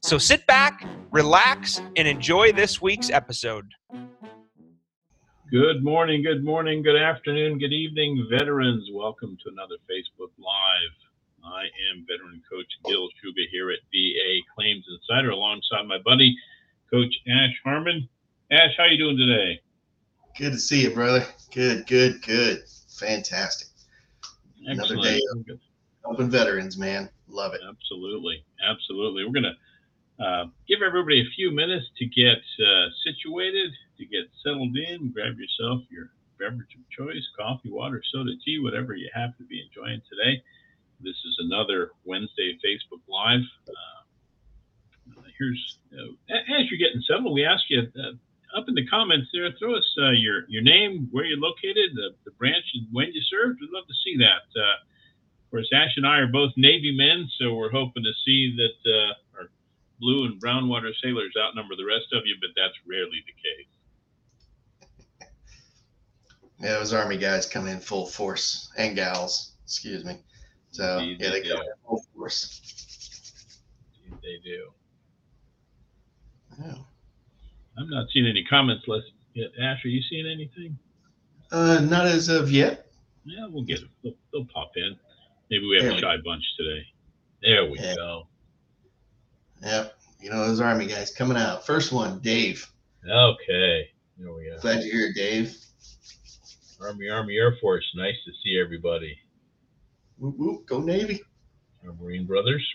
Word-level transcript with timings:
So 0.00 0.16
sit 0.16 0.46
back, 0.46 0.86
relax, 1.10 1.80
and 1.96 2.06
enjoy 2.06 2.52
this 2.52 2.80
week's 2.80 3.10
episode. 3.10 3.66
Good 5.50 5.82
morning, 5.82 6.22
good 6.22 6.44
morning, 6.44 6.82
good 6.82 7.00
afternoon, 7.00 7.58
good 7.58 7.72
evening, 7.72 8.26
veterans. 8.30 8.88
Welcome 8.92 9.36
to 9.42 9.50
another 9.50 9.74
Facebook 9.90 10.30
Live. 10.38 11.44
I 11.44 11.62
am 11.90 12.06
veteran 12.06 12.42
coach 12.48 12.66
Gil 12.84 13.08
Shuga 13.08 13.48
here 13.50 13.70
at 13.70 13.78
VA 13.90 14.38
Claims 14.54 14.84
Insider 14.88 15.30
alongside 15.30 15.86
my 15.86 15.98
buddy, 16.04 16.36
Coach 16.90 17.14
Ash 17.28 17.54
Harmon. 17.64 18.08
Ash, 18.52 18.70
how 18.76 18.84
you 18.84 18.98
doing 18.98 19.16
today? 19.16 19.60
Good 20.36 20.52
to 20.52 20.58
see 20.58 20.82
you, 20.82 20.90
brother. 20.90 21.26
Good, 21.52 21.86
good, 21.86 22.22
good. 22.22 22.62
Fantastic. 22.98 23.68
Another 24.64 24.96
day 24.96 25.20
of 25.32 25.58
helping 26.04 26.30
veterans, 26.30 26.78
man. 26.78 27.08
Love 27.26 27.54
it. 27.54 27.60
Absolutely, 27.68 28.44
absolutely. 28.68 29.24
We're 29.24 29.32
gonna 29.32 29.56
uh, 30.18 30.46
give 30.66 30.82
everybody 30.82 31.20
a 31.20 31.34
few 31.36 31.52
minutes 31.52 31.86
to 31.96 32.06
get 32.06 32.38
uh, 32.58 32.86
situated, 33.04 33.70
to 33.98 34.04
get 34.04 34.26
settled 34.44 34.76
in. 34.76 35.12
Grab 35.12 35.38
yourself 35.38 35.82
your 35.90 36.10
beverage 36.38 36.74
of 36.74 36.82
choice: 36.90 37.22
coffee, 37.38 37.70
water, 37.70 38.02
soda, 38.12 38.32
tea, 38.44 38.58
whatever 38.58 38.94
you 38.94 39.08
happen 39.14 39.34
to 39.38 39.44
be 39.44 39.62
enjoying 39.62 40.02
today. 40.10 40.42
This 41.00 41.14
is 41.14 41.36
another 41.38 41.92
Wednesday 42.04 42.58
Facebook 42.58 43.02
Live. 43.06 43.46
Uh, 43.68 45.22
here's 45.38 45.78
uh, 45.94 46.34
as 46.34 46.66
you're 46.68 46.82
getting 46.82 47.02
settled, 47.06 47.32
we 47.32 47.44
ask 47.44 47.62
you 47.68 47.82
uh, 47.94 48.58
up 48.58 48.66
in 48.66 48.74
the 48.74 48.86
comments 48.88 49.28
there, 49.32 49.48
throw 49.56 49.76
us 49.76 49.86
your 50.18 50.48
your 50.48 50.62
name, 50.62 51.06
where 51.12 51.26
you're 51.26 51.38
located, 51.38 51.94
the, 51.94 52.10
the 52.24 52.32
branch, 52.32 52.64
and 52.74 52.88
when 52.90 53.06
you 53.12 53.22
served. 53.22 53.60
We'd 53.60 53.70
love 53.70 53.86
to 53.86 53.94
see 54.02 54.16
that. 54.18 54.42
Of 54.58 55.50
course, 55.52 55.70
Ash 55.72 55.96
and 55.96 56.06
I 56.06 56.18
are 56.18 56.26
both 56.26 56.50
Navy 56.56 56.94
men, 56.94 57.26
so 57.38 57.54
we're 57.54 57.70
hoping 57.70 58.02
to 58.02 58.12
see 58.26 58.54
that 58.56 59.14
our 59.38 59.48
blue 60.00 60.24
and 60.26 60.38
brown 60.40 60.68
water 60.68 60.92
sailors 61.02 61.34
outnumber 61.38 61.74
the 61.76 61.84
rest 61.84 62.06
of 62.12 62.22
you, 62.26 62.36
but 62.40 62.50
that's 62.56 62.74
rarely 62.86 63.22
the 63.26 63.32
case. 63.32 65.28
Yeah, 66.60 66.72
those 66.78 66.92
Army 66.92 67.16
guys 67.16 67.46
come 67.46 67.68
in 67.68 67.78
full 67.78 68.04
force 68.06 68.68
and 68.76 68.96
gals, 68.96 69.52
excuse 69.64 70.04
me. 70.04 70.16
So 70.72 70.98
Indeed 70.98 71.18
yeah, 71.20 71.30
they 71.30 71.40
they 71.42 71.48
come 71.48 71.58
do. 71.58 71.62
in 71.62 71.72
full 71.86 72.02
force. 72.16 72.60
Indeed 74.04 74.20
They 74.22 74.50
do. 74.50 74.70
Yeah. 76.60 76.74
I'm 77.78 77.88
not 77.88 78.08
seeing 78.12 78.26
any 78.26 78.42
comments. 78.44 78.88
Less 78.88 79.02
yet. 79.34 79.50
Ash, 79.62 79.84
are 79.84 79.88
you 79.88 80.02
seeing 80.10 80.26
anything? 80.26 80.76
Uh, 81.52 81.78
not 81.82 82.06
as 82.06 82.28
of 82.28 82.50
yet. 82.50 82.86
Yeah, 83.24 83.46
we'll 83.48 83.62
get. 83.62 83.78
They'll, 84.02 84.14
they'll 84.32 84.46
pop 84.52 84.72
in. 84.74 84.96
Maybe 85.52 85.64
we 85.64 85.76
have 85.76 85.84
There 85.84 85.92
a 85.92 85.94
we 85.94 86.00
shy 86.00 86.16
bunch 86.24 86.42
today. 86.56 86.84
There 87.40 87.70
we 87.70 87.78
Yeah. 87.78 87.94
go. 87.94 88.26
Yep. 89.62 89.94
You 90.20 90.30
know 90.30 90.46
those 90.46 90.60
Army 90.60 90.86
guys 90.86 91.14
coming 91.14 91.36
out. 91.36 91.66
First 91.66 91.92
one, 91.92 92.18
Dave. 92.20 92.66
Okay. 93.08 93.88
There 94.18 94.32
we 94.32 94.44
go. 94.44 94.58
Glad 94.60 94.82
you're 94.82 94.92
here, 94.92 95.12
Dave. 95.12 95.56
Army, 96.80 97.08
Army, 97.08 97.36
Air 97.36 97.56
Force. 97.60 97.84
Nice 97.94 98.16
to 98.24 98.32
see 98.42 98.60
everybody. 98.60 99.18
Whoop, 100.18 100.36
whoop, 100.36 100.66
go 100.66 100.80
Navy. 100.80 101.20
Our 101.86 101.92
Marine 101.94 102.26
brothers. 102.26 102.66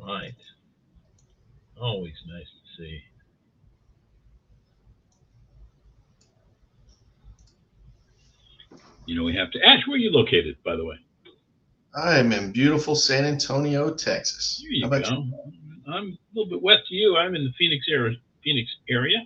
All 0.00 0.06
right. 0.06 0.34
Always 1.80 2.14
nice 2.26 2.44
to 2.44 2.82
see. 2.82 3.00
You 9.06 9.16
know, 9.16 9.24
we 9.24 9.34
have 9.34 9.50
to. 9.52 9.58
Ash, 9.66 9.86
where 9.86 9.96
are 9.96 9.98
you 9.98 10.12
located, 10.12 10.56
by 10.64 10.76
the 10.76 10.84
way? 10.84 10.96
I'm 11.94 12.32
in 12.32 12.52
beautiful 12.52 12.94
San 12.94 13.24
Antonio, 13.24 13.92
Texas. 13.92 14.60
There 14.62 14.70
you 14.72 14.82
How 14.82 14.88
about 14.88 15.04
go. 15.04 15.24
I'm 15.92 16.06
a 16.12 16.16
little 16.34 16.50
bit 16.50 16.62
west 16.62 16.82
of 16.82 16.90
you. 16.90 17.16
I'm 17.16 17.34
in 17.34 17.44
the 17.44 17.52
Phoenix 17.58 17.86
area. 17.90 18.16
Phoenix 18.44 18.70
area. 18.88 19.18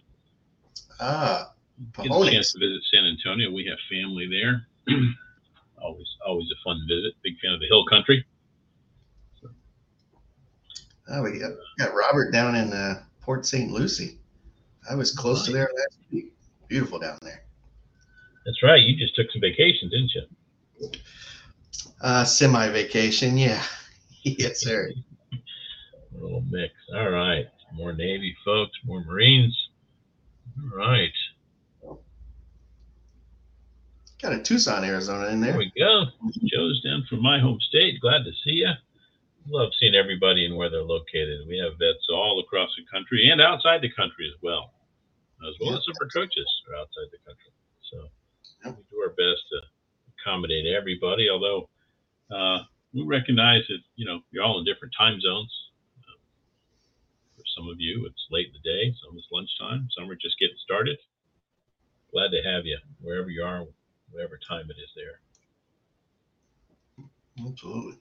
Ah, 1.01 1.53
Get 1.97 2.07
a 2.07 2.09
Pahones. 2.09 2.31
chance 2.31 2.53
to 2.53 2.59
visit 2.59 2.83
San 2.93 3.05
Antonio. 3.05 3.51
We 3.51 3.67
have 3.67 3.79
family 3.91 4.29
there. 4.29 4.67
always, 5.83 6.07
always 6.27 6.47
a 6.51 6.59
fun 6.65 6.81
visit. 6.89 7.15
Big 7.23 7.35
fan 7.41 7.53
of 7.53 7.61
the 7.61 7.67
hill 7.67 7.85
country. 7.87 8.25
Oh, 11.11 11.23
we 11.23 11.39
got, 11.39 11.53
got 11.79 11.95
Robert 11.95 12.33
down 12.33 12.55
in 12.55 12.73
uh, 12.73 13.03
Port 13.21 13.45
St. 13.45 13.71
Lucie. 13.71 14.19
I 14.91 14.95
was 14.95 15.13
close 15.13 15.45
to 15.45 15.53
there 15.53 15.69
last 15.77 15.99
week. 16.11 16.33
Beautiful 16.69 16.99
down 16.99 17.19
there. 17.21 17.45
That's 18.47 18.63
right. 18.63 18.81
You 18.81 18.97
just 18.97 19.15
took 19.15 19.27
some 19.31 19.41
vacation, 19.43 19.91
didn't 19.91 20.13
you? 20.15 20.91
Uh, 22.01 22.25
semi 22.25 22.69
vacation, 22.69 23.37
yeah. 23.39 23.63
yes, 24.23 24.61
sir. 24.61 24.91
A 25.33 26.23
little 26.23 26.43
mix. 26.51 26.73
All 26.95 27.11
right. 27.11 27.47
More 27.75 27.93
Navy 27.93 28.37
folks, 28.45 28.73
more 28.85 29.03
Marines. 29.05 29.57
All 30.73 30.77
right. 30.79 31.11
Got 34.23 34.33
a 34.33 34.43
Tucson, 34.43 34.85
Arizona 34.85 35.27
in 35.29 35.41
There 35.41 35.51
there. 35.53 35.59
we 35.59 35.73
go. 35.79 36.05
Joe's 36.47 36.81
down 36.83 37.05
from 37.11 37.23
my 37.23 37.39
home 37.39 37.59
state. 37.61 38.01
Glad 38.01 38.25
to 38.25 38.33
see 38.45 38.63
you. 38.65 38.71
Love 39.49 39.71
seeing 39.79 39.95
everybody 39.95 40.47
and 40.47 40.57
where 40.57 40.71
they're 40.71 40.83
located. 40.83 41.47
We 41.47 41.59
have 41.59 41.73
vets 41.79 42.07
all 42.11 42.41
across 42.41 42.71
the 42.77 42.85
country 42.91 43.29
and 43.29 43.41
outside 43.43 43.83
the 43.83 43.91
country 43.93 44.27
as 44.35 44.41
well, 44.43 44.73
as 45.47 45.55
well 45.61 45.73
Yeah. 45.73 45.77
as 45.79 45.85
some 45.85 45.93
of 46.01 46.07
our 46.07 46.09
coaches 46.09 46.47
are 46.71 46.77
outside 46.77 47.11
the 47.13 47.19
country. 47.27 47.53
So 47.91 48.09
we 48.65 48.85
do 48.91 48.97
our 49.03 49.11
best 49.11 49.45
to 49.51 49.61
accommodate 50.25 50.67
everybody. 50.67 51.29
Although 51.31 51.69
uh, 52.35 52.65
we 52.93 53.03
recognize 53.03 53.63
that 53.69 53.81
you 53.97 54.07
know 54.07 54.21
you're 54.31 54.45
all 54.45 54.59
in 54.59 54.65
different 54.65 54.95
time 54.99 55.21
zones. 55.21 55.53
Uh, 56.01 56.19
for 57.37 57.43
some 57.57 57.69
of 57.69 57.77
you, 57.79 58.07
it's 58.07 58.27
late 58.31 58.47
in 58.47 58.53
the 58.53 58.69
day. 58.69 58.95
Some 59.05 59.19
it's 59.19 59.29
lunchtime. 59.31 59.89
Some 59.97 60.11
are 60.11 60.17
just 60.17 60.39
getting 60.39 60.57
started. 60.65 60.99
Glad 62.13 62.31
to 62.31 62.43
have 62.43 62.65
you 62.65 62.79
wherever 63.01 63.31
you 63.31 63.43
are, 63.43 63.65
whatever 64.11 64.39
time 64.49 64.67
it 64.71 64.77
is 64.81 64.91
there. 64.95 65.21
Absolutely. 67.47 67.99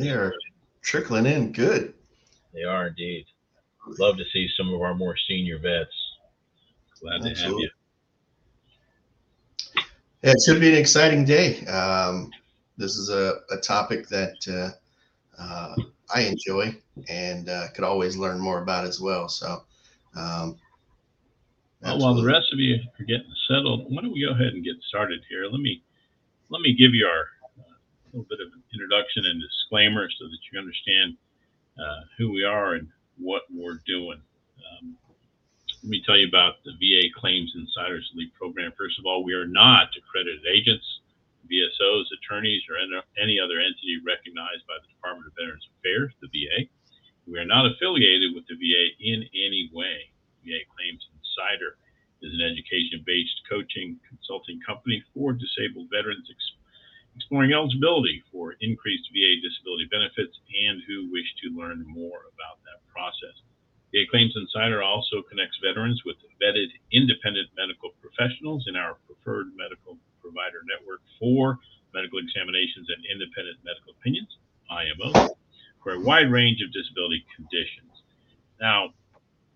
They 0.00 0.10
are 0.10 0.34
trickling 0.82 1.26
in 1.26 1.52
good. 1.52 1.94
They 2.52 2.64
are 2.64 2.88
indeed. 2.88 3.26
Love 4.00 4.16
to 4.16 4.24
see 4.32 4.48
some 4.56 4.74
of 4.74 4.82
our 4.82 4.94
more 4.94 5.16
senior 5.28 5.58
vets. 5.58 5.94
Glad 7.00 7.22
to 7.22 7.28
have 7.28 7.52
you. 7.52 7.70
Yeah, 10.22 10.32
it 10.32 10.38
should 10.44 10.60
be 10.60 10.68
an 10.68 10.76
exciting 10.76 11.24
day. 11.24 11.64
Um, 11.66 12.30
this 12.76 12.96
is 12.96 13.08
a, 13.08 13.40
a 13.50 13.56
topic 13.58 14.08
that 14.08 14.34
uh, 14.48 15.40
uh, 15.40 15.76
I 16.12 16.22
enjoy 16.22 16.76
and 17.08 17.48
uh, 17.48 17.68
could 17.74 17.84
always 17.84 18.16
learn 18.16 18.40
more 18.40 18.62
about 18.62 18.84
as 18.84 19.00
well. 19.00 19.28
So, 19.28 19.62
um, 20.16 20.58
Well, 21.82 21.98
while 22.00 22.14
the 22.14 22.24
rest 22.24 22.52
of 22.52 22.58
you 22.58 22.76
are 22.98 23.04
getting 23.04 23.32
settled, 23.48 23.86
why 23.92 24.02
don't 24.02 24.12
we 24.12 24.22
go 24.26 24.32
ahead 24.32 24.54
and 24.54 24.64
get 24.64 24.76
started 24.88 25.20
here? 25.28 25.44
Let 25.44 25.60
me 25.60 25.82
let 26.50 26.60
me 26.62 26.74
give 26.74 26.94
you 26.94 27.06
our 27.06 27.28
uh, 27.60 27.74
little 28.12 28.26
bit 28.28 28.40
of 28.40 28.48
an 28.52 28.62
introduction 28.72 29.24
and 29.26 29.40
disclaimer 29.40 30.08
so 30.18 30.24
that 30.24 30.38
you 30.50 30.58
understand 30.58 31.16
uh, 31.78 32.00
who 32.16 32.32
we 32.32 32.42
are 32.42 32.74
and 32.74 32.88
what 33.18 33.42
we're 33.54 33.80
doing. 33.86 34.20
Let 35.82 35.90
me 35.90 36.02
tell 36.02 36.18
you 36.18 36.26
about 36.26 36.58
the 36.64 36.74
VA 36.74 37.06
Claims 37.14 37.54
Insiders 37.54 38.10
Elite 38.12 38.34
program. 38.34 38.72
First 38.76 38.98
of 38.98 39.06
all, 39.06 39.22
we 39.22 39.32
are 39.32 39.46
not 39.46 39.94
accredited 39.94 40.42
agents, 40.50 40.84
VSOs, 41.46 42.10
attorneys, 42.18 42.62
or 42.68 42.76
any- 43.16 43.38
other 43.38 43.60
entity 43.60 43.98
recognized 44.02 44.66
by 44.66 44.74
the 44.82 44.88
Department 44.88 45.28
of 45.28 45.36
Veterans 45.36 45.68
Affairs, 45.78 46.12
the 46.20 46.26
VA. 46.28 46.68
We 47.26 47.38
are 47.38 47.44
not 47.44 47.70
affiliated 47.70 48.34
with 48.34 48.46
the 48.48 48.56
VA 48.56 48.90
in 48.98 49.22
any 49.32 49.70
way. 49.72 50.10
VA 50.44 50.64
Claims 50.74 51.06
Insider 51.14 51.78
is 52.22 52.34
an 52.34 52.40
education-based 52.40 53.42
coaching 53.48 54.00
consulting 54.08 54.60
company 54.66 55.00
for 55.14 55.32
disabled 55.32 55.90
veterans 55.90 56.28
ex- 56.28 56.52
exploring 57.14 57.52
eligibility 57.52 58.20
for 58.32 58.54
increased 58.60 59.08
VA 59.12 59.40
disability 59.40 59.86
benefits 59.86 60.40
and 60.66 60.82
who 60.82 61.08
wish 61.12 61.32
to 61.42 61.50
learn 61.50 61.86
more 61.86 62.26
about 62.34 62.58
that 62.64 62.82
process. 62.90 63.42
VA 63.92 64.04
Claims 64.10 64.34
Insider 64.36 64.82
also 64.82 65.22
connects 65.22 65.58
veterans 65.64 66.02
with 66.04 66.16
vetted 66.42 66.68
independent 66.92 67.48
medical 67.56 67.90
professionals 68.00 68.66
in 68.68 68.76
our 68.76 68.96
preferred 69.06 69.52
medical 69.56 69.96
provider 70.20 70.60
network 70.68 71.00
for 71.18 71.58
medical 71.94 72.18
examinations, 72.18 72.88
and 72.92 73.00
independent 73.08 73.56
medical 73.64 73.92
opinions, 73.98 74.28
IMO, 74.70 75.36
for 75.82 75.94
a 75.94 76.00
wide 76.00 76.30
range 76.30 76.60
of 76.60 76.72
disability 76.72 77.24
conditions. 77.34 78.04
Now, 78.60 78.92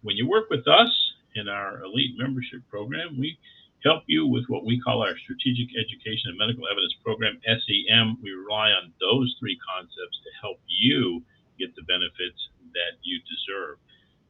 when 0.02 0.16
you 0.16 0.28
work 0.28 0.48
with 0.50 0.66
us 0.66 0.90
in 1.34 1.48
our 1.48 1.82
elite 1.84 2.16
membership 2.16 2.60
program, 2.68 3.18
we 3.18 3.38
help 3.84 4.04
you 4.06 4.26
with 4.26 4.44
what 4.48 4.64
we 4.64 4.80
call 4.80 5.02
our 5.02 5.16
Strategic 5.18 5.68
Education 5.74 6.30
and 6.30 6.38
Medical 6.38 6.64
Evidence 6.70 6.94
Program, 7.04 7.38
SEM. 7.44 8.18
We 8.22 8.30
rely 8.30 8.70
on 8.70 8.92
those 9.00 9.34
three 9.40 9.58
concepts 9.58 10.18
to 10.22 10.30
help 10.40 10.58
you 10.66 11.22
get 11.58 11.74
the 11.74 11.82
benefits 11.82 12.38
that 12.72 12.96
you 13.02 13.20
deserve. 13.26 13.78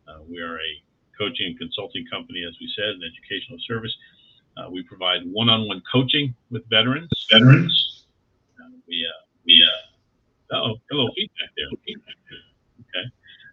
Uh, 0.08 0.22
we 0.28 0.40
are 0.40 0.56
a 0.56 0.72
coaching 1.16 1.46
and 1.46 1.58
consulting 1.58 2.04
company, 2.10 2.44
as 2.46 2.54
we 2.60 2.70
said, 2.76 2.90
an 2.90 3.02
educational 3.04 3.58
service. 3.66 3.94
Uh, 4.56 4.68
we 4.70 4.82
provide 4.82 5.20
one-on-one 5.24 5.82
coaching 5.90 6.34
with 6.50 6.68
veterans. 6.68 7.10
Veterans. 7.30 8.06
Uh, 8.60 8.68
we 8.86 9.06
uh, 9.06 9.22
we 9.46 9.64
uh, 9.64 10.56
oh 10.56 10.76
hello 10.90 11.08
feedback 11.16 11.50
there. 11.56 11.68
Okay. 11.72 13.06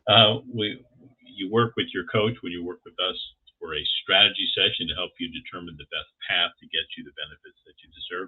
Uh, 0.07 0.41
we 0.53 0.83
you 1.23 1.49
work 1.49 1.73
with 1.77 1.87
your 1.93 2.03
coach 2.11 2.35
when 2.41 2.51
you 2.51 2.65
work 2.65 2.79
with 2.83 2.99
us 2.99 3.15
for 3.59 3.75
a 3.75 3.83
strategy 4.03 4.47
session 4.55 4.87
to 4.87 4.95
help 4.95 5.11
you 5.19 5.31
determine 5.31 5.75
the 5.77 5.87
best 5.87 6.11
path 6.27 6.51
to 6.59 6.65
get 6.67 6.83
you 6.97 7.03
the 7.03 7.15
benefits 7.15 7.59
that 7.67 7.75
you 7.79 7.87
deserve, 7.95 8.27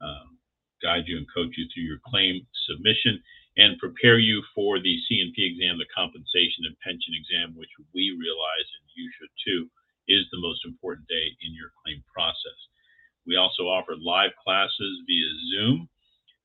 um, 0.00 0.36
guide 0.82 1.04
you 1.06 1.16
and 1.16 1.26
coach 1.32 1.56
you 1.56 1.68
through 1.72 1.84
your 1.84 2.00
claim 2.04 2.44
submission, 2.68 3.20
and 3.56 3.78
prepare 3.78 4.18
you 4.18 4.42
for 4.54 4.80
the 4.82 4.98
C&P 5.06 5.36
exam, 5.38 5.78
the 5.78 5.90
compensation 5.94 6.66
and 6.66 6.78
pension 6.82 7.14
exam, 7.14 7.54
which 7.54 7.70
we 7.94 8.10
realize, 8.18 8.68
and 8.78 8.84
you 8.98 9.06
should 9.14 9.30
too, 9.46 9.70
is 10.10 10.26
the 10.30 10.42
most 10.42 10.66
important 10.66 11.06
day 11.08 11.32
in 11.46 11.54
your 11.54 11.70
claim 11.80 12.02
process. 12.10 12.58
We 13.24 13.36
also 13.36 13.70
offer 13.70 13.96
live 13.96 14.34
classes 14.42 14.94
via 15.06 15.30
Zoom, 15.54 15.88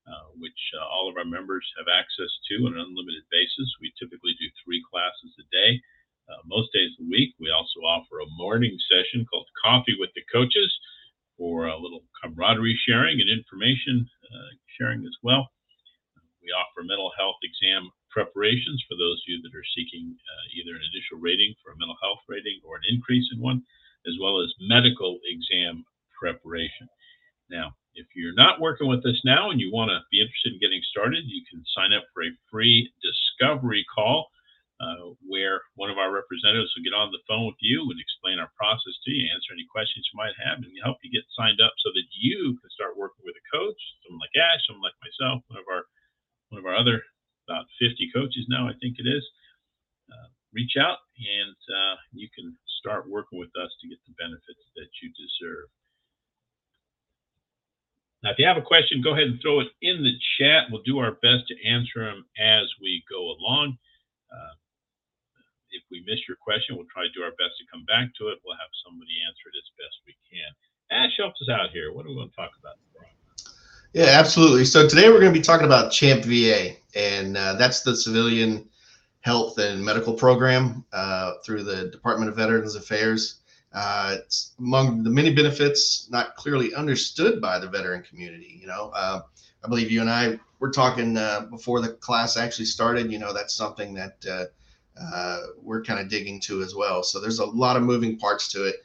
uh, 0.06 0.32
which 0.38 0.60
uh, 0.78 0.86
all 0.86 1.10
of 1.10 1.18
our 1.18 1.28
members 1.28 1.66
have 1.76 1.90
access 1.90 2.32
to 2.48 2.66
on 2.66 2.78
an 2.78 2.86
unlimited 2.88 3.26
basis. 3.30 3.68
We 3.82 3.92
typically 4.00 4.32
do 4.40 4.48
three 4.64 4.80
classes 4.88 5.34
a 5.36 5.46
day 5.52 5.82
uh, 6.30 6.40
most 6.46 6.72
days 6.72 6.94
of 6.98 7.06
the 7.06 7.10
week. 7.10 7.34
We 7.38 7.50
also 7.50 7.80
offer 7.82 8.20
a 8.20 8.36
morning 8.38 8.76
session 8.86 9.26
called 9.26 9.46
Coffee 9.58 9.96
with 9.98 10.10
the 10.14 10.22
Coaches 10.32 10.72
for 11.36 11.66
a 11.66 11.76
little 11.76 12.04
camaraderie 12.22 12.78
sharing 12.86 13.20
and 13.20 13.28
information 13.28 14.08
uh, 14.30 14.50
sharing 14.78 15.04
as 15.04 15.16
well. 15.22 15.50
We 16.50 16.58
offer 16.58 16.82
mental 16.82 17.14
health 17.14 17.38
exam 17.46 17.94
preparations 18.10 18.82
for 18.90 18.98
those 18.98 19.22
of 19.22 19.28
you 19.30 19.38
that 19.46 19.54
are 19.54 19.70
seeking 19.70 20.18
uh, 20.18 20.44
either 20.58 20.74
an 20.74 20.82
initial 20.82 21.22
rating 21.22 21.54
for 21.62 21.70
a 21.70 21.78
mental 21.78 21.94
health 22.02 22.26
rating 22.26 22.58
or 22.66 22.74
an 22.74 22.90
increase 22.90 23.30
in 23.30 23.38
one, 23.38 23.62
as 24.10 24.18
well 24.18 24.42
as 24.42 24.50
medical 24.58 25.22
exam 25.30 25.86
preparation. 26.18 26.90
Now, 27.54 27.78
if 27.94 28.10
you're 28.18 28.34
not 28.34 28.58
working 28.58 28.90
with 28.90 29.06
us 29.06 29.22
now 29.22 29.54
and 29.54 29.62
you 29.62 29.70
want 29.70 29.94
to 29.94 30.02
be 30.10 30.18
interested 30.18 30.58
in 30.58 30.58
getting 30.58 30.82
started, 30.90 31.22
you 31.22 31.46
can 31.46 31.62
sign 31.70 31.94
up 31.94 32.02
for 32.10 32.26
a 32.26 32.34
free 32.50 32.90
discovery 32.98 33.86
call 33.86 34.26
uh, 34.82 35.14
where 35.22 35.62
one 35.78 35.90
of 35.90 36.02
our 36.02 36.10
representatives 36.10 36.74
will 36.74 36.82
get 36.82 36.98
on 36.98 37.14
the 37.14 37.22
phone 37.30 37.46
with 37.46 37.62
you 37.62 37.86
and 37.94 38.02
explain 38.02 38.42
our 38.42 38.50
process 38.58 38.98
to 39.06 39.14
you, 39.14 39.30
answer 39.30 39.54
any 39.54 39.70
questions 39.70 40.02
you 40.10 40.18
might 40.18 40.34
have, 40.42 40.58
and 40.58 40.74
help 40.82 40.98
you 41.06 41.14
get 41.14 41.26
signed 41.38 41.62
up 41.62 41.70
so 41.78 41.94
that 41.94 42.10
you 42.10 42.58
can 42.58 42.70
start 42.74 42.98
working 42.98 43.22
with 43.22 43.38
a 43.38 43.46
coach, 43.54 43.78
someone 44.02 44.18
like 44.18 44.34
Ash, 44.34 44.58
someone 44.66 44.90
like 44.90 44.98
myself, 44.98 45.46
one 45.46 45.62
of 45.62 45.70
our 45.70 45.86
one 46.50 46.60
of 46.60 46.66
our 46.66 46.76
other 46.76 47.02
about 47.48 47.66
50 47.82 48.10
coaches 48.14 48.46
now, 48.46 48.70
I 48.70 48.78
think 48.78 48.98
it 49.02 49.08
is. 49.10 49.26
Uh, 50.06 50.28
reach 50.54 50.78
out 50.78 50.98
and 51.18 51.58
uh, 51.70 51.96
you 52.14 52.28
can 52.30 52.54
start 52.78 53.10
working 53.10 53.38
with 53.38 53.50
us 53.58 53.70
to 53.82 53.88
get 53.90 53.98
the 54.06 54.14
benefits 54.18 54.62
that 54.78 54.90
you 55.02 55.10
deserve. 55.14 55.66
Now, 58.22 58.30
if 58.30 58.38
you 58.38 58.46
have 58.46 58.60
a 58.60 58.64
question, 58.64 59.00
go 59.00 59.16
ahead 59.16 59.32
and 59.32 59.40
throw 59.40 59.64
it 59.64 59.72
in 59.80 60.04
the 60.04 60.12
chat. 60.36 60.68
We'll 60.68 60.84
do 60.84 61.00
our 61.00 61.16
best 61.24 61.48
to 61.48 61.56
answer 61.64 62.04
them 62.04 62.28
as 62.36 62.68
we 62.78 63.02
go 63.08 63.32
along. 63.32 63.80
Uh, 64.28 64.54
if 65.72 65.82
we 65.90 66.04
miss 66.04 66.20
your 66.28 66.36
question, 66.36 66.76
we'll 66.76 66.90
try 66.92 67.08
to 67.08 67.16
do 67.16 67.24
our 67.24 67.32
best 67.40 67.56
to 67.58 67.70
come 67.72 67.86
back 67.88 68.12
to 68.20 68.28
it. 68.28 68.42
We'll 68.44 68.60
have 68.60 68.74
somebody 68.84 69.14
answer 69.24 69.48
it 69.48 69.56
as 69.56 69.68
best 69.80 69.96
we 70.04 70.14
can. 70.28 70.50
Ash 70.92 71.14
helps 71.16 71.40
us 71.40 71.48
out 71.48 71.72
here. 71.72 71.94
What 71.94 72.04
are 72.04 72.12
we 72.12 72.20
going 72.20 72.28
to 72.28 72.36
talk 72.36 72.52
about? 72.60 72.76
Yeah, 73.92 74.04
absolutely. 74.04 74.66
So 74.66 74.88
today 74.88 75.08
we're 75.08 75.18
going 75.18 75.32
to 75.32 75.38
be 75.38 75.42
talking 75.42 75.66
about 75.66 75.90
CHAMP 75.90 76.24
VA, 76.24 76.76
and 76.94 77.36
uh, 77.36 77.54
that's 77.54 77.82
the 77.82 77.96
civilian 77.96 78.68
health 79.22 79.58
and 79.58 79.84
medical 79.84 80.14
program 80.14 80.84
uh, 80.92 81.32
through 81.44 81.64
the 81.64 81.88
Department 81.88 82.30
of 82.30 82.36
Veterans 82.36 82.76
Affairs. 82.76 83.40
Uh, 83.72 84.18
it's 84.20 84.52
among 84.60 85.02
the 85.02 85.10
many 85.10 85.34
benefits 85.34 86.06
not 86.08 86.36
clearly 86.36 86.72
understood 86.72 87.40
by 87.40 87.58
the 87.58 87.66
veteran 87.66 88.04
community. 88.04 88.60
You 88.60 88.68
know, 88.68 88.92
uh, 88.94 89.22
I 89.64 89.68
believe 89.68 89.90
you 89.90 90.02
and 90.02 90.10
I 90.10 90.38
were 90.60 90.70
talking 90.70 91.16
uh, 91.16 91.46
before 91.50 91.80
the 91.80 91.94
class 91.94 92.36
actually 92.36 92.66
started. 92.66 93.10
You 93.10 93.18
know, 93.18 93.32
that's 93.32 93.54
something 93.54 93.92
that 93.94 94.24
uh, 95.00 95.38
we're 95.60 95.82
kind 95.82 95.98
of 95.98 96.08
digging 96.08 96.38
to 96.42 96.62
as 96.62 96.76
well. 96.76 97.02
So 97.02 97.18
there's 97.18 97.40
a 97.40 97.44
lot 97.44 97.76
of 97.76 97.82
moving 97.82 98.16
parts 98.18 98.46
to 98.52 98.66
it, 98.66 98.84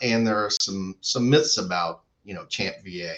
and 0.00 0.24
there 0.24 0.36
are 0.36 0.50
some 0.50 0.94
some 1.00 1.28
myths 1.28 1.58
about 1.58 2.02
you 2.24 2.34
know 2.34 2.44
Champ 2.46 2.76
VA. 2.84 3.16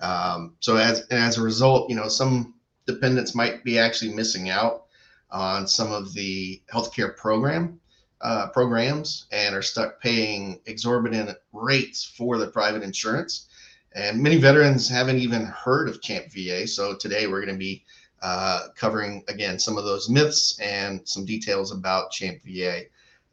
Um, 0.00 0.54
so 0.60 0.76
as 0.76 1.00
as 1.10 1.38
a 1.38 1.42
result, 1.42 1.90
you 1.90 1.96
know 1.96 2.08
some 2.08 2.54
dependents 2.86 3.34
might 3.34 3.64
be 3.64 3.78
actually 3.78 4.14
missing 4.14 4.50
out 4.50 4.84
on 5.30 5.66
some 5.66 5.92
of 5.92 6.12
the 6.14 6.62
healthcare 6.72 7.16
program 7.16 7.80
uh, 8.20 8.48
programs 8.48 9.26
and 9.32 9.54
are 9.54 9.62
stuck 9.62 10.00
paying 10.00 10.60
exorbitant 10.66 11.36
rates 11.52 12.04
for 12.04 12.38
the 12.38 12.46
private 12.46 12.82
insurance. 12.82 13.48
And 13.94 14.22
many 14.22 14.36
veterans 14.36 14.88
haven't 14.88 15.18
even 15.18 15.46
heard 15.46 15.88
of 15.88 16.02
Champ 16.02 16.26
VA. 16.32 16.66
So 16.66 16.94
today 16.94 17.26
we're 17.26 17.44
going 17.44 17.54
to 17.54 17.58
be 17.58 17.84
uh, 18.22 18.68
covering 18.76 19.24
again 19.28 19.58
some 19.58 19.78
of 19.78 19.84
those 19.84 20.08
myths 20.08 20.58
and 20.60 21.06
some 21.06 21.24
details 21.24 21.72
about 21.72 22.10
Champ 22.10 22.38
VA. 22.44 22.82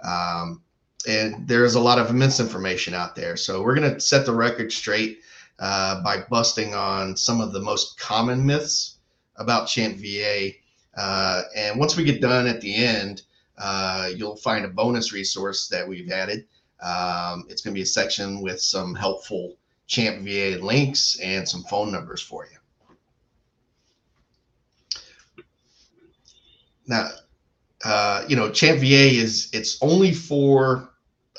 Um, 0.04 0.62
and 1.08 1.48
there's 1.48 1.76
a 1.76 1.80
lot 1.80 2.00
of 2.00 2.14
misinformation 2.14 2.94
out 2.94 3.16
there. 3.16 3.36
So 3.36 3.62
we're 3.62 3.76
going 3.76 3.94
to 3.94 4.00
set 4.00 4.26
the 4.26 4.34
record 4.34 4.72
straight 4.72 5.20
uh, 5.60 6.02
by 6.04 6.24
busting 6.30 6.74
on 6.74 7.16
some 7.16 7.42
of 7.42 7.54
the 7.54 7.62
most 7.62 8.00
common 8.00 8.46
myths 8.46 8.98
about 9.38 9.68
Champ 9.68 9.98
VA. 9.98 10.52
Uh, 10.96 11.44
and 11.56 11.80
once 11.80 11.96
we 11.98 12.04
get 12.04 12.22
done 12.22 12.48
at 12.48 12.62
the 12.62 12.76
end, 12.76 13.24
uh, 13.58 14.10
you'll 14.16 14.36
find 14.36 14.66
a 14.66 14.70
bonus 14.70 15.14
resource 15.14 15.68
that 15.68 15.88
we've 15.88 16.12
added. 16.12 16.46
Um, 16.82 17.46
it's 17.50 17.62
going 17.62 17.74
to 17.74 17.78
be 17.78 17.84
a 17.84 17.86
section 17.86 18.42
with 18.42 18.62
some 18.62 18.94
helpful 18.94 19.56
Champ 19.88 20.24
VA 20.24 20.58
links 20.62 21.20
and 21.20 21.48
some 21.48 21.64
phone 21.64 21.92
numbers 21.92 22.22
for 22.22 22.46
you. 22.46 22.58
Now, 26.88 27.10
uh, 27.86 28.26
you 28.28 28.36
know, 28.36 28.50
Champ 28.50 28.80
VA 28.80 28.86
is 28.86 29.50
it's 29.54 29.82
only 29.82 30.14
for 30.14 30.90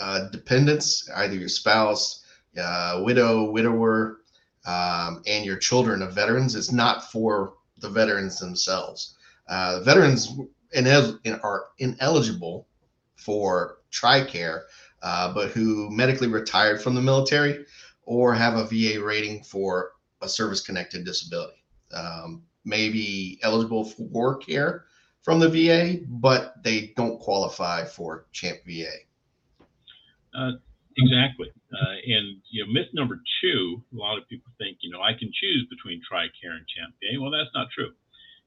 uh, 0.01 0.29
dependents, 0.31 1.09
either 1.17 1.35
your 1.35 1.49
spouse, 1.49 2.24
uh, 2.59 3.01
widow, 3.05 3.51
widower, 3.51 4.19
um, 4.67 5.23
and 5.27 5.45
your 5.45 5.57
children 5.57 6.03
of 6.03 6.15
veterans. 6.15 6.55
It's 6.55 6.73
not 6.73 7.11
for 7.11 7.55
the 7.79 7.89
veterans 7.89 8.39
themselves. 8.39 9.17
Uh, 9.49 9.81
veterans 9.81 10.39
in, 10.73 10.87
are 11.43 11.67
ineligible 11.79 12.67
for 13.17 13.79
TRICARE, 13.93 14.63
uh, 15.03 15.33
but 15.35 15.51
who 15.51 15.91
medically 15.91 16.29
retired 16.29 16.83
from 16.83 16.95
the 16.95 17.03
military 17.03 17.65
or 18.03 18.35
have 18.35 18.57
a 18.57 18.65
VA 18.65 19.03
rating 19.03 19.43
for 19.43 19.93
a 20.23 20.29
service-connected 20.29 21.05
disability. 21.05 21.63
Um, 21.93 22.43
may 22.65 22.89
be 22.89 23.39
eligible 23.43 23.85
for 23.85 24.37
care, 24.39 24.85
from 25.23 25.41
the 25.41 25.49
VA, 25.49 26.05
but 26.09 26.63
they 26.63 26.93
don't 26.97 27.19
qualify 27.19 27.85
for 27.85 28.27
Champ 28.33 28.59
VA. 28.67 28.91
Uh, 30.35 30.53
exactly. 30.97 31.51
Uh, 31.73 31.97
and 32.07 32.39
you 32.51 32.65
know, 32.65 32.71
myth 32.73 32.91
number 32.95 33.21
two, 33.41 33.83
a 33.93 33.97
lot 33.97 34.19
of 34.19 34.29
people 34.29 34.53
think, 34.59 34.79
you 34.81 34.91
know, 34.91 35.03
I 35.03 35.13
can 35.13 35.31
choose 35.33 35.67
between 35.71 36.01
TRICARE 36.07 36.55
and 36.55 36.67
Champ 36.69 36.95
VA. 37.03 37.21
Well, 37.21 37.31
that's 37.31 37.53
not 37.55 37.69
true. 37.75 37.93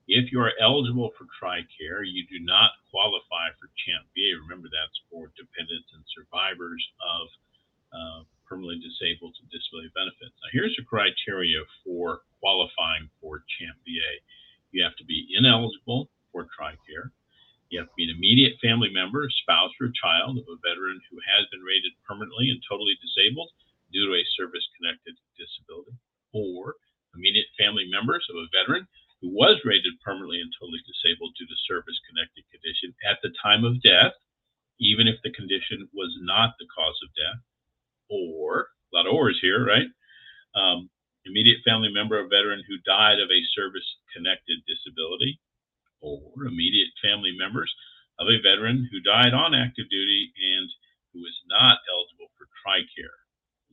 If 0.08 0.32
you 0.32 0.40
are 0.40 0.56
eligible 0.64 1.12
for 1.20 1.28
TRICARE, 1.36 2.08
you 2.08 2.24
do 2.32 2.40
not 2.40 2.72
qualify 2.92 3.52
for 3.60 3.68
Champ 3.84 4.08
VA. 4.16 4.40
Remember, 4.40 4.72
that's 4.72 4.96
for 5.12 5.36
dependents 5.36 5.92
and 5.92 6.04
survivors 6.16 6.80
of 7.04 7.24
uh, 7.92 8.20
permanently 8.48 8.80
disabled 8.80 9.36
to 9.36 9.44
disability 9.52 9.92
benefits. 9.92 10.32
Now, 10.40 10.50
here's 10.56 10.76
the 10.80 10.88
criteria 10.88 11.60
for 11.84 12.24
qualifying 12.40 13.12
for 13.20 13.44
Champ 13.60 13.76
VA. 13.84 14.24
You 14.72 14.84
have 14.84 14.96
to 14.96 15.06
be 15.06 15.28
ineligible 15.36 16.08
for 16.32 16.48
TRICARE. 16.56 17.12
You 17.70 17.84
have 17.84 17.92
to 17.92 18.00
be 18.00 18.08
an 18.08 18.16
immediate 18.16 18.56
family 18.64 18.88
member, 18.88 19.28
spouse, 19.44 19.76
or 19.84 19.92
child 19.92 20.40
of 20.40 20.48
a 20.48 20.56
veteran 20.64 21.04
who 21.12 21.20
has 21.20 21.44
been 21.52 21.60
rated 21.68 21.92
permanently 22.18 22.50
and 22.50 22.58
totally 22.66 22.98
disabled 22.98 23.54
due 23.94 24.10
to 24.10 24.18
a 24.18 24.34
service 24.34 24.66
connected 24.74 25.14
disability, 25.38 25.94
or 26.34 26.74
immediate 27.14 27.46
family 27.62 27.86
members 27.94 28.26
of 28.34 28.42
a 28.42 28.50
veteran 28.50 28.90
who 29.22 29.30
was 29.30 29.62
rated 29.66 29.94
permanently 30.02 30.42
and 30.42 30.50
totally 30.58 30.82
disabled 30.90 31.34
due 31.38 31.46
to 31.46 31.66
service 31.70 31.98
connected 32.10 32.42
condition 32.50 32.94
at 33.06 33.22
the 33.22 33.30
time 33.38 33.62
of 33.62 33.78
death, 33.86 34.18
even 34.82 35.06
if 35.08 35.22
the 35.22 35.34
condition 35.38 35.86
was 35.94 36.10
not 36.26 36.58
the 36.58 36.70
cause 36.74 36.98
of 37.06 37.14
death, 37.14 37.42
or 38.10 38.74
a 38.90 38.98
lot 38.98 39.08
of 39.08 39.14
ors 39.14 39.38
here, 39.42 39.62
right? 39.66 39.90
Um, 40.58 40.90
immediate 41.26 41.62
family 41.66 41.94
member 41.94 42.18
a 42.18 42.28
veteran 42.28 42.62
who 42.66 42.82
died 42.86 43.22
of 43.22 43.30
a 43.30 43.42
service 43.54 43.86
connected 44.14 44.58
disability, 44.66 45.40
or 46.02 46.46
immediate 46.46 46.94
family 47.02 47.34
members 47.38 47.74
of 48.20 48.28
a 48.30 48.42
veteran 48.42 48.90
who 48.92 49.02
died 49.02 49.34
on 49.34 49.54
active 49.54 49.90
duty 49.90 50.34
and 50.38 50.70
who 51.18 51.26
is 51.26 51.38
not 51.50 51.82
eligible 51.90 52.30
for 52.38 52.46
TRICARE. 52.62 53.18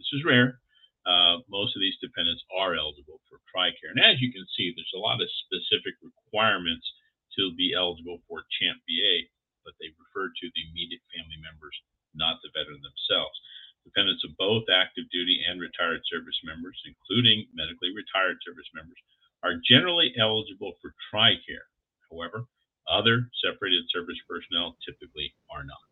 This 0.00 0.08
is 0.16 0.24
rare. 0.24 0.60
Uh, 1.04 1.44
most 1.52 1.76
of 1.76 1.84
these 1.84 2.00
dependents 2.00 2.40
are 2.48 2.72
eligible 2.72 3.20
for 3.28 3.44
TRICARE. 3.52 3.92
And 3.92 4.00
as 4.00 4.20
you 4.25 4.32
can 4.32 4.48
see, 4.56 4.72
there's 4.72 4.96
a 4.96 5.04
lot 5.04 5.20
of 5.20 5.28
specific 5.44 6.00
requirements 6.00 6.88
to 7.36 7.52
be 7.52 7.76
eligible 7.76 8.25
for 8.25 8.48
CHAMP 8.56 8.80
VA, 8.88 9.28
but 9.68 9.76
they 9.76 9.92
refer 10.00 10.32
to 10.32 10.46
the 10.56 10.64
immediate 10.72 11.04
family 11.12 11.36
members, 11.44 11.76
not 12.16 12.40
the 12.40 12.48
veteran 12.56 12.80
themselves. 12.80 13.36
Dependents 13.84 14.25
of 14.25 14.32
both 14.40 14.64
active 14.72 15.04
duty 15.12 15.44
and 15.44 15.60
retired 15.60 16.00
service 16.08 16.40
members, 16.40 16.80
including 16.88 17.44
medically 17.52 17.92
retired 17.92 18.40
service 18.40 18.68
members, 18.72 18.96
are 19.44 19.60
generally 19.60 20.16
eligible 20.16 20.72
for 20.80 20.96
TRICARE. 21.12 21.68
However, 22.08 22.48
other 22.88 23.28
separated 23.44 23.84
service 23.92 24.16
personnel 24.25 24.80
typically 24.80 25.36
are 25.52 25.68
not. 25.68 25.84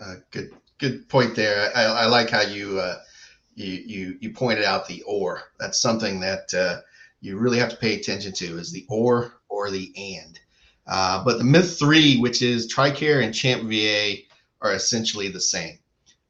Uh, 0.00 0.14
good, 0.30 0.50
good 0.78 1.08
point 1.08 1.34
there. 1.34 1.70
I, 1.74 1.84
I 1.84 2.06
like 2.06 2.30
how 2.30 2.42
you, 2.42 2.78
uh, 2.78 2.98
you 3.56 4.16
you 4.28 4.34
pointed 4.34 4.64
out 4.64 4.86
the 4.86 5.02
or. 5.02 5.42
That's 5.58 5.80
something 5.80 6.20
that 6.20 6.52
uh, 6.54 6.80
you 7.20 7.38
really 7.38 7.58
have 7.58 7.70
to 7.70 7.76
pay 7.76 7.94
attention 7.94 8.32
to 8.34 8.58
is 8.58 8.72
the 8.72 8.86
or 8.88 9.40
or 9.48 9.70
the 9.70 9.92
and. 9.96 10.38
Uh, 10.86 11.24
but 11.24 11.38
the 11.38 11.44
myth 11.44 11.78
three, 11.78 12.18
which 12.18 12.42
is 12.42 12.72
TRICARE 12.72 13.22
and 13.22 13.34
CHAMP 13.34 13.68
VA, 13.68 14.22
are 14.62 14.72
essentially 14.72 15.28
the 15.28 15.40
same. 15.40 15.78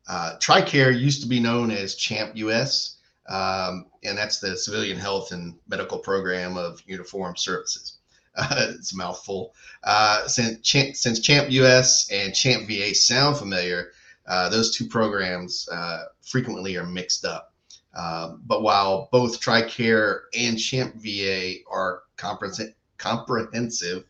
Uh, 0.09 0.37
TRICARE 0.41 0.99
used 0.99 1.23
to 1.23 1.29
be 1.29 1.41
known 1.41 1.71
as 1.71 1.95
CHAMP 1.95 2.37
US, 2.37 2.97
um, 3.29 3.87
and 4.05 4.17
that's 4.17 4.41
the 4.41 4.57
Civilian 4.57 4.99
Health 4.99 5.33
and 5.33 5.55
Medical 5.69 5.99
Program 5.99 6.57
of 6.57 6.83
Uniformed 6.87 7.39
Services. 7.39 7.99
Uh, 8.37 8.67
it's 8.75 8.93
a 8.93 8.97
mouthful. 8.97 9.55
Uh, 9.85 10.27
since, 10.27 10.61
Champ, 10.61 10.97
since 10.97 11.21
Champ 11.21 11.51
US 11.51 12.11
and 12.11 12.35
Champ 12.35 12.67
VA 12.67 12.95
sound 12.95 13.37
familiar, 13.37 13.93
uh, 14.27 14.49
those 14.49 14.77
two 14.77 14.87
programs 14.87 15.69
uh, 15.71 16.05
frequently 16.23 16.77
are 16.77 16.87
mixed 16.87 17.25
up. 17.25 17.55
Um, 17.99 18.43
but 18.47 18.63
while 18.63 19.09
both 19.11 19.41
TRICARE 19.41 20.21
and 20.39 20.59
Champ 20.59 20.95
VA 20.97 21.55
are 21.69 22.03
comprehensive, 22.17 24.05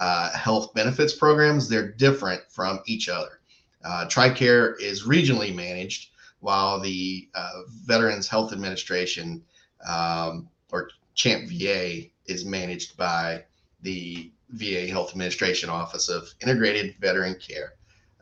uh, 0.00 0.30
health 0.36 0.74
benefits 0.74 1.14
programs, 1.14 1.68
they're 1.68 1.92
different 1.92 2.42
from 2.48 2.80
each 2.86 3.08
other. 3.08 3.40
Uh, 3.84 4.06
TRICARE 4.06 4.80
is 4.80 5.04
regionally 5.04 5.54
managed, 5.54 6.10
while 6.40 6.80
the 6.80 7.28
Veterans 7.84 8.26
Health 8.26 8.52
Administration 8.52 9.42
um, 9.86 10.48
or 10.72 10.90
CHAMP 11.14 11.50
VA 11.50 12.06
is 12.26 12.44
managed 12.44 12.96
by 12.96 13.44
the 13.82 14.30
VA 14.50 14.88
Health 14.88 15.10
Administration 15.12 15.70
Office 15.70 16.08
of 16.08 16.32
Integrated 16.40 16.96
Veteran 17.00 17.36
Care. 17.36 17.74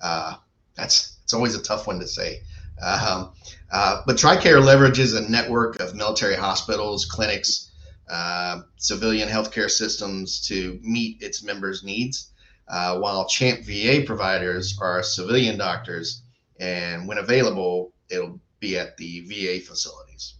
Uh, 0.03 0.37
that's 0.75 1.19
it's 1.25 1.33
always 1.33 1.55
a 1.55 1.63
tough 1.63 1.87
one 1.87 1.99
to 2.01 2.07
say. 2.07 2.43
Um, 2.83 3.33
uh, 3.71 4.03
but 4.07 4.17
TRICARE 4.17 4.63
leverages 4.63 5.17
a 5.17 5.29
network 5.31 5.81
of 5.81 5.95
military 5.95 6.37
hospitals, 6.37 7.05
clinics, 7.05 7.71
uh, 8.11 8.63
civilian 8.77 9.29
healthcare 9.29 9.71
systems 9.71 10.47
to 10.49 10.79
meet 10.83 11.23
its 11.23 11.43
members' 11.43 11.83
needs, 11.83 12.33
uh, 12.69 12.99
while 12.99 13.27
CHAMP 13.27 13.65
VA 13.65 14.03
providers 14.07 14.79
are 14.81 15.03
civilian 15.03 15.59
doctors, 15.59 16.23
and 16.61 17.07
when 17.07 17.19
available, 17.19 17.93
it'll 18.09 18.41
be 18.61 18.79
at 18.79 18.97
the 18.97 19.21
VA 19.21 19.65
facilities. 19.65 20.35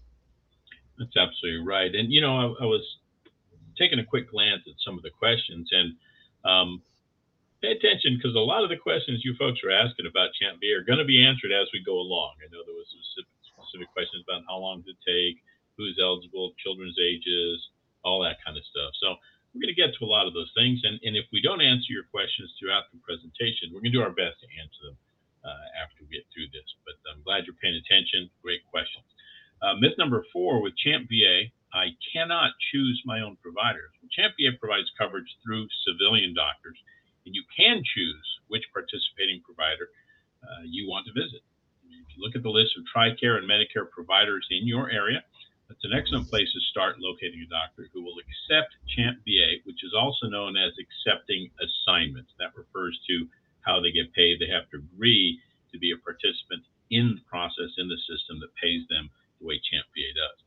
That's 0.99 1.17
absolutely 1.17 1.67
right. 1.67 1.95
And 1.95 2.13
you 2.13 2.21
know, 2.21 2.37
I, 2.37 2.65
I 2.65 2.67
was 2.67 2.83
taking 3.79 3.99
a 3.99 4.05
quick 4.05 4.31
glance 4.31 4.63
at 4.67 4.75
some 4.85 4.97
of 4.97 5.03
the 5.03 5.11
questions 5.11 5.69
and 5.71 5.95
um, 6.45 6.83
pay 7.61 7.75
attention 7.75 8.17
because 8.17 8.35
a 8.35 8.43
lot 8.43 8.63
of 8.63 8.71
the 8.71 8.79
questions 8.79 9.25
you 9.27 9.35
folks 9.35 9.61
are 9.67 9.75
asking 9.75 10.07
about 10.07 10.35
Champ 10.39 10.63
V 10.63 10.71
are 10.75 10.87
going 10.87 11.03
to 11.03 11.09
be 11.09 11.23
answered 11.23 11.51
as 11.51 11.67
we 11.75 11.83
go 11.83 11.99
along. 11.99 12.39
I 12.39 12.51
know 12.51 12.63
there 12.63 12.77
was 12.77 12.87
specific, 12.91 13.31
specific 13.43 13.91
questions 13.91 14.23
about 14.23 14.47
how 14.47 14.63
long 14.63 14.83
does 14.83 14.95
it 14.95 15.01
take, 15.03 15.43
who's 15.75 15.99
eligible, 15.99 16.55
children's 16.63 16.99
ages, 16.99 17.59
all 18.07 18.23
that 18.23 18.39
kind 18.43 18.55
of 18.55 18.65
stuff. 18.71 18.95
So 19.03 19.19
we're 19.51 19.67
going 19.67 19.75
to 19.75 19.79
get 19.79 19.91
to 19.99 20.07
a 20.07 20.11
lot 20.11 20.31
of 20.31 20.35
those 20.35 20.51
things. 20.55 20.83
And, 20.87 21.03
and 21.03 21.19
if 21.19 21.27
we 21.35 21.43
don't 21.43 21.63
answer 21.63 21.91
your 21.91 22.07
questions 22.11 22.53
throughout 22.59 22.91
the 22.95 23.03
presentation, 23.03 23.75
we're 23.75 23.83
going 23.83 23.95
to 23.95 23.99
do 23.99 24.07
our 24.07 24.15
best 24.15 24.39
to 24.45 24.49
answer 24.55 24.93
them 24.93 24.99
uh, 25.43 25.67
after 25.83 26.05
we 26.05 26.15
get 26.15 26.27
through 26.31 26.51
this. 26.55 26.67
But 26.87 26.95
I'm 27.11 27.23
glad 27.27 27.47
you're 27.47 27.59
paying 27.59 27.79
attention. 27.79 28.31
Great 28.43 28.63
questions. 28.71 29.07
Uh, 29.59 29.75
myth 29.83 29.99
number 29.99 30.23
four 30.31 30.63
with 30.63 30.79
Champ 30.79 31.11
VA, 31.11 31.51
I 31.75 31.91
cannot 32.15 32.55
choose 32.71 33.03
my 33.05 33.21
own 33.21 33.37
providers. 33.43 33.91
Champ 34.15 34.35
VA 34.39 34.55
provides 34.57 34.89
coverage 34.97 35.29
through 35.43 35.67
civilian 35.85 36.33
doctors, 36.33 36.79
and 37.29 37.37
you 37.37 37.45
can 37.53 37.85
choose 37.85 38.29
which 38.49 38.65
participating 38.73 39.45
provider 39.45 39.93
uh, 40.41 40.65
you 40.65 40.89
want 40.89 41.05
to 41.05 41.13
visit. 41.13 41.45
If 41.85 42.09
you 42.17 42.25
look 42.25 42.33
at 42.33 42.41
the 42.41 42.49
list 42.49 42.73
of 42.81 42.89
TRICARE 42.89 43.37
and 43.37 43.45
Medicare 43.45 43.85
providers 43.93 44.49
in 44.49 44.65
your 44.65 44.89
area, 44.89 45.21
that's 45.69 45.85
an 45.85 45.93
excellent 45.93 46.33
place 46.33 46.49
to 46.49 46.61
start 46.73 46.97
locating 46.97 47.45
a 47.45 47.53
doctor 47.53 47.93
who 47.93 48.01
will 48.01 48.17
accept 48.17 48.73
CHAMP 48.97 49.21
VA, 49.29 49.61
which 49.69 49.85
is 49.85 49.93
also 49.93 50.33
known 50.33 50.57
as 50.57 50.73
accepting 50.81 51.53
assignments. 51.61 52.33
That 52.41 52.57
refers 52.57 52.97
to 53.13 53.29
how 53.61 53.77
they 53.85 53.93
get 53.93 54.09
paid. 54.17 54.41
They 54.41 54.49
have 54.49 54.73
to 54.73 54.81
agree 54.81 55.37
to 55.69 55.77
be 55.77 55.93
a 55.93 56.01
participant 56.01 56.65
in 56.89 57.21
the 57.21 57.25
process 57.29 57.77
in 57.77 57.93
the 57.93 58.01
system 58.09 58.41
that 58.41 58.57
pays 58.57 58.89
them 58.89 59.13
the 59.37 59.53
way 59.53 59.61
CHAMP 59.61 59.85
VA 59.93 60.17
does. 60.17 60.39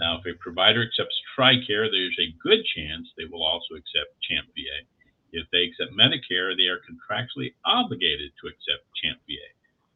Now, 0.00 0.16
if 0.16 0.24
a 0.24 0.32
provider 0.40 0.80
accepts 0.80 1.20
TRICARE, 1.36 1.92
there's 1.92 2.16
a 2.16 2.32
good 2.40 2.64
chance 2.72 3.12
they 3.12 3.28
will 3.28 3.44
also 3.44 3.76
accept 3.76 4.16
CHAMP 4.24 4.48
VA. 4.56 4.88
If 5.32 5.48
they 5.50 5.64
accept 5.64 5.96
Medicare, 5.96 6.52
they 6.56 6.68
are 6.68 6.84
contractually 6.84 7.56
obligated 7.64 8.32
to 8.40 8.48
accept 8.48 8.84
CHAMP 9.00 9.18
VA. 9.26 9.48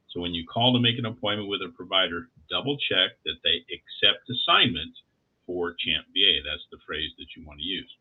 So 0.08 0.20
when 0.20 0.32
you 0.32 0.48
call 0.48 0.72
to 0.72 0.80
make 0.80 0.98
an 0.98 1.04
appointment 1.04 1.48
with 1.48 1.60
a 1.60 1.76
provider, 1.76 2.32
double 2.48 2.80
check 2.88 3.20
that 3.28 3.36
they 3.44 3.60
accept 3.68 4.24
assignment 4.32 4.96
for 5.44 5.76
CHAMP 5.76 6.08
VA. 6.16 6.40
That's 6.40 6.64
the 6.72 6.80
phrase 6.88 7.12
that 7.20 7.28
you 7.36 7.44
want 7.44 7.60
to 7.60 7.68
use. 7.68 7.92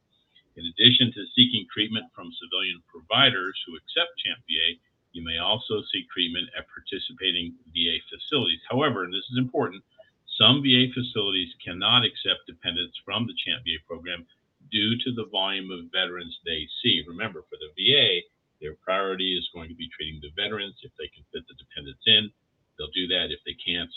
In 0.55 0.63
addition 0.63 1.11
to 1.11 1.27
seeking 1.35 1.67
treatment 1.67 2.07
from 2.15 2.31
civilian 2.39 2.79
providers 2.87 3.59
who 3.67 3.75
accept 3.75 4.15
CHAMP 4.23 4.39
VA, 4.47 4.79
you 5.11 5.23
may 5.23 5.37
also 5.39 5.83
seek 5.91 6.07
treatment 6.07 6.47
at 6.55 6.71
participating 6.71 7.55
VA 7.75 7.99
facilities. 8.07 8.63
However, 8.71 9.03
and 9.03 9.11
this 9.11 9.27
is 9.31 9.37
important, 9.37 9.83
some 10.39 10.63
VA 10.63 10.91
facilities 10.95 11.51
cannot 11.63 12.03
accept 12.03 12.47
dependents 12.47 12.95
from 13.03 13.27
the 13.27 13.35
CHAMP 13.43 13.63
VA 13.63 13.79
program 13.87 14.25
due 14.71 14.97
to 15.03 15.11
the 15.15 15.27
volume 15.31 15.71
of 15.71 15.91
veterans 15.91 16.35
they 16.43 16.67
see. 16.83 17.03
Remember, 17.07 17.43
for 17.47 17.55
the 17.59 17.71
VA, 17.75 18.23
their 18.59 18.75
priority 18.75 19.37
is 19.37 19.47
going 19.53 19.69
to 19.69 19.75
be 19.75 19.89
treating 19.95 20.19
the 20.21 20.31
veterans. 20.35 20.75
If 20.83 20.91
they 20.97 21.07
can 21.07 21.23
fit 21.31 21.47
the 21.47 21.55
dependents 21.55 22.03
in, 22.07 22.31
they'll 22.77 22.91
do 22.91 23.07
that. 23.07 23.31
If 23.31 23.39
they 23.45 23.55
can't, 23.55 23.91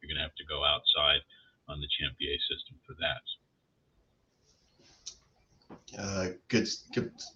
you're 0.00 0.08
going 0.08 0.20
to 0.20 0.26
have 0.28 0.36
to 0.36 0.48
go 0.48 0.64
outside 0.64 1.20
on 1.68 1.80
the 1.80 1.88
CHAMP 1.88 2.16
VA 2.20 2.36
system 2.48 2.76
for 2.84 2.96
that. 3.00 3.24
Uh, 5.96 6.26
good, 6.48 6.68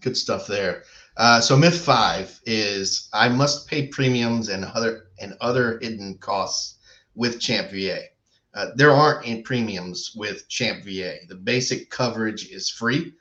good, 0.05 0.17
stuff 0.17 0.47
there. 0.47 0.85
Uh, 1.17 1.41
so 1.41 1.57
myth 1.57 1.81
five 1.81 2.41
is 2.45 3.09
I 3.13 3.29
must 3.29 3.69
pay 3.69 3.87
premiums 3.87 4.49
and 4.49 4.65
other 4.65 5.07
and 5.19 5.35
other 5.41 5.79
hidden 5.81 6.19
costs 6.19 6.79
with 7.15 7.41
Champ 7.41 7.71
VA. 7.71 8.01
Uh, 8.55 8.67
there 8.77 8.93
aren't 8.93 9.27
any 9.27 9.43
premiums 9.43 10.13
with 10.15 10.49
Champ 10.49 10.85
VA. 10.85 11.17
The 11.29 11.35
basic 11.35 11.91
coverage 11.91 12.51
is 12.51 12.71
free. 12.71 13.13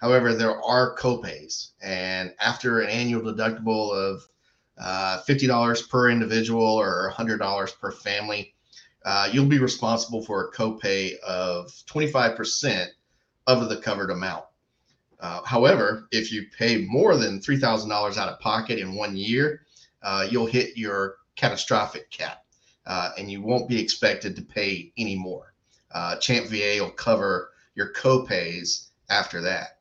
However, 0.00 0.34
there 0.34 0.62
are 0.62 0.96
copays, 0.96 1.70
and 1.82 2.34
after 2.40 2.80
an 2.80 2.90
annual 2.90 3.22
deductible 3.22 3.90
of 3.92 4.22
uh, 4.78 5.22
$50 5.26 5.88
per 5.88 6.10
individual 6.10 6.62
or 6.62 7.10
$100 7.14 7.80
per 7.80 7.92
family, 7.92 8.54
uh, 9.04 9.28
you'll 9.32 9.46
be 9.46 9.58
responsible 9.58 10.22
for 10.22 10.44
a 10.44 10.52
copay 10.52 11.16
of 11.20 11.68
25% 11.86 12.88
of 13.46 13.68
the 13.68 13.76
covered 13.76 14.10
amount. 14.10 14.44
Uh, 15.24 15.40
however, 15.46 16.06
if 16.10 16.30
you 16.30 16.44
pay 16.54 16.84
more 16.84 17.16
than 17.16 17.40
$3,000 17.40 18.18
out 18.18 18.28
of 18.28 18.38
pocket 18.40 18.78
in 18.78 18.94
one 18.94 19.16
year, 19.16 19.62
uh, 20.02 20.26
you'll 20.30 20.44
hit 20.44 20.76
your 20.76 21.16
catastrophic 21.34 22.10
cap 22.10 22.44
uh, 22.84 23.12
and 23.16 23.30
you 23.30 23.40
won't 23.40 23.66
be 23.66 23.80
expected 23.80 24.36
to 24.36 24.42
pay 24.42 24.92
any 24.98 25.16
more. 25.16 25.54
Uh, 25.92 26.16
Champ 26.16 26.48
VA 26.48 26.76
will 26.78 26.90
cover 26.90 27.52
your 27.74 27.94
copays 27.94 28.88
after 29.08 29.40
that. 29.40 29.78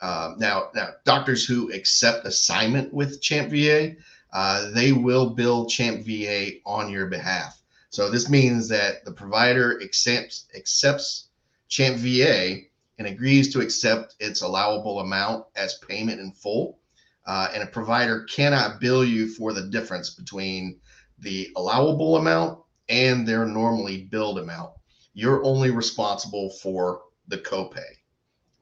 Um, 0.00 0.38
now, 0.40 0.70
now, 0.74 0.88
doctors 1.04 1.46
who 1.46 1.72
accept 1.72 2.26
assignment 2.26 2.92
with 2.92 3.22
Champ 3.22 3.52
VA, 3.52 3.94
uh, 4.32 4.70
they 4.72 4.90
will 4.90 5.30
bill 5.30 5.66
Champ 5.66 6.04
VA 6.04 6.54
on 6.66 6.90
your 6.90 7.06
behalf. 7.06 7.62
So 7.90 8.10
this 8.10 8.28
means 8.28 8.66
that 8.70 9.04
the 9.04 9.12
provider 9.12 9.80
accepts 9.80 10.46
accepts 10.56 11.28
Champ 11.68 11.96
VA 11.98 12.62
and 12.98 13.06
agrees 13.06 13.52
to 13.52 13.60
accept 13.60 14.14
its 14.20 14.42
allowable 14.42 15.00
amount 15.00 15.46
as 15.56 15.78
payment 15.88 16.20
in 16.20 16.32
full. 16.32 16.78
Uh, 17.26 17.48
and 17.54 17.62
a 17.62 17.66
provider 17.66 18.24
cannot 18.24 18.80
bill 18.80 19.04
you 19.04 19.28
for 19.28 19.52
the 19.52 19.62
difference 19.62 20.10
between 20.10 20.78
the 21.18 21.50
allowable 21.56 22.16
amount 22.16 22.58
and 22.88 23.26
their 23.26 23.46
normally 23.46 24.02
billed 24.04 24.38
amount. 24.38 24.70
you're 25.14 25.44
only 25.44 25.70
responsible 25.70 26.50
for 26.50 27.02
the 27.28 27.38
copay. 27.38 27.80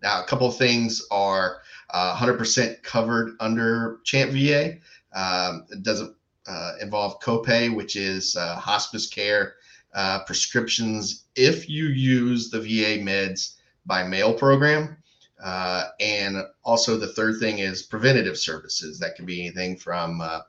Now, 0.02 0.22
a 0.22 0.26
couple 0.26 0.46
of 0.46 0.56
things 0.56 1.02
are 1.10 1.62
uh, 1.90 2.14
100% 2.14 2.82
covered 2.82 3.36
under 3.40 4.00
Champ 4.04 4.32
VA. 4.32 4.76
Um, 5.14 5.64
it 5.70 5.82
doesn't 5.82 6.14
uh, 6.46 6.72
involve 6.80 7.20
copay, 7.20 7.74
which 7.74 7.96
is 7.96 8.36
uh, 8.36 8.56
hospice 8.56 9.06
care, 9.06 9.54
uh, 9.94 10.24
prescriptions 10.24 11.24
if 11.36 11.68
you 11.68 11.86
use 11.86 12.50
the 12.50 12.60
VA 12.60 13.00
meds 13.02 13.56
by 13.86 14.02
mail 14.02 14.34
program. 14.34 14.96
Uh, 15.42 15.88
and 16.00 16.36
also, 16.64 16.96
the 16.96 17.12
third 17.14 17.40
thing 17.40 17.58
is 17.58 17.82
preventative 17.82 18.38
services. 18.38 18.98
That 18.98 19.16
can 19.16 19.26
be 19.26 19.40
anything 19.40 19.76
from 19.76 20.20
uh, 20.20 20.40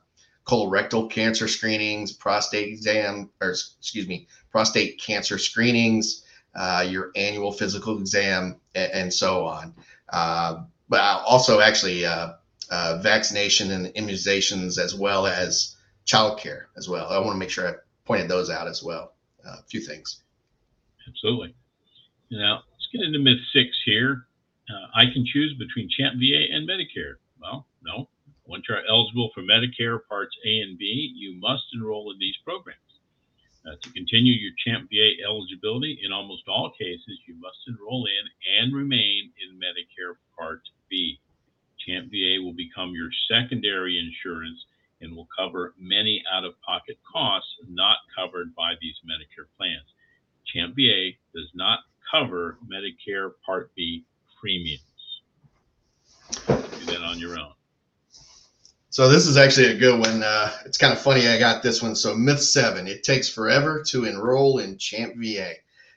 colorectal 0.46 1.10
cancer 1.10 1.48
screenings, 1.48 2.12
prostate 2.12 2.68
exam, 2.68 3.30
or 3.40 3.50
excuse 3.50 4.06
me, 4.06 4.28
prostate 4.52 5.00
cancer 5.00 5.38
screenings, 5.38 6.22
uh, 6.54 6.86
your 6.88 7.10
annual 7.16 7.50
physical 7.50 7.98
exam, 7.98 8.60
and, 8.74 8.92
and 8.92 9.12
so 9.12 9.44
on. 9.44 9.74
Uh, 10.10 10.62
but 10.88 11.00
also, 11.00 11.60
actually, 11.60 12.06
uh, 12.06 12.34
uh, 12.70 12.98
vaccination 13.02 13.72
and 13.72 13.86
immunizations, 13.94 14.78
as 14.78 14.94
well 14.94 15.26
as 15.26 15.76
childcare, 16.06 16.66
as 16.76 16.88
well. 16.88 17.08
I 17.08 17.18
want 17.18 17.32
to 17.32 17.38
make 17.38 17.50
sure 17.50 17.68
I 17.68 17.74
pointed 18.04 18.28
those 18.28 18.50
out 18.50 18.68
as 18.68 18.82
well. 18.82 19.14
A 19.44 19.62
few 19.64 19.80
things. 19.80 20.22
Absolutely. 21.06 21.54
Now, 22.30 22.62
let's 22.72 22.73
get 22.94 23.06
into 23.06 23.18
myth 23.18 23.42
six 23.52 23.76
here. 23.84 24.26
Uh, 24.70 24.86
I 24.94 25.12
can 25.12 25.26
choose 25.26 25.54
between 25.58 25.90
Champ 25.90 26.14
VA 26.16 26.54
and 26.54 26.68
Medicare. 26.68 27.18
Well, 27.40 27.66
no. 27.82 28.08
Once 28.46 28.64
you're 28.68 28.84
eligible 28.88 29.30
for 29.34 29.42
Medicare 29.42 29.98
Parts 30.08 30.36
A 30.46 30.60
and 30.60 30.78
B, 30.78 31.12
you 31.16 31.38
must 31.40 31.64
enroll 31.74 32.12
in 32.12 32.18
these 32.18 32.36
programs. 32.44 32.78
Uh, 33.66 33.76
to 33.82 33.90
continue 33.92 34.34
your 34.34 34.52
Champ 34.64 34.88
VA 34.90 35.24
eligibility, 35.24 35.98
in 36.04 36.12
almost 36.12 36.44
all 36.46 36.70
cases, 36.78 37.18
you 37.26 37.34
must 37.40 37.56
enroll 37.66 38.04
in 38.04 38.62
and 38.62 38.74
remain 38.74 39.32
in 39.40 39.56
Medicare 39.56 40.16
Part 40.38 40.60
B. 40.90 41.18
Champ 41.86 42.10
VA 42.10 42.36
will 42.42 42.52
become 42.52 42.92
your 42.92 43.08
secondary 43.30 43.98
insurance 43.98 44.60
and 45.00 45.16
will 45.16 45.28
cover 45.36 45.74
many 45.78 46.22
out 46.32 46.44
of 46.44 46.60
pocket 46.60 46.98
costs 47.10 47.48
not 47.68 47.96
covered 48.14 48.54
by 48.54 48.74
these 48.80 48.96
Medicare 49.04 49.48
plans. 49.56 49.88
Champ 50.52 50.76
VA 50.76 51.16
does 51.34 51.48
not 51.54 51.80
cover 52.14 52.58
Medicare 52.70 53.32
Part 53.44 53.74
B 53.74 54.04
premiums. 54.40 54.80
Do 56.46 56.86
that 56.86 57.02
on 57.02 57.18
your 57.18 57.38
own. 57.38 57.52
So 58.90 59.08
this 59.08 59.26
is 59.26 59.36
actually 59.36 59.72
a 59.72 59.76
good 59.76 59.98
one. 59.98 60.22
Uh, 60.22 60.52
it's 60.64 60.78
kind 60.78 60.92
of 60.92 61.00
funny 61.00 61.26
I 61.26 61.38
got 61.38 61.62
this 61.62 61.82
one. 61.82 61.96
So 61.96 62.14
myth 62.14 62.40
seven: 62.40 62.86
it 62.86 63.02
takes 63.02 63.28
forever 63.28 63.82
to 63.88 64.04
enroll 64.04 64.58
in 64.60 64.78
Champ 64.78 65.14
VA. 65.16 65.54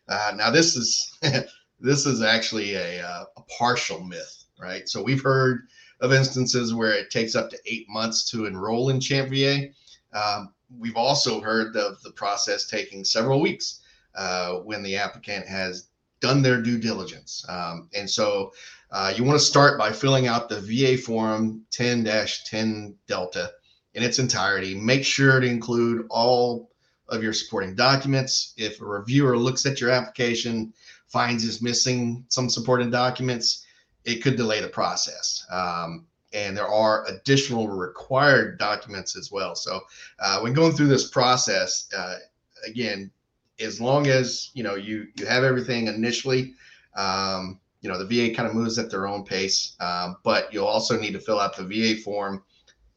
Uh, 0.09 0.33
now 0.35 0.49
this 0.49 0.75
is 0.75 1.19
this 1.79 2.05
is 2.07 2.23
actually 2.23 2.73
a, 2.73 3.05
uh, 3.05 3.25
a 3.37 3.41
partial 3.59 4.03
myth, 4.03 4.45
right? 4.59 4.89
So 4.89 5.03
we've 5.03 5.21
heard 5.21 5.67
of 5.99 6.13
instances 6.13 6.73
where 6.73 6.93
it 6.93 7.11
takes 7.11 7.35
up 7.35 7.51
to 7.51 7.59
eight 7.67 7.87
months 7.89 8.29
to 8.31 8.45
enroll 8.45 8.89
in 8.89 8.99
Champ 8.99 9.29
VA. 9.29 9.67
Um, 10.13 10.53
we've 10.79 10.95
also 10.95 11.41
heard 11.41 11.75
of 11.75 12.01
the 12.01 12.11
process 12.11 12.65
taking 12.65 13.03
several 13.03 13.39
weeks 13.39 13.81
uh, 14.15 14.55
when 14.59 14.81
the 14.81 14.95
applicant 14.95 15.45
has 15.45 15.89
done 16.19 16.41
their 16.41 16.61
due 16.61 16.77
diligence. 16.77 17.45
Um, 17.47 17.89
and 17.93 18.09
so 18.09 18.53
uh, 18.91 19.13
you 19.15 19.23
want 19.23 19.39
to 19.39 19.45
start 19.45 19.77
by 19.77 19.91
filling 19.91 20.27
out 20.27 20.49
the 20.49 20.61
VA 20.61 21.01
form 21.01 21.61
10 21.71 22.05
10 22.05 22.95
Delta 23.07 23.51
in 23.93 24.03
its 24.03 24.19
entirety. 24.19 24.75
Make 24.75 25.03
sure 25.03 25.39
to 25.39 25.47
include 25.47 26.07
all 26.09 26.71
of 27.09 27.23
your 27.23 27.33
supporting 27.33 27.75
documents. 27.75 28.53
If 28.57 28.81
a 28.81 28.85
reviewer 28.85 29.37
looks 29.37 29.65
at 29.65 29.81
your 29.81 29.89
application, 29.89 30.73
finds 31.07 31.43
is 31.43 31.61
missing 31.61 32.25
some 32.29 32.49
supporting 32.49 32.91
documents, 32.91 33.65
it 34.03 34.21
could 34.21 34.35
delay 34.35 34.61
the 34.61 34.67
process. 34.67 35.45
Um, 35.51 36.05
and 36.33 36.55
there 36.55 36.67
are 36.67 37.05
additional 37.07 37.69
required 37.69 38.59
documents 38.59 39.15
as 39.15 39.31
well. 39.31 39.55
So 39.55 39.81
uh, 40.19 40.39
when 40.41 40.53
going 40.53 40.73
through 40.73 40.87
this 40.87 41.09
process, 41.09 41.87
uh, 41.95 42.17
again, 42.65 43.09
as 43.59 43.81
long 43.81 44.07
as 44.07 44.51
you 44.53 44.63
know 44.63 44.75
you 44.75 45.07
you 45.15 45.25
have 45.25 45.43
everything 45.43 45.87
initially, 45.87 46.53
um, 46.95 47.59
you 47.81 47.89
know 47.89 48.03
the 48.03 48.05
VA 48.05 48.35
kind 48.35 48.47
of 48.47 48.55
moves 48.55 48.77
at 48.77 48.89
their 48.89 49.07
own 49.07 49.23
pace. 49.23 49.75
Um, 49.79 50.17
but 50.23 50.53
you'll 50.53 50.67
also 50.67 50.99
need 50.99 51.13
to 51.13 51.19
fill 51.19 51.39
out 51.39 51.55
the 51.55 51.63
VA 51.63 52.01
form 52.01 52.43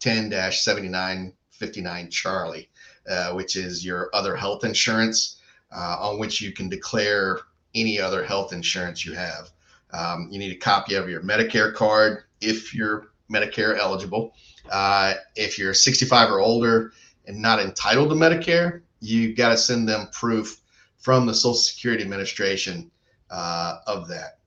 10-7959 0.00 2.10
Charlie, 2.10 2.68
uh, 3.08 3.32
which 3.32 3.56
is 3.56 3.84
your 3.84 4.10
other 4.14 4.34
health 4.34 4.64
insurance, 4.64 5.40
uh, 5.74 5.96
on 6.00 6.18
which 6.18 6.40
you 6.40 6.52
can 6.52 6.68
declare 6.68 7.38
any 7.74 8.00
other 8.00 8.24
health 8.24 8.52
insurance 8.52 9.04
you 9.04 9.14
have. 9.14 9.50
Um, 9.92 10.28
you 10.30 10.38
need 10.38 10.52
a 10.52 10.58
copy 10.58 10.94
of 10.94 11.08
your 11.08 11.20
Medicare 11.20 11.74
card 11.74 12.24
if 12.40 12.74
you're 12.74 13.08
Medicare 13.30 13.78
eligible. 13.78 14.34
Uh, 14.70 15.14
if 15.36 15.58
you're 15.58 15.74
65 15.74 16.30
or 16.30 16.40
older 16.40 16.92
and 17.26 17.40
not 17.40 17.60
entitled 17.60 18.08
to 18.10 18.14
Medicare, 18.14 18.82
you 19.00 19.34
got 19.34 19.50
to 19.50 19.56
send 19.56 19.88
them 19.88 20.08
proof 20.12 20.60
from 20.98 21.26
the 21.26 21.34
Social 21.34 21.54
Security 21.54 22.02
Administration 22.02 22.90
uh, 23.30 23.78
of 23.86 24.08
that. 24.08 24.38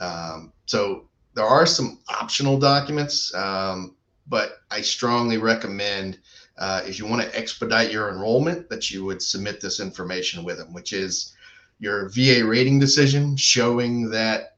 Um, 0.00 0.52
so 0.66 1.08
there 1.34 1.44
are 1.44 1.66
some 1.66 2.00
optional 2.08 2.58
documents, 2.58 3.32
um, 3.34 3.94
but 4.26 4.58
I 4.70 4.80
strongly 4.80 5.38
recommend 5.38 6.18
uh, 6.58 6.82
if 6.84 6.98
you 6.98 7.06
want 7.06 7.22
to 7.22 7.38
expedite 7.38 7.90
your 7.90 8.10
enrollment 8.10 8.68
that 8.68 8.90
you 8.90 9.04
would 9.04 9.22
submit 9.22 9.60
this 9.60 9.80
information 9.80 10.44
with 10.44 10.58
them, 10.58 10.72
which 10.72 10.92
is 10.92 11.34
your 11.78 12.08
VA 12.10 12.44
rating 12.44 12.78
decision 12.78 13.36
showing 13.36 14.10
that 14.10 14.56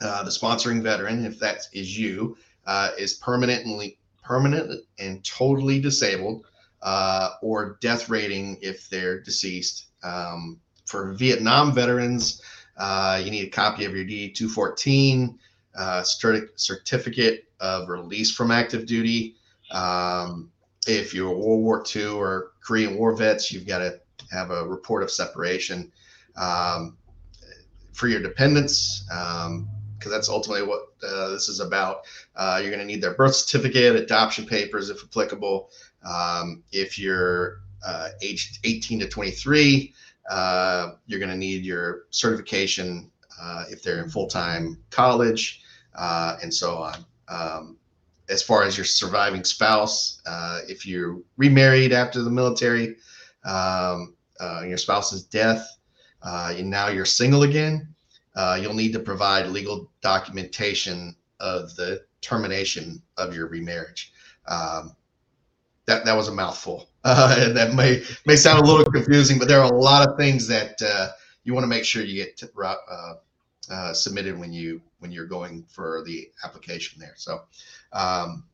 uh, 0.00 0.22
the 0.22 0.30
sponsoring 0.30 0.82
veteran, 0.82 1.24
if 1.24 1.38
that 1.40 1.62
is 1.72 1.98
you, 1.98 2.36
uh, 2.66 2.90
is 2.98 3.14
permanently 3.14 3.98
permanent 4.22 4.84
and 4.98 5.24
totally 5.24 5.80
disabled, 5.80 6.46
uh, 6.84 7.30
or 7.42 7.78
death 7.80 8.08
rating 8.08 8.58
if 8.60 8.88
they're 8.88 9.20
deceased. 9.20 9.86
Um, 10.04 10.60
for 10.86 11.14
Vietnam 11.14 11.72
veterans, 11.72 12.42
uh, 12.76 13.20
you 13.24 13.30
need 13.30 13.46
a 13.46 13.50
copy 13.50 13.86
of 13.86 13.96
your 13.96 14.04
DD214, 14.04 15.36
uh, 15.76 16.02
certificate 16.02 17.44
of 17.60 17.88
release 17.88 18.30
from 18.30 18.50
active 18.50 18.86
duty. 18.86 19.34
Um, 19.70 20.52
if 20.86 21.14
you're 21.14 21.32
a 21.32 21.36
World 21.36 21.62
War 21.62 21.84
II 21.94 22.06
or 22.08 22.52
Korean 22.60 22.96
War 22.96 23.16
vets, 23.16 23.50
you've 23.50 23.66
got 23.66 23.78
to 23.78 23.98
have 24.30 24.50
a 24.50 24.68
report 24.68 25.02
of 25.02 25.10
separation. 25.10 25.90
Um, 26.36 26.98
for 27.92 28.08
your 28.08 28.20
dependents, 28.20 29.06
um, 29.10 29.68
because 29.96 30.12
that's 30.12 30.28
ultimately 30.28 30.66
what 30.66 30.88
uh, 31.02 31.30
this 31.30 31.48
is 31.48 31.60
about. 31.60 32.02
Uh, 32.36 32.58
you're 32.60 32.70
going 32.70 32.80
to 32.80 32.84
need 32.84 33.00
their 33.00 33.14
birth 33.14 33.34
certificate, 33.34 33.96
adoption 33.96 34.44
papers, 34.44 34.90
if 34.90 35.02
applicable. 35.02 35.70
Um, 36.04 36.62
if 36.72 36.98
you're 36.98 37.60
uh, 37.86 38.10
aged 38.22 38.60
18 38.64 39.00
to 39.00 39.08
23, 39.08 39.92
uh, 40.30 40.92
you're 41.06 41.18
going 41.18 41.30
to 41.30 41.36
need 41.36 41.64
your 41.64 42.04
certification 42.10 43.10
uh, 43.40 43.64
if 43.68 43.82
they're 43.82 44.02
in 44.02 44.08
full 44.08 44.26
time 44.26 44.78
college, 44.90 45.62
uh, 45.96 46.36
and 46.42 46.52
so 46.52 46.76
on. 46.76 47.04
Um, 47.28 47.76
as 48.28 48.42
far 48.42 48.62
as 48.62 48.76
your 48.76 48.86
surviving 48.86 49.44
spouse, 49.44 50.22
if 50.66 50.86
you're 50.86 51.20
remarried 51.36 51.92
after 51.92 52.22
the 52.22 52.30
military, 52.30 52.96
um, 53.44 54.14
your 54.66 54.78
spouse's 54.78 55.24
death, 55.24 55.76
and 56.22 56.70
now 56.70 56.88
you're 56.88 57.04
single 57.04 57.42
again, 57.42 57.94
uh, 58.36 58.58
you'll 58.60 58.74
need 58.74 58.92
to 58.92 58.98
provide 58.98 59.46
legal 59.46 59.90
documentation 60.00 61.14
of 61.40 61.74
the 61.76 62.02
termination 62.20 63.02
of 63.16 63.34
your 63.34 63.46
remarriage. 63.46 64.12
Um, 64.48 64.96
that 65.86 66.04
that 66.04 66.16
was 66.16 66.28
a 66.28 66.32
mouthful. 66.32 66.88
Uh, 67.06 67.52
that 67.52 67.74
may 67.74 68.02
may 68.24 68.34
sound 68.34 68.58
a 68.58 68.64
little 68.64 68.90
confusing, 68.90 69.38
but 69.38 69.46
there 69.46 69.60
are 69.60 69.70
a 69.70 69.78
lot 69.78 70.08
of 70.08 70.16
things 70.16 70.46
that 70.48 70.80
uh, 70.80 71.08
you 71.42 71.52
want 71.52 71.62
to 71.62 71.68
make 71.68 71.84
sure 71.84 72.02
you 72.02 72.24
get 72.24 72.42
uh, 72.64 73.14
uh, 73.70 73.92
submitted 73.92 74.38
when 74.38 74.54
you 74.54 74.80
when 75.00 75.12
you're 75.12 75.26
going 75.26 75.66
for 75.68 76.02
the 76.06 76.30
application 76.44 76.98
there. 76.98 77.12
So 77.16 77.42
um, 77.92 78.44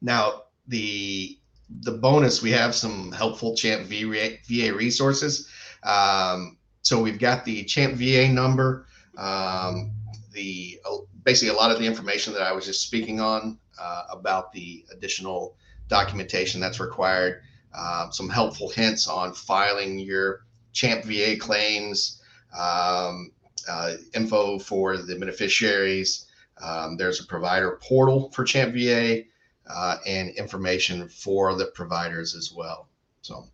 now 0.00 0.44
the 0.66 1.38
the 1.82 1.92
bonus 1.92 2.40
we 2.40 2.50
have 2.52 2.74
some 2.74 3.12
helpful 3.12 3.54
Champ 3.54 3.86
VA 3.86 4.74
resources. 4.74 5.50
Um, 5.82 6.56
so 6.80 7.02
we've 7.02 7.18
got 7.18 7.44
the 7.44 7.64
Champ 7.64 7.96
VA 7.96 8.28
number, 8.28 8.86
um, 9.18 9.92
the 10.32 10.80
uh, 10.90 10.96
basically 11.24 11.54
a 11.54 11.58
lot 11.58 11.70
of 11.70 11.78
the 11.78 11.84
information 11.84 12.32
that 12.32 12.42
I 12.42 12.52
was 12.52 12.64
just 12.64 12.82
speaking 12.82 13.20
on 13.20 13.58
uh, 13.78 14.04
about 14.10 14.52
the 14.52 14.86
additional 14.90 15.56
documentation 15.88 16.60
that's 16.60 16.80
required, 16.80 17.42
uh, 17.74 18.10
some 18.10 18.28
helpful 18.28 18.68
hints 18.68 19.08
on 19.08 19.34
filing 19.34 19.98
your 19.98 20.44
Champ 20.72 21.04
VA 21.04 21.36
claims, 21.38 22.22
um, 22.56 23.32
uh, 23.68 23.94
info 24.14 24.58
for 24.58 24.96
the 24.96 25.18
beneficiaries. 25.18 26.26
Um, 26.62 26.96
there's 26.96 27.20
a 27.20 27.26
provider 27.26 27.78
portal 27.82 28.30
for 28.30 28.44
Champ 28.44 28.74
VA 28.74 29.22
uh, 29.68 29.96
and 30.06 30.30
information 30.30 31.08
for 31.08 31.54
the 31.54 31.66
providers 31.66 32.34
as 32.34 32.52
well. 32.52 32.88
So 33.22 33.44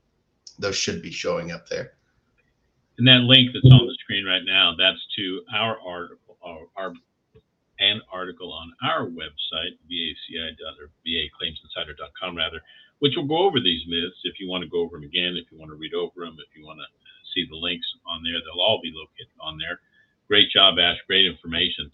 those 0.59 0.77
should 0.77 1.03
be 1.03 1.11
showing 1.11 1.53
up 1.53 1.69
there. 1.69 1.93
And 2.99 3.09
that 3.09 3.23
link 3.23 3.51
that's 3.53 3.73
on 3.73 3.87
the 3.87 3.97
screen 4.01 4.25
right 4.25 4.45
now, 4.45 4.75
that's 4.79 5.05
to 5.17 5.43
our 5.53 5.79
article, 5.85 6.39
our, 6.43 6.61
our 6.77 6.93
an 7.81 8.01
article 8.13 8.53
on 8.53 8.73
our 8.83 9.07
website, 9.07 9.75
VACI 9.91 10.55
or 10.81 10.91
VAClaimsinsider.com 11.07 12.37
rather, 12.37 12.61
which 13.01 13.15
will 13.17 13.27
go 13.27 13.39
over 13.39 13.61
these 13.61 13.83
myths. 13.89 14.21
If 14.25 14.39
you 14.39 14.49
want 14.49 14.63
to 14.63 14.71
go 14.71 14.81
over 14.81 14.97
them 14.97 15.05
again, 15.05 15.37
if 15.37 15.51
you 15.51 15.59
want 15.59 15.71
to 15.71 15.77
read 15.77 15.95
over 15.95 16.25
them, 16.25 16.37
if 16.39 16.57
you 16.57 16.65
want 16.65 16.79
to 16.79 16.89
see 17.35 17.47
the 17.49 17.57
links 17.57 17.87
on 18.07 18.23
there, 18.23 18.39
they'll 18.41 18.63
all 18.63 18.81
be 18.83 18.93
located 18.95 19.35
on 19.41 19.59
there. 19.59 19.81
Great 20.29 20.51
job, 20.51 20.79
Ash. 20.79 20.99
Great 21.07 21.27
information. 21.27 21.91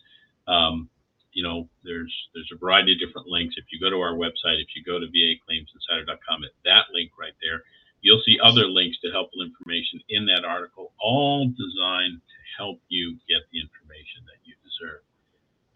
Um, 0.47 0.89
you 1.33 1.43
know, 1.43 1.69
there's 1.85 2.13
there's 2.35 2.51
a 2.53 2.59
variety 2.59 2.93
of 2.93 3.01
different 3.01 3.29
links. 3.29 3.55
If 3.57 3.67
you 3.73 3.81
go 3.81 3.91
to 3.91 4.01
our 4.03 4.15
website, 4.15 4.61
if 4.61 4.75
you 4.75 4.83
go 4.85 4.99
to 4.99 5.07
VAClaimsinsider.com, 5.07 6.45
at 6.45 6.55
that 6.65 6.91
link 6.93 7.13
right 7.19 7.35
there, 7.43 7.63
you'll 8.03 8.23
see 8.25 8.39
other 8.43 8.67
links 8.67 8.99
to 9.01 9.11
helpful 9.11 9.43
information 9.43 10.01
in 10.09 10.27
that 10.27 10.45
article, 10.45 10.93
all 11.01 11.47
designed 11.47 12.19
to 12.21 12.39
help 12.59 12.81
you 12.89 13.17
get 13.29 13.47
the 13.53 13.61
information 13.61 14.27
that 14.27 14.43
you 14.45 14.55
deserve. 14.63 15.03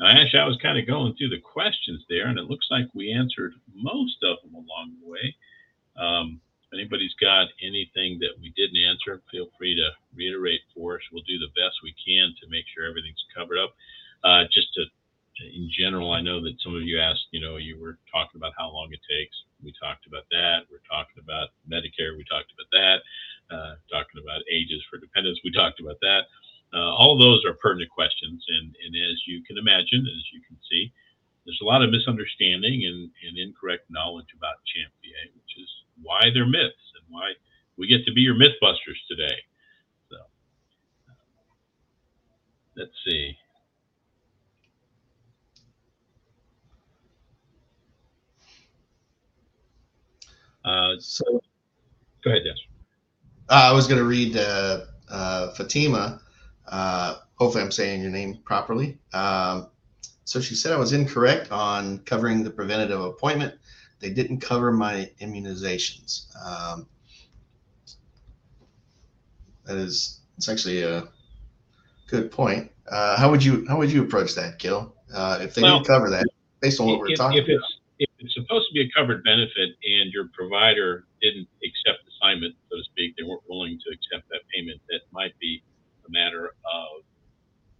Now, 0.01 0.11
Ash, 0.11 0.35
I 0.35 0.45
was 0.45 0.59
kind 0.61 0.79
of 0.79 0.87
going 0.87 1.15
through 1.15 1.31
the 1.31 1.41
questions 1.41 2.03
there, 2.09 2.27
and 2.27 2.39
it 2.39 2.51
looks 2.51 2.67
like 2.71 2.87
we 2.95 3.13
answered 3.13 3.55
most 3.75 4.19
of 4.25 4.43
them 4.43 4.55
along 4.55 4.99
the 4.99 5.09
way. 5.09 5.37
Um, 5.97 6.41
if 6.67 6.75
anybody's 6.75 7.15
got 7.21 7.47
anything 7.63 8.19
that 8.19 8.35
we 8.41 8.51
didn't 8.59 8.83
answer, 8.83 9.23
feel 9.31 9.47
free 9.57 9.77
to 9.79 9.95
reiterate 10.17 10.61
for 10.75 10.97
us. 10.97 11.07
We'll 11.13 11.23
do 11.23 11.39
the 11.39 11.55
best 11.55 11.79
we 11.83 11.95
can 11.95 12.35
to 12.43 12.51
make 12.51 12.67
sure 12.75 12.83
everything's 12.85 13.23
covered 13.31 13.59
up. 13.59 13.75
Uh, 14.27 14.51
just 14.51 14.75
to, 14.75 14.83
in 15.47 15.71
general, 15.71 16.11
I 16.11 16.21
know 16.21 16.43
that 16.43 16.59
some 16.59 16.75
of 16.75 16.83
you 16.83 16.99
asked, 16.99 17.31
you 17.31 17.41
know, 17.41 17.57
you 17.57 17.79
were 17.79 17.99
talking 18.11 18.43
about 18.43 18.59
how 18.59 18.71
long 18.75 18.91
it 18.91 19.01
takes. 19.07 19.37
We 19.63 19.73
talked 19.79 20.07
about 20.11 20.27
that. 20.35 20.67
We're 20.67 20.83
talking 20.91 21.23
about 21.23 21.55
Medicare. 21.71 22.19
We 22.19 22.27
talked 22.27 22.51
about 22.51 22.71
that. 22.75 22.99
Uh, 23.55 23.75
talking 23.93 24.19
about 24.19 24.43
ages 24.51 24.83
for 24.91 24.99
dependents. 24.99 25.39
We 25.45 25.53
talked 25.53 25.79
about 25.79 26.01
that. 26.03 26.27
Uh, 26.75 26.93
all 26.93 27.13
of 27.13 27.21
those 27.21 27.45
are 27.45 27.55
pertinent 27.55 27.91
questions, 27.91 28.45
and, 28.49 28.75
and 28.85 28.95
as 29.11 29.23
you 29.27 29.43
can 29.45 29.57
imagine, 29.59 30.01
as 30.01 30.25
you 30.33 30.41
can 30.47 30.59
see, 30.69 30.93
there's 31.47 31.61
a 31.63 31.65
lot 31.65 31.83
of 31.83 31.91
misunderstanding 31.91 32.85
and, 32.85 33.11
and 33.29 33.39
incorrect 33.39 33.85
knowledge 33.91 34.27
about 34.37 34.57
CHAMP 34.67 34.93
VA, 35.03 35.31
which 35.35 35.63
is 35.63 35.69
why 36.03 36.21
they're 36.33 36.47
myths 36.47 36.75
and 36.99 37.05
why 37.09 37.33
we 37.77 37.87
get 37.87 38.05
to 38.07 38.13
be 38.13 38.23
your 38.23 38.35
mythbusters 38.35 38.99
today. 39.09 39.37
So, 40.11 40.17
let's 42.77 42.93
see. 43.07 43.37
Uh, 50.65 50.95
so, 50.99 51.25
go 52.25 52.31
ahead, 52.31 52.43
Des. 52.43 52.55
Uh, 53.51 53.69
I 53.71 53.73
was 53.73 53.87
going 53.87 53.99
to 53.99 54.07
read 54.07 54.37
uh, 54.37 54.87
uh, 55.11 55.53
Fatima. 55.55 56.21
Uh, 56.75 57.19
hopefully, 57.37 57.63
I'm 57.63 57.71
saying 57.71 58.03
your 58.03 58.11
name 58.11 58.41
properly. 58.45 58.99
Um, 59.13 59.69
so 60.25 60.41
she 60.41 60.57
said 60.57 60.73
I 60.73 60.77
was 60.77 60.93
incorrect 60.93 61.53
on 61.53 61.99
covering 62.01 62.43
the 62.43 62.51
preventative 62.51 63.01
appointment. 63.01 63.55
They 64.01 64.11
didn't 64.11 64.41
cover 64.41 64.73
my 64.73 65.09
immunizations. 65.21 66.27
Um, 66.45 66.89
that 69.65 69.77
is, 69.77 70.19
it's 70.37 70.49
actually 70.49 70.83
a 70.83 71.07
good 72.09 72.33
point. 72.33 72.73
Uh, 72.91 73.17
how 73.19 73.31
would 73.31 73.45
you 73.45 73.65
how 73.69 73.79
would 73.79 73.93
you 73.93 74.03
approach 74.03 74.35
that, 74.35 74.59
Gil? 74.59 74.97
Uh, 75.15 75.39
if 75.43 75.55
they 75.55 75.63
well, 75.63 75.79
didn't 75.79 75.87
cover 75.87 76.11
that, 76.11 76.27
based 76.61 76.81
on 76.81 76.89
what 76.89 76.99
we're 76.99 77.13
if, 77.13 77.19
talking 77.19 77.39
if 77.39 77.45
about. 77.45 77.55
It's, 77.55 77.79
if 78.01 78.11
it's 78.19 78.35
supposed 78.35 78.67
to 78.67 78.75
be 78.75 78.81
a 78.81 78.91
covered 78.99 79.23
benefit 79.23 79.79
and 79.85 80.13
your 80.13 80.29
provider 80.35 81.07
didn't 81.23 81.47
accept 81.63 82.03
assignment, 82.19 82.57
so 82.69 82.79
to 82.79 82.85
speak, 82.85 83.15
they 83.17 83.23
weren't 83.23 83.45
willing 83.49 83.79
to 83.79 83.95
accept 83.95 84.29
that 84.31 84.41
payment, 84.53 84.81
that 84.89 85.03
might 85.13 85.39
be 85.39 85.63
a 86.07 86.11
matter 86.11 86.55
of 86.65 87.03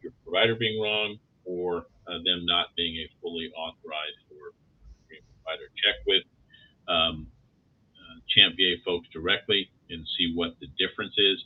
your 0.03 0.13
provider 0.25 0.55
being 0.55 0.81
wrong 0.81 1.19
or 1.45 1.87
uh, 2.09 2.19
them 2.25 2.45
not 2.45 2.69
being 2.77 2.97
a 2.97 3.09
fully 3.21 3.51
authorized 3.57 4.21
or 4.31 4.53
provider. 5.45 5.69
Check 5.77 6.01
with 6.07 6.25
um, 6.89 7.27
uh, 7.97 8.21
Champ 8.29 8.57
VA 8.57 8.81
folks 8.85 9.09
directly 9.13 9.71
and 9.91 10.07
see 10.17 10.33
what 10.35 10.57
the 10.61 10.69
difference 10.79 11.15
is. 11.17 11.45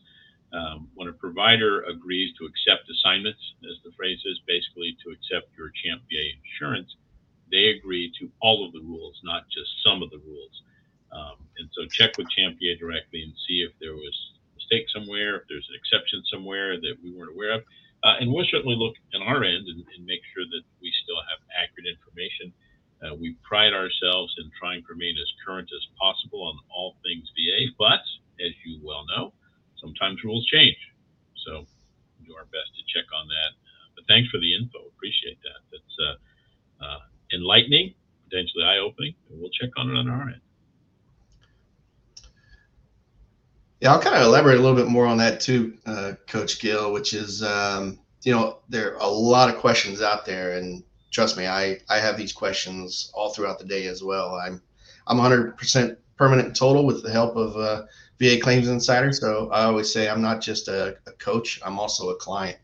Um, 0.52 0.88
when 0.94 1.08
a 1.08 1.12
provider 1.12 1.82
agrees 1.82 2.32
to 2.38 2.46
accept 2.46 2.88
assignments, 2.88 3.40
as 3.68 3.76
the 3.84 3.92
phrase 3.96 4.18
is, 4.24 4.40
basically 4.46 4.96
to 5.04 5.12
accept 5.12 5.52
your 5.58 5.70
Champ 5.84 6.00
VA 6.08 6.32
insurance, 6.40 6.88
they 7.52 7.76
agree 7.76 8.12
to 8.20 8.30
all 8.40 8.64
of 8.64 8.72
the 8.72 8.80
rules, 8.80 9.20
not 9.24 9.44
just 9.52 9.68
some 9.84 10.02
of 10.02 10.10
the 10.10 10.20
rules. 10.24 10.62
Um, 11.12 11.36
and 11.58 11.68
so 11.72 11.84
check 11.88 12.16
with 12.16 12.28
Champ 12.30 12.56
VA 12.60 12.76
directly 12.78 13.22
and 13.22 13.32
see 13.46 13.60
if 13.60 13.72
there 13.80 13.94
was 13.94 14.16
mistake 14.68 14.86
somewhere, 14.92 15.36
if 15.36 15.42
there's 15.48 15.66
an 15.68 15.76
exception 15.76 16.22
somewhere 16.30 16.76
that 16.76 16.94
we 17.02 17.12
weren't 17.16 17.32
aware 17.32 17.52
of. 17.52 17.62
Uh, 18.04 18.20
and 18.20 18.30
we'll 18.30 18.46
certainly 18.46 18.76
look 18.76 18.94
on 19.14 19.22
our 19.22 19.42
end 19.42 19.66
and, 19.66 19.82
and, 19.96 20.06
make 20.06 20.22
sure 20.30 20.46
that 20.46 20.62
we 20.78 20.92
still 21.02 21.18
have 21.26 21.42
accurate 21.50 21.90
information. 21.90 22.54
Uh, 23.02 23.14
we 23.18 23.34
pride 23.42 23.74
ourselves 23.74 24.30
in 24.38 24.46
trying 24.54 24.78
to 24.86 24.94
remain 24.94 25.18
as 25.18 25.26
current 25.42 25.66
as 25.74 25.82
possible 25.98 26.46
on 26.46 26.54
all 26.70 26.94
things 27.02 27.26
VA, 27.34 27.74
but 27.74 28.06
as 28.38 28.54
you 28.62 28.78
well 28.86 29.02
know, 29.10 29.34
sometimes 29.82 30.22
rules 30.22 30.46
change. 30.46 30.78
So 31.42 31.66
we'll 31.66 32.26
do 32.30 32.34
our 32.38 32.46
best 32.54 32.70
to 32.78 32.82
check 32.86 33.10
on 33.10 33.26
that. 33.26 33.52
Uh, 33.58 33.98
but 33.98 34.04
thanks 34.06 34.30
for 34.30 34.38
the 34.38 34.54
info. 34.54 34.78
Appreciate 34.94 35.42
that. 35.42 35.60
That's 35.74 35.96
uh, 35.98 36.16
uh, 36.86 37.02
enlightening, 37.34 37.94
potentially 38.30 38.62
eye 38.62 38.78
opening, 38.78 39.14
and 39.30 39.42
we'll 39.42 39.50
check 39.50 39.74
on 39.74 39.90
it 39.90 39.98
on 39.98 40.06
our 40.06 40.30
end. 40.30 40.47
Yeah, 43.80 43.92
I'll 43.92 44.00
kind 44.00 44.16
of 44.16 44.22
elaborate 44.22 44.58
a 44.58 44.62
little 44.62 44.76
bit 44.76 44.88
more 44.88 45.06
on 45.06 45.18
that 45.18 45.40
too, 45.40 45.78
uh, 45.86 46.14
Coach 46.26 46.58
Gil, 46.60 46.92
which 46.92 47.12
is, 47.14 47.42
um, 47.44 47.98
you 48.24 48.32
know, 48.32 48.58
there 48.68 48.94
are 48.94 49.00
a 49.00 49.06
lot 49.06 49.48
of 49.48 49.60
questions 49.60 50.02
out 50.02 50.26
there, 50.26 50.56
and 50.58 50.82
trust 51.12 51.36
me, 51.36 51.46
I 51.46 51.78
I 51.88 51.98
have 51.98 52.16
these 52.16 52.32
questions 52.32 53.10
all 53.14 53.30
throughout 53.32 53.58
the 53.60 53.64
day 53.64 53.86
as 53.86 54.02
well. 54.02 54.34
I'm 54.34 54.60
I'm 55.06 55.18
100% 55.18 55.96
permanent 56.16 56.56
total 56.56 56.84
with 56.84 57.02
the 57.04 57.12
help 57.12 57.36
of 57.36 57.56
uh, 57.56 57.86
VA 58.18 58.38
Claims 58.40 58.68
Insider. 58.68 59.12
So 59.12 59.48
I 59.50 59.64
always 59.64 59.92
say 59.92 60.08
I'm 60.08 60.22
not 60.22 60.40
just 60.40 60.66
a, 60.68 60.96
a 61.06 61.12
coach, 61.12 61.60
I'm 61.64 61.78
also 61.78 62.10
a 62.10 62.16
client. 62.16 62.58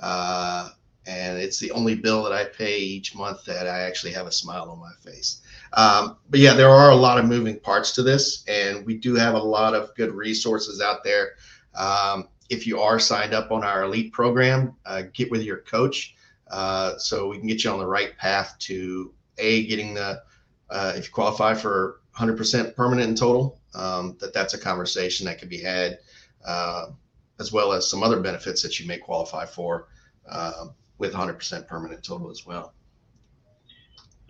Uh, 0.00 0.70
and 1.06 1.38
it's 1.38 1.60
the 1.60 1.70
only 1.70 1.94
bill 1.94 2.24
that 2.24 2.32
I 2.32 2.44
pay 2.44 2.78
each 2.78 3.14
month 3.14 3.44
that 3.44 3.68
I 3.68 3.82
actually 3.82 4.12
have 4.12 4.26
a 4.26 4.32
smile 4.32 4.68
on 4.70 4.80
my 4.80 4.92
face. 5.08 5.40
Um, 5.72 6.16
but 6.30 6.40
yeah, 6.40 6.54
there 6.54 6.70
are 6.70 6.90
a 6.90 6.96
lot 6.96 7.18
of 7.18 7.24
moving 7.24 7.58
parts 7.60 7.92
to 7.92 8.02
this, 8.02 8.44
and 8.48 8.84
we 8.86 8.96
do 8.96 9.14
have 9.14 9.34
a 9.34 9.38
lot 9.38 9.74
of 9.74 9.94
good 9.94 10.12
resources 10.12 10.80
out 10.80 11.04
there. 11.04 11.32
Um, 11.74 12.28
if 12.48 12.66
you 12.66 12.80
are 12.80 12.98
signed 12.98 13.34
up 13.34 13.50
on 13.50 13.64
our 13.64 13.84
elite 13.84 14.12
program, 14.12 14.74
uh, 14.86 15.02
get 15.12 15.30
with 15.30 15.42
your 15.42 15.58
coach 15.58 16.14
uh, 16.50 16.96
so 16.96 17.28
we 17.28 17.38
can 17.38 17.46
get 17.46 17.64
you 17.64 17.70
on 17.70 17.78
the 17.78 17.86
right 17.86 18.16
path 18.16 18.56
to 18.60 19.12
a 19.38 19.66
getting 19.66 19.94
the 19.94 20.22
uh, 20.70 20.92
if 20.96 21.06
you 21.06 21.12
qualify 21.12 21.54
for 21.54 22.00
100% 22.16 22.74
permanent 22.74 23.10
in 23.10 23.14
total, 23.14 23.60
um, 23.74 24.16
that 24.20 24.32
that's 24.32 24.54
a 24.54 24.58
conversation 24.58 25.26
that 25.26 25.38
can 25.38 25.48
be 25.48 25.60
had, 25.60 25.98
uh, 26.44 26.86
as 27.38 27.52
well 27.52 27.72
as 27.72 27.88
some 27.88 28.02
other 28.02 28.20
benefits 28.20 28.62
that 28.62 28.80
you 28.80 28.86
may 28.86 28.98
qualify 28.98 29.44
for 29.44 29.88
uh, 30.28 30.66
with 30.98 31.12
100% 31.12 31.66
permanent 31.68 32.02
total 32.02 32.30
as 32.30 32.46
well. 32.46 32.72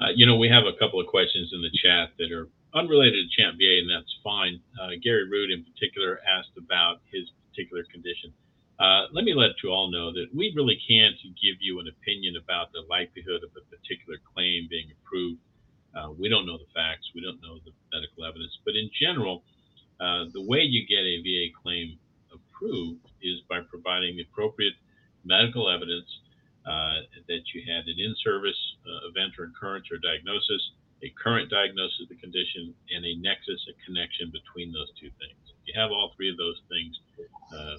Uh, 0.00 0.12
you 0.14 0.26
know, 0.26 0.36
we 0.36 0.48
have 0.48 0.64
a 0.64 0.76
couple 0.78 1.00
of 1.00 1.06
questions 1.06 1.50
in 1.52 1.62
the 1.62 1.72
chat 1.82 2.10
that 2.18 2.30
are 2.32 2.48
unrelated 2.74 3.24
to 3.24 3.30
Champ 3.36 3.56
VA, 3.56 3.80
and 3.80 3.88
that's 3.88 4.12
fine. 4.22 4.60
Uh, 4.80 4.98
Gary 5.02 5.28
Root, 5.28 5.50
in 5.50 5.64
particular, 5.64 6.20
asked 6.28 6.52
about 6.58 7.00
his 7.10 7.30
particular 7.48 7.84
condition. 7.90 8.32
Uh, 8.78 9.08
let 9.12 9.24
me 9.24 9.32
let 9.32 9.56
you 9.64 9.70
all 9.70 9.90
know 9.90 10.12
that 10.12 10.28
we 10.36 10.52
really 10.54 10.76
can't 10.84 11.16
give 11.40 11.56
you 11.60 11.80
an 11.80 11.88
opinion 11.88 12.36
about 12.36 12.68
the 12.72 12.84
likelihood 12.90 13.40
of 13.40 13.48
a 13.56 13.64
particular 13.72 14.20
claim 14.34 14.68
being 14.68 14.92
approved 15.00 15.40
uh, 15.96 16.12
we 16.12 16.28
don't 16.28 16.44
know 16.44 16.58
the 16.58 16.68
facts. 16.74 17.08
We 17.14 17.22
don't 17.22 17.40
know 17.40 17.56
the 17.64 17.72
medical 17.92 18.24
evidence. 18.24 18.52
But 18.64 18.76
in 18.76 18.90
general, 19.00 19.42
uh, 19.98 20.28
the 20.32 20.44
way 20.44 20.60
you 20.60 20.84
get 20.84 21.00
a 21.00 21.22
VA 21.24 21.48
claim 21.56 21.96
approved 22.28 23.00
is 23.22 23.40
by 23.48 23.60
providing 23.64 24.16
the 24.16 24.28
appropriate 24.28 24.74
medical 25.24 25.70
evidence 25.70 26.06
that 26.66 27.42
you 27.54 27.62
had 27.62 27.86
an 27.86 27.98
in-service 27.98 28.58
uh, 28.86 29.08
event 29.08 29.38
or 29.38 29.50
occurrence 29.50 29.86
or 29.90 29.98
diagnosis, 29.98 30.62
a 31.02 31.10
current 31.14 31.50
diagnosis 31.50 32.02
of 32.02 32.08
the 32.08 32.18
condition, 32.18 32.74
and 32.90 33.04
a 33.04 33.14
nexus, 33.22 33.60
a 33.70 33.74
connection 33.84 34.32
between 34.32 34.72
those 34.72 34.90
two 34.98 35.10
things. 35.22 35.38
If 35.46 35.62
you 35.70 35.74
have 35.78 35.90
all 35.90 36.12
three 36.16 36.30
of 36.30 36.36
those 36.36 36.58
things, 36.68 36.94
uh, 37.54 37.78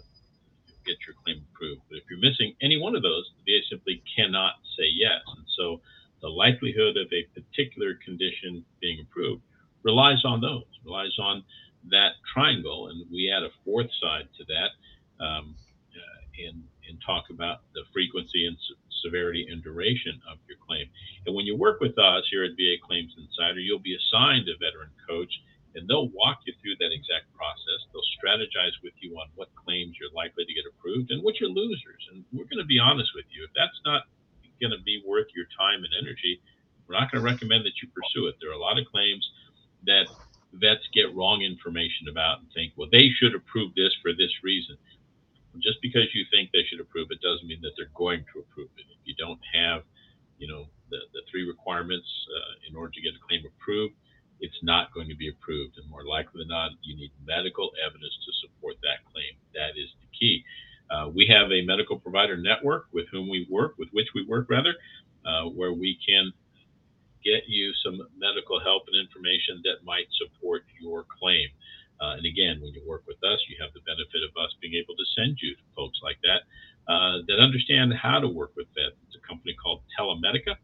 get 0.87 0.95
your 1.03 1.19
claim 1.23 1.43
approved. 1.51 1.81
But 1.91 1.99
if 1.99 2.03
you're 2.09 2.23
missing 2.23 2.55
any 2.63 2.79
one 2.79 2.95
of 2.95 3.03
those, 3.03 3.27
the 3.35 3.43
VA 3.43 3.59
simply 3.69 4.01
cannot 4.15 4.63
say 4.79 4.87
yes. 4.87 5.19
And 5.35 5.45
so 5.59 5.81
the 6.21 6.29
likelihood 6.29 6.95
of 6.95 7.11
a 7.11 7.27
particular 7.35 7.99
condition 7.99 8.63
being 8.79 9.03
approved 9.03 9.43
relies 9.83 10.23
on 10.23 10.39
those, 10.39 10.63
relies 10.85 11.15
on 11.19 11.43
that 11.91 12.15
triangle. 12.33 12.87
And 12.87 13.03
we 13.11 13.31
add 13.31 13.43
a 13.43 13.51
fourth 13.65 13.91
side 14.01 14.27
to 14.39 14.43
that 14.47 14.71
um, 15.23 15.55
uh, 15.91 16.47
and, 16.47 16.63
and 16.87 16.99
talk 17.05 17.29
about 17.29 17.61
the 17.73 17.83
frequency 17.93 18.47
and 18.47 18.57
severity 19.03 19.47
and 19.49 19.63
duration 19.63 20.19
of 20.29 20.37
your 20.47 20.57
claim. 20.65 20.87
And 21.25 21.35
when 21.35 21.45
you 21.45 21.55
work 21.55 21.79
with 21.79 21.97
us 21.99 22.23
here 22.31 22.43
at 22.43 22.57
VA 22.57 22.81
Claims 22.83 23.13
Insider, 23.17 23.59
you'll 23.59 23.83
be 23.83 23.95
assigned 23.95 24.49
a 24.49 24.57
veteran 24.57 24.91
coach 25.07 25.31
and 25.75 25.87
they'll 25.87 26.09
walk 26.09 26.41
you 26.49 26.53
through 26.57 26.75
that 26.81 26.89
exact 26.89 27.29
process. 27.37 27.79
They'll 27.93 28.11
strategize 28.17 28.73
with 28.81 28.97
you 28.99 29.13
on 29.21 29.29
what 29.35 29.53
claims 29.53 29.95
you're 30.01 30.13
likely 30.15 30.43
to 30.43 30.53
get 30.53 30.65
approved 30.65 31.11
and 31.11 31.21
what 31.21 31.39
your 31.39 31.53
losers. 31.53 32.01
And 32.11 32.25
we're 32.33 32.49
going 32.49 32.63
to 32.63 32.67
be 32.67 32.79
honest 32.79 33.11
with 33.13 33.29
you. 33.29 33.45
If 33.45 33.53
that's 33.53 33.77
not 33.85 34.09
going 34.59 34.73
to 34.73 34.81
be 34.81 35.03
worth 35.05 35.27
your 35.35 35.45
time 35.53 35.85
and 35.85 35.93
energy, 35.93 36.41
we're 36.87 36.97
not 36.97 37.11
going 37.11 37.21
to 37.21 37.29
recommend 37.29 37.65
that 37.65 37.77
you 37.77 37.87
pursue 37.93 38.25
it. 38.25 38.35
There 38.41 38.49
are 38.49 38.57
a 38.57 38.63
lot 38.63 38.79
of 38.79 38.89
claims 38.89 39.21
that 39.85 40.09
vets 40.53 40.87
get 40.93 41.13
wrong 41.13 41.41
information 41.41 42.07
about 42.09 42.39
and 42.39 42.47
think, 42.53 42.73
well, 42.75 42.89
they 42.91 43.09
should 43.19 43.35
approve 43.35 43.75
this 43.75 43.93
for 44.01 44.11
this 44.13 44.31
reason. 44.41 44.77
Just 45.61 45.81
because 45.81 46.07
you 46.13 46.25
think 46.31 46.51
they 46.51 46.63
should 46.69 46.79
approve 46.79 47.07
it 47.11 47.21
doesn't 47.21 47.47
mean 47.47 47.61
that 47.61 47.71
they're 47.77 47.93
going 47.95 48.25
to 48.33 48.39
approve 48.41 48.69
it. 48.77 48.85
If 48.89 49.01
you 49.05 49.15
don't 49.17 49.39
have, 49.53 49.83
you 50.37 50.47
know, 50.47 50.67
the, 50.89 50.99
the 51.13 51.21
three 51.29 51.47
requirements 51.47 52.07
uh, 52.31 52.69
in 52.69 52.75
order 52.75 52.91
to 52.91 53.01
get 53.01 53.13
a 53.15 53.21
claim 53.25 53.43
approved, 53.45 53.95
it's 54.39 54.57
not 54.61 54.93
going 54.93 55.09
to 55.09 55.15
be 55.15 55.29
approved. 55.29 55.77
And 55.77 55.89
more 55.89 56.05
likely 56.05 56.41
than 56.41 56.49
not, 56.49 56.71
you 56.83 56.95
need 56.95 57.11
medical 57.25 57.71
evidence 57.81 58.13
to 58.25 58.31
support 58.45 58.75
that 58.83 59.03
claim. 59.11 59.33
That 59.53 59.73
is 59.75 59.89
the 59.99 60.09
key. 60.13 60.43
Uh, 60.89 61.09
we 61.09 61.27
have 61.27 61.51
a 61.51 61.65
medical 61.65 61.99
provider 61.99 62.37
network 62.37 62.87
with 62.93 63.05
whom 63.11 63.29
we 63.29 63.47
work, 63.49 63.75
with 63.77 63.89
which 63.91 64.07
we 64.15 64.25
work 64.25 64.49
rather, 64.49 64.75
uh, 65.25 65.49
where 65.49 65.73
we 65.73 65.97
can 66.05 66.31
get 67.25 67.43
you 67.47 67.73
some 67.83 67.99
medical 68.15 68.59
help 68.61 68.83
and 68.87 68.95
information 68.95 69.59
that 69.63 69.83
might 69.83 70.07
support 70.15 70.63
your 70.79 71.03
claim. 71.19 71.49
Uh, 71.97 72.21
and 72.21 72.25
again, 72.25 72.61
when 72.61 72.73
you 72.73 72.81
work 72.85 73.03
with 73.07 73.17
us, 73.25 73.39
you 73.49 73.57
have 73.57 73.73
the 73.73 73.81
benefit 73.85 74.21
of 74.21 74.33
us 74.37 74.53
being 74.61 74.77
able 74.77 74.93
to 74.93 75.05
send 75.17 75.37
you 75.41 75.57
to 75.57 75.63
folks 75.73 75.97
like 76.05 76.21
that 76.21 76.45
uh, 76.85 77.25
that 77.27 77.41
understand 77.41 77.93
how 77.97 78.19
to 78.19 78.29
work 78.29 78.53
with 78.55 78.69
that. 78.77 78.93
It's 79.07 79.17
a 79.17 79.23
company 79.25 79.57
called 79.57 79.81
Telemedica. 79.97 80.55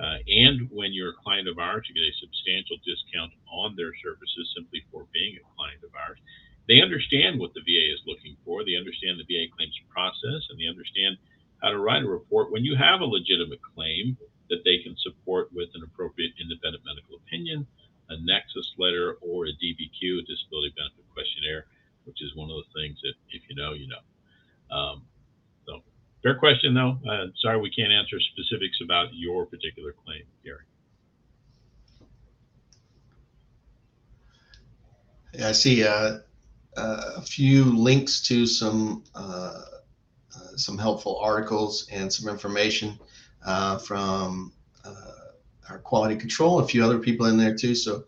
Uh, 0.00 0.18
and 0.26 0.66
when 0.72 0.90
you're 0.90 1.14
a 1.14 1.20
client 1.22 1.46
of 1.46 1.60
ours, 1.62 1.86
you 1.86 1.94
get 1.94 2.08
a 2.08 2.16
substantial 2.18 2.80
discount 2.82 3.30
on 3.46 3.76
their 3.76 3.92
services 4.02 4.50
simply 4.56 4.82
for 4.90 5.06
being 5.14 5.38
a 5.38 5.44
client 5.54 5.84
of 5.86 5.94
ours. 5.94 6.18
They 6.66 6.80
understand 6.80 7.38
what 7.38 7.54
the 7.54 7.62
VA 7.62 7.86
is 7.92 8.02
looking 8.06 8.34
for. 8.44 8.64
They 8.64 8.78
understand 8.78 9.18
the 9.18 9.28
VA 9.28 9.50
claims 9.52 9.76
process 9.90 10.42
and 10.50 10.58
they 10.58 10.66
understand 10.66 11.18
how 11.62 11.70
to 11.70 11.78
write 11.78 12.02
a 12.02 12.10
report 12.10 12.50
when 12.50 12.64
you 12.64 12.74
have 12.74 13.00
a 13.00 13.06
legitimate 13.06 13.62
claim 13.62 14.18
that 14.50 14.62
they 14.64 14.82
can 14.82 14.96
support 14.98 15.48
with 15.54 15.70
an 15.74 15.82
appropriate 15.82 16.34
independent 16.40 16.82
medical 16.84 17.16
opinion, 17.22 17.66
a 18.08 18.16
nexus 18.22 18.74
letter, 18.78 19.16
or 19.20 19.46
a 19.46 19.52
DBQ, 19.52 20.20
a 20.20 20.22
disability 20.22 20.72
benefit 20.76 21.04
questionnaire, 21.12 21.66
which 22.04 22.22
is 22.22 22.34
one 22.34 22.50
of 22.50 22.56
the 22.56 22.80
things 22.80 22.98
that 23.02 23.14
if 23.30 23.42
you 23.48 23.56
know, 23.56 23.72
you 23.72 23.88
know. 23.88 24.76
Um, 24.76 25.02
so, 25.66 25.82
fair 26.22 26.34
question 26.38 26.74
though. 26.74 26.98
Uh, 27.08 27.26
sorry 27.40 27.60
we 27.60 27.70
can't 27.70 27.92
answer 27.92 28.18
specifics 28.20 28.78
about 28.82 29.08
your 29.12 29.46
particular 29.46 29.94
claim, 30.04 30.22
Gary. 30.44 30.64
Yeah, 35.34 35.48
I 35.48 35.52
see 35.52 35.84
uh, 35.84 36.18
uh, 36.76 37.12
a 37.16 37.22
few 37.22 37.64
links 37.64 38.20
to 38.22 38.46
some 38.46 39.04
uh, 39.14 39.62
uh, 40.34 40.56
some 40.56 40.78
helpful 40.78 41.18
articles 41.18 41.86
and 41.90 42.12
some 42.12 42.30
information 42.30 42.98
uh, 43.44 43.78
from 43.78 44.52
uh, 44.84 45.21
our 45.70 45.78
quality 45.78 46.16
control, 46.16 46.58
a 46.60 46.66
few 46.66 46.84
other 46.84 46.98
people 46.98 47.26
in 47.26 47.36
there 47.36 47.54
too. 47.54 47.74
So 47.74 48.04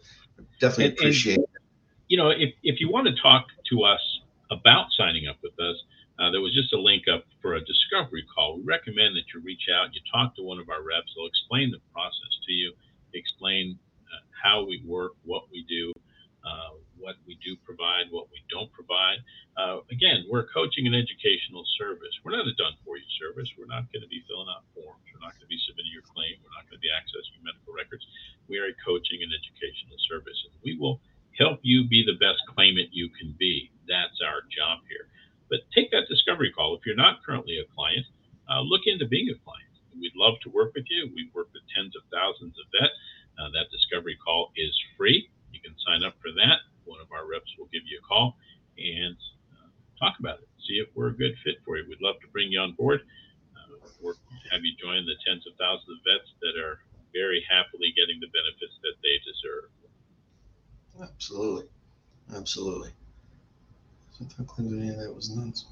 definitely 0.61 0.85
And- 0.87 0.93
and- 0.93 0.99
appreciate 1.01 1.39
it. 1.39 1.51
you 2.09 2.17
know, 2.17 2.31
if, 2.31 2.55
if 2.63 2.81
you 2.81 2.91
want 2.91 3.07
to 3.07 3.15
talk 3.23 3.47
to 3.71 3.83
us 3.83 4.01
about 4.51 4.87
signing 4.97 5.27
up 5.27 5.37
with 5.43 5.59
us, 5.59 5.77
uh, 6.19 6.31
there 6.31 6.41
was 6.41 6.55
just 6.55 6.73
a 6.73 6.79
link 6.81 7.09
up 7.09 7.25
for 7.43 7.55
a 7.55 7.65
discovery 7.65 8.25
call. 8.33 8.59
We 8.59 8.63
recommend 8.63 9.17
that 9.17 9.25
you 9.35 9.41
reach 9.41 9.69
out, 9.75 9.95
you 9.95 10.01
talk 10.13 10.37
to 10.37 10.43
one 10.43 10.59
of 10.61 10.69
our 10.69 10.83
reps. 10.83 11.13
They'll 11.17 11.27
explain 11.27 11.71
the 11.71 11.81
process 11.93 12.33
to 12.47 12.53
you, 12.53 12.73
explain 13.15 13.79
uh, 14.07 14.21
how 14.41 14.65
we 14.65 14.83
work, 14.87 15.13
what 15.25 15.45
we 15.51 15.65
do, 15.69 15.93
uh, 16.45 16.75
what 17.05 17.21
we 17.29 17.37
do 17.45 17.53
provide, 17.69 18.09
what 18.09 18.33
we 18.33 18.41
don't 18.49 18.73
provide. 18.73 19.21
Uh, 19.61 19.85
again, 19.93 20.25
we're 20.25 20.49
a 20.49 20.51
coaching 20.57 20.89
and 20.89 20.97
educational 20.97 21.61
service. 21.77 22.17
We're 22.25 22.33
not 22.33 22.49
a 22.49 22.57
done 22.57 22.81
for 22.81 22.97
you 22.97 23.05
service. 23.21 23.45
We're 23.61 23.69
not 23.69 23.85
going 23.93 24.01
to 24.01 24.09
be 24.09 24.25
filling 24.25 24.49
out 24.49 24.65
forms. 24.73 25.05
We're 25.13 25.21
not 25.21 25.37
going 25.37 25.45
to 25.45 25.53
be 25.53 25.61
submitting 25.69 25.93
your 25.93 26.09
claim. 26.09 26.41
We're 26.41 26.57
not 26.57 26.65
going 26.65 26.81
to 26.81 26.85
be 26.85 26.89
accessing 26.89 27.45
medical 27.45 27.77
records. 27.77 28.09
We 28.49 28.57
are 28.57 28.73
a 28.73 28.77
coaching 28.81 29.21
and 29.21 29.29
educational 29.37 30.01
service, 30.09 30.41
and 30.49 30.57
we 30.65 30.81
will 30.81 31.05
help 31.37 31.61
you 31.61 31.85
be 31.85 32.01
the 32.01 32.17
best 32.17 32.41
claimant 32.57 32.89
you 32.97 33.13
can 33.13 33.37
be. 33.37 33.69
That's 33.85 34.25
our 34.25 34.49
job 34.49 34.81
here. 34.89 35.13
But 35.53 35.69
take 35.77 35.93
that 35.93 36.09
discovery 36.09 36.49
call. 36.57 36.73
If 36.81 36.89
you're 36.89 36.97
not 36.97 37.21
currently 37.21 37.61
a 37.61 37.69
client, 37.77 38.09
uh, 38.49 38.65
look 38.65 38.89
into 38.89 39.05
being 39.05 39.29
a 39.29 39.39
client. 39.45 39.69
We'd 39.93 40.17
love 40.17 40.41
to 40.43 40.51
work 40.51 40.73
with 40.75 40.89
you. 40.89 41.13
We've 41.15 41.31
worked 41.37 41.53
with 41.53 41.63
tens 41.71 41.95
of 41.95 42.03
thousands 42.11 42.57
of 42.59 42.67
vets. 42.73 42.97
Uh, 43.39 43.51
that 43.55 43.71
discovery 43.71 44.17
call 44.19 44.51
is 44.57 44.73
free. 44.97 45.29
You 45.53 45.61
can 45.63 45.75
sign 45.87 46.03
up 46.03 46.19
for 46.23 46.31
that. 46.35 46.63
Of 47.05 47.13
our 47.13 47.29
reps 47.29 47.53
will 47.61 47.69
give 47.69 47.85
you 47.85 48.01
a 48.01 48.05
call 48.09 48.41
and 48.81 49.17
uh, 49.53 49.69
talk 50.01 50.17
about 50.19 50.41
it. 50.41 50.49
See 50.65 50.81
if 50.81 50.89
we're 50.97 51.13
a 51.13 51.17
good 51.17 51.37
fit 51.45 51.61
for 51.65 51.77
you. 51.77 51.85
We'd 51.85 52.01
love 52.01 52.17
to 52.25 52.29
bring 52.33 52.49
you 52.49 52.65
on 52.65 52.73
board. 52.73 53.05
Uh, 53.53 53.85
work, 54.01 54.17
have 54.51 54.65
you 54.65 54.73
join 54.81 55.05
the 55.05 55.21
tens 55.21 55.45
of 55.45 55.53
thousands 55.61 55.93
of 55.93 56.01
vets 56.09 56.33
that 56.41 56.57
are 56.57 56.81
very 57.15 57.47
happily 57.49 57.95
getting 57.97 58.21
the 58.21 58.27
benefits 58.27 58.75
that 58.83 58.99
they 59.01 59.17
deserve. 59.23 59.71
Absolutely. 61.01 61.67
Absolutely. 62.35 62.91
I 64.21 64.25
if 64.25 64.41
I 64.41 64.45
clicked 64.45 64.73
any 64.73 64.91
of 64.91 64.99
that 64.99 65.15
was 65.15 65.31
nuts. 65.31 65.67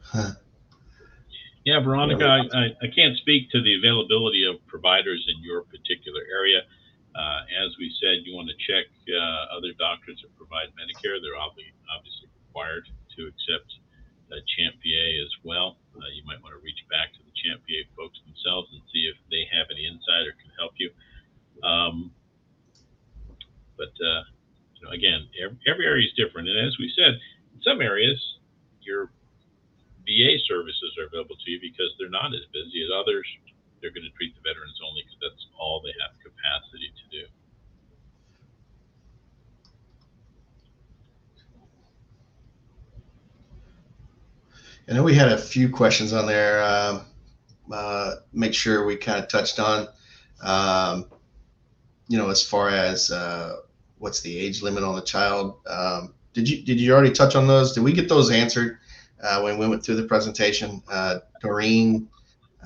Huh. 0.00 0.32
Yeah, 1.64 1.80
Veronica, 1.80 2.24
I, 2.24 2.66
I 2.80 2.88
can't 2.94 3.16
speak 3.16 3.50
to 3.50 3.60
the 3.60 3.74
availability 3.74 4.46
of 4.46 4.64
providers 4.68 5.26
in 5.26 5.42
your 5.42 5.62
particular 5.62 6.22
area. 6.30 6.60
Uh, 7.16 7.48
as 7.64 7.72
we 7.80 7.88
said, 7.96 8.28
you 8.28 8.36
want 8.36 8.44
to 8.52 8.58
check 8.60 8.84
uh, 9.08 9.56
other 9.56 9.72
doctors 9.80 10.20
that 10.20 10.28
provide 10.36 10.68
Medicare. 10.76 11.16
They're 11.16 11.38
obviously, 11.40 12.28
required 12.52 12.84
to 13.16 13.20
accept 13.24 13.68
uh, 14.28 14.36
CHAMP 14.56 14.76
VA 14.84 15.20
as 15.24 15.32
well. 15.40 15.80
Uh, 15.96 16.08
you 16.12 16.20
might 16.28 16.40
want 16.44 16.52
to 16.52 16.60
reach 16.60 16.80
back 16.92 17.12
to 17.16 17.20
the 17.24 17.32
CHAMP 17.32 17.64
VA 17.64 17.88
folks 17.96 18.20
themselves 18.28 18.68
and 18.72 18.84
see 18.92 19.08
if 19.08 19.16
they 19.32 19.48
have 19.48 19.68
any 19.72 19.88
insight 19.88 20.28
or 20.28 20.36
can 20.36 20.52
help 20.60 20.76
you. 20.76 20.92
Um, 21.64 22.12
but 23.80 23.96
uh, 23.96 24.22
you 24.76 24.80
know, 24.84 24.92
again, 24.92 25.28
every, 25.40 25.56
every 25.64 25.84
area 25.88 26.04
is 26.04 26.12
different, 26.20 26.48
and 26.48 26.60
as 26.60 26.76
we 26.76 26.92
said, 26.92 27.16
in 27.56 27.60
some 27.64 27.80
areas, 27.80 28.20
your 28.84 29.08
VA 30.04 30.36
services 30.44 30.92
are 31.00 31.08
available 31.08 31.36
to 31.36 31.48
you 31.48 31.60
because 31.60 31.88
they're 31.96 32.12
not 32.12 32.32
as 32.36 32.44
busy 32.52 32.84
as 32.84 32.92
others. 32.92 33.24
They're 33.80 33.90
going 33.90 34.04
to 34.04 34.14
treat 34.16 34.34
the 34.34 34.42
veterans 34.42 34.78
only 34.86 35.02
because 35.02 35.18
that's 35.20 35.46
all 35.58 35.82
they 35.84 35.94
have 36.00 36.16
capacity 36.22 36.92
to 36.92 37.04
do. 37.10 37.26
I 44.88 44.94
know 44.94 45.02
we 45.02 45.14
had 45.14 45.32
a 45.32 45.38
few 45.38 45.68
questions 45.68 46.12
on 46.12 46.26
there. 46.26 46.62
Um, 46.62 47.00
uh, 47.72 48.16
make 48.32 48.54
sure 48.54 48.86
we 48.86 48.96
kind 48.96 49.18
of 49.18 49.28
touched 49.28 49.58
on, 49.58 49.88
um, 50.42 51.06
you 52.08 52.16
know, 52.16 52.30
as 52.30 52.46
far 52.46 52.68
as 52.68 53.10
uh, 53.10 53.56
what's 53.98 54.20
the 54.20 54.38
age 54.38 54.62
limit 54.62 54.84
on 54.84 54.94
the 54.94 55.02
child. 55.02 55.56
Um, 55.66 56.14
did 56.32 56.48
you 56.48 56.62
did 56.62 56.80
you 56.80 56.92
already 56.92 57.10
touch 57.10 57.34
on 57.34 57.46
those? 57.46 57.72
Did 57.72 57.82
we 57.82 57.92
get 57.92 58.08
those 58.08 58.30
answered 58.30 58.78
uh, 59.22 59.40
when 59.40 59.58
we 59.58 59.66
went 59.66 59.84
through 59.84 59.96
the 59.96 60.04
presentation? 60.04 60.82
Uh, 60.88 61.18
Doreen 61.40 62.08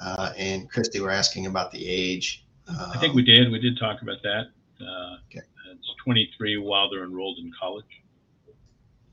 uh, 0.03 0.33
and 0.37 0.71
Christy 0.71 1.01
were 1.01 1.11
asking 1.11 1.47
about 1.47 1.71
the 1.71 1.87
age. 1.89 2.45
I 2.69 2.99
think 2.99 3.15
we 3.15 3.23
did. 3.23 3.51
We 3.51 3.59
did 3.59 3.79
talk 3.79 4.03
about 4.03 4.23
that. 4.23 4.47
Uh, 4.81 5.17
Okay. 5.27 5.41
It's 5.73 5.95
23 6.05 6.59
while 6.59 6.91
they're 6.91 7.05
enrolled 7.05 7.39
in 7.39 7.53
college. 7.59 7.85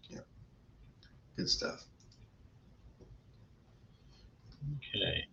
Yeah. 0.10 0.20
Good 1.36 1.50
stuff. 1.50 1.84
Okay. 4.78 5.24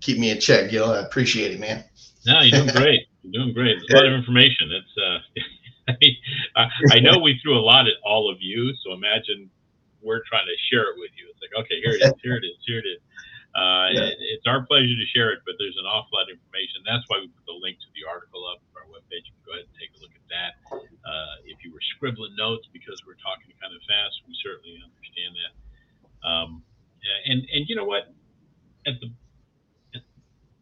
Keep 0.00 0.18
me 0.18 0.30
in 0.30 0.40
check, 0.40 0.70
Gil. 0.70 0.90
I 0.90 1.00
appreciate 1.00 1.52
it, 1.52 1.60
man. 1.60 1.84
No, 2.26 2.40
you're 2.40 2.60
doing 2.62 2.74
great. 2.74 3.00
You're 3.22 3.44
doing 3.44 3.52
great. 3.54 3.76
There's 3.76 4.00
a 4.00 4.04
lot 4.04 4.12
of 4.12 4.18
information. 4.18 4.70
It's 4.72 4.94
uh, 5.90 5.94
I, 6.56 6.68
I 6.92 7.00
know 7.00 7.18
we 7.18 7.38
threw 7.42 7.58
a 7.58 7.60
lot 7.60 7.86
at 7.86 7.94
all 8.04 8.30
of 8.30 8.38
you, 8.40 8.72
so 8.82 8.92
imagine 8.94 9.50
we're 10.02 10.22
trying 10.28 10.46
to 10.46 10.56
share 10.70 10.86
it 10.92 10.96
with 11.00 11.10
you. 11.18 11.26
It's 11.30 11.40
like, 11.42 11.54
okay, 11.64 11.78
here 11.82 11.94
it 11.98 12.02
is, 12.04 12.14
here 12.22 12.36
it 12.38 12.46
is, 12.46 12.56
here 12.66 12.78
it 12.80 12.88
is. 12.88 13.00
Uh, 13.56 13.88
Yeah. 13.90 14.12
it, 14.12 14.18
it's 14.38 14.46
our 14.46 14.62
pleasure 14.68 14.92
to 14.94 15.06
share 15.14 15.32
it, 15.34 15.40
but 15.48 15.56
there's 15.58 15.76
an 15.80 15.88
awful 15.88 16.14
lot 16.14 16.30
of 16.30 16.36
information. 16.38 16.84
That's 16.86 17.02
why 17.10 17.18
we 17.24 17.28
put 17.32 17.44
the 17.48 17.58
link 17.58 17.80
to 17.82 17.90
the 17.98 18.06
article 18.06 18.44
up 18.46 18.62
on 18.76 18.84
our 18.84 18.88
webpage. 18.92 19.26
You 19.26 19.34
can 19.34 19.44
go 19.46 19.52
ahead 19.58 19.66
and 19.66 19.74
take 19.80 19.90
a 19.96 20.00
look 20.04 20.14
at 20.14 20.26
that. 20.30 20.52
Uh, 21.02 21.34
if 21.48 21.58
you 21.66 21.72
were 21.74 21.82
scribbling 21.96 22.36
notes 22.38 22.68
because 22.70 23.00
we're 23.08 23.18
talking 23.18 23.50
kind 23.58 23.72
of 23.74 23.80
fast, 23.88 24.22
we 24.28 24.36
certainly 24.44 24.78
understand 24.78 25.32
that. 25.34 25.52
Um, 26.22 26.62
and 27.26 27.46
and 27.50 27.64
you 27.66 27.74
know 27.74 27.86
what? 27.88 28.12
At 28.86 29.00
the 29.00 29.08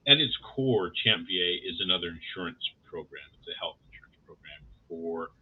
at 0.07 0.18
its 0.22 0.37
core, 0.55 0.92
Champ 1.03 1.27
VA 1.27 1.59
is 1.66 1.83
another 1.83 2.14
insurance 2.14 2.62
program. 2.87 3.27
It's 3.40 3.49
a 3.51 3.59
health 3.59 3.77
insurance 3.90 4.14
program 4.25 4.62
for 4.88 5.35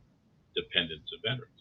dependents 0.57 1.11
of 1.12 1.20
veterans. 1.20 1.54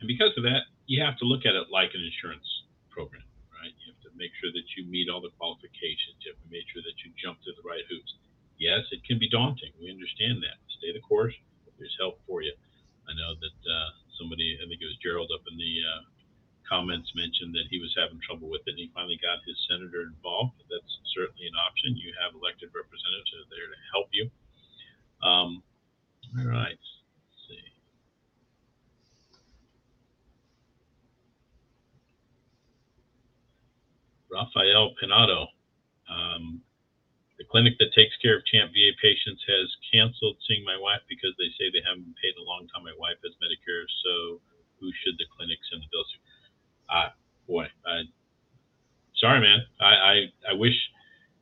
And 0.00 0.08
because 0.08 0.32
of 0.36 0.42
that, 0.44 0.64
you 0.88 1.04
have 1.04 1.16
to 1.20 1.28
look 1.28 1.44
at 1.44 1.54
it 1.54 1.68
like 1.70 1.92
an 1.94 2.02
insurance 2.02 2.46
program, 2.90 3.24
right? 3.52 3.72
You 3.84 3.92
have 3.92 4.02
to 4.08 4.12
make 4.16 4.32
sure 4.40 4.50
that 4.50 4.66
you 4.76 4.88
meet 4.88 5.12
all 5.12 5.20
the 5.20 5.32
qualifications. 5.36 6.18
You 6.24 6.32
have 6.34 6.42
to 6.42 6.50
make 6.50 6.64
sure 6.72 6.82
that 6.82 6.96
you 7.04 7.12
jump 7.20 7.38
through 7.44 7.56
the 7.60 7.68
right 7.68 7.84
hoops. 7.86 8.16
Yes, 8.56 8.84
it 8.92 9.04
can 9.04 9.20
be 9.20 9.28
daunting. 9.28 9.72
We 9.80 9.92
understand 9.92 10.42
that. 10.44 10.60
Stay 10.80 10.92
the 10.92 11.04
course, 11.04 11.36
there's 11.80 11.96
help 11.96 12.20
for 12.28 12.44
you. 12.44 12.52
I 13.08 13.12
know 13.16 13.32
that 13.40 13.58
uh, 13.64 13.90
somebody, 14.20 14.56
I 14.60 14.68
think 14.68 14.84
it 14.84 14.88
was 14.88 15.00
Gerald 15.00 15.32
up 15.32 15.44
in 15.48 15.56
the 15.56 15.74
uh, 15.80 16.02
comments 16.68 17.10
mentioned 17.16 17.56
that 17.56 17.66
he 17.72 17.80
was 17.80 17.90
having 17.98 18.20
trouble 18.22 18.46
with 18.52 18.62
it 18.68 18.76
and 18.76 18.78
he 18.78 18.92
finally 18.94 19.18
got 19.18 19.42
his 19.42 19.56
senator 19.66 20.06
involved. 20.06 20.60
That's 20.70 20.92
certainly 21.16 21.48
an 21.48 21.56
option. 21.58 21.96
You 21.96 22.14
have 22.22 22.36
elected 22.36 22.70
representatives 22.70 23.32
that 23.32 23.42
are 23.42 23.50
there 23.50 23.68
to 23.72 23.80
help 23.90 24.08
you. 24.14 24.24
Um, 25.24 25.50
all 26.38 26.46
right. 26.46 26.78
Let's 26.78 27.42
see. 27.48 27.64
Rafael 34.30 34.94
Pinato. 34.96 35.46
Um, 36.08 36.62
the 37.38 37.48
clinic 37.48 37.74
that 37.80 37.92
takes 37.96 38.12
care 38.20 38.36
of 38.36 38.44
Champ 38.46 38.70
VA 38.70 38.92
patients 39.00 39.40
has 39.48 39.68
canceled 39.88 40.36
seeing 40.44 40.64
my 40.64 40.76
wife 40.76 41.00
because 41.08 41.32
they 41.40 41.48
say 41.56 41.72
they 41.72 41.82
haven't 41.82 42.12
paid 42.20 42.36
a 42.36 42.44
long 42.44 42.68
time. 42.68 42.84
My 42.84 42.96
wife 43.00 43.16
has 43.24 43.32
Medicare, 43.40 43.88
so 44.04 44.40
who 44.76 44.92
should 45.00 45.16
the 45.16 45.24
clinic 45.32 45.56
send 45.72 45.80
the 45.80 45.88
bills 45.88 46.08
to? 46.12 46.18
Ah, 46.92 47.10
boy, 47.48 47.64
I, 47.88 48.04
sorry, 49.16 49.40
man. 49.40 49.64
I, 49.80 49.92
I, 49.94 50.14
I 50.50 50.54
wish 50.54 50.76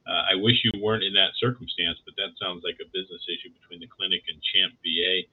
uh, 0.09 0.25
I 0.33 0.35
wish 0.41 0.65
you 0.65 0.73
weren't 0.81 1.05
in 1.05 1.13
that 1.13 1.37
circumstance, 1.37 2.01
but 2.09 2.17
that 2.17 2.33
sounds 2.41 2.65
like 2.65 2.81
a 2.81 2.89
business 2.97 3.21
issue 3.29 3.53
between 3.53 3.85
the 3.85 3.91
clinic 3.93 4.25
and 4.33 4.41
Champ 4.41 4.73
VA. 4.81 5.29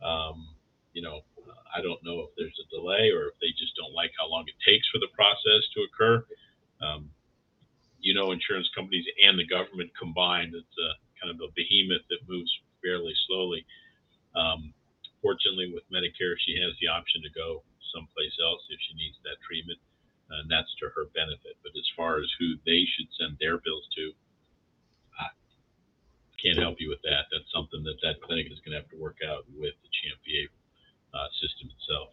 Um, 0.00 0.48
you 0.96 1.02
know, 1.04 1.20
I 1.68 1.84
don't 1.84 2.00
know 2.00 2.24
if 2.24 2.30
there's 2.38 2.56
a 2.56 2.66
delay 2.72 3.12
or 3.12 3.28
if 3.28 3.36
they 3.44 3.52
just 3.52 3.76
don't 3.76 3.92
like 3.92 4.16
how 4.16 4.30
long 4.30 4.48
it 4.48 4.56
takes 4.64 4.88
for 4.88 4.96
the 4.96 5.12
process 5.12 5.60
to 5.76 5.84
occur. 5.84 6.24
Um, 6.84 7.10
you 8.00 8.12
know, 8.12 8.32
insurance 8.32 8.68
companies 8.76 9.06
and 9.24 9.38
the 9.38 9.46
government 9.48 9.90
combined, 9.96 10.52
it's 10.52 10.76
a 10.76 10.92
kind 11.16 11.32
of 11.32 11.40
a 11.40 11.48
behemoth 11.56 12.04
that 12.12 12.20
moves 12.28 12.52
fairly 12.84 13.16
slowly. 13.26 13.64
Um, 14.36 14.74
fortunately, 15.24 15.72
with 15.72 15.88
Medicare, 15.88 16.36
she 16.44 16.60
has 16.60 16.76
the 16.84 16.92
option 16.92 17.24
to 17.24 17.32
go 17.32 17.64
someplace 17.96 18.36
else 18.44 18.60
if 18.68 18.76
she 18.84 18.92
needs 19.00 19.16
that 19.24 19.40
treatment 19.40 19.80
and 20.30 20.50
that's 20.50 20.70
to 20.80 20.88
her 20.94 21.06
benefit. 21.14 21.56
But 21.62 21.76
as 21.76 21.86
far 21.96 22.18
as 22.18 22.28
who 22.38 22.56
they 22.64 22.84
should 22.96 23.08
send 23.18 23.36
their 23.38 23.58
bills 23.58 23.86
to, 23.96 24.12
I 25.20 25.28
can't 26.40 26.58
help 26.58 26.80
you 26.80 26.88
with 26.88 27.02
that. 27.04 27.28
That's 27.30 27.50
something 27.52 27.84
that 27.84 28.00
that 28.02 28.22
clinic 28.24 28.48
is 28.50 28.60
going 28.64 28.72
to 28.74 28.80
have 28.80 28.90
to 28.90 29.00
work 29.00 29.20
out 29.22 29.44
with 29.52 29.76
the 29.84 29.90
Champ 29.92 30.18
VA 30.24 30.48
uh, 31.12 31.28
system 31.40 31.70
itself. 31.76 32.10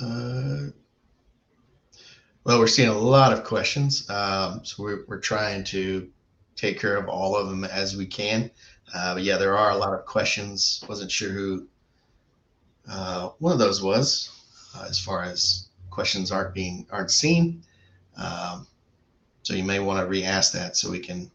Uh, 0.00 0.70
well, 2.44 2.58
we're 2.58 2.66
seeing 2.66 2.88
a 2.88 2.98
lot 2.98 3.32
of 3.32 3.44
questions, 3.44 4.08
um, 4.08 4.64
so 4.64 4.82
we're, 4.82 5.04
we're 5.06 5.20
trying 5.20 5.64
to 5.64 6.08
take 6.56 6.80
care 6.80 6.96
of 6.96 7.08
all 7.08 7.36
of 7.36 7.48
them 7.48 7.64
as 7.64 7.96
we 7.96 8.06
can. 8.06 8.50
Uh, 8.94 9.14
but 9.14 9.22
yeah, 9.22 9.36
there 9.36 9.56
are 9.56 9.70
a 9.70 9.76
lot 9.76 9.92
of 9.92 10.06
questions. 10.06 10.82
Wasn't 10.88 11.10
sure 11.10 11.30
who 11.30 11.66
uh, 12.90 13.30
one 13.38 13.52
of 13.52 13.58
those 13.58 13.82
was 13.82 14.30
uh, 14.76 14.86
as 14.88 14.98
far 14.98 15.22
as 15.22 15.68
questions 15.90 16.32
aren't 16.32 16.54
being 16.54 16.86
aren't 16.90 17.10
seen. 17.10 17.62
Um, 18.16 18.66
so 19.42 19.54
you 19.54 19.64
may 19.64 19.78
want 19.78 20.00
to 20.00 20.06
re-ask 20.06 20.52
that 20.52 20.76
so 20.76 20.90
we 20.90 20.98
can 20.98 21.30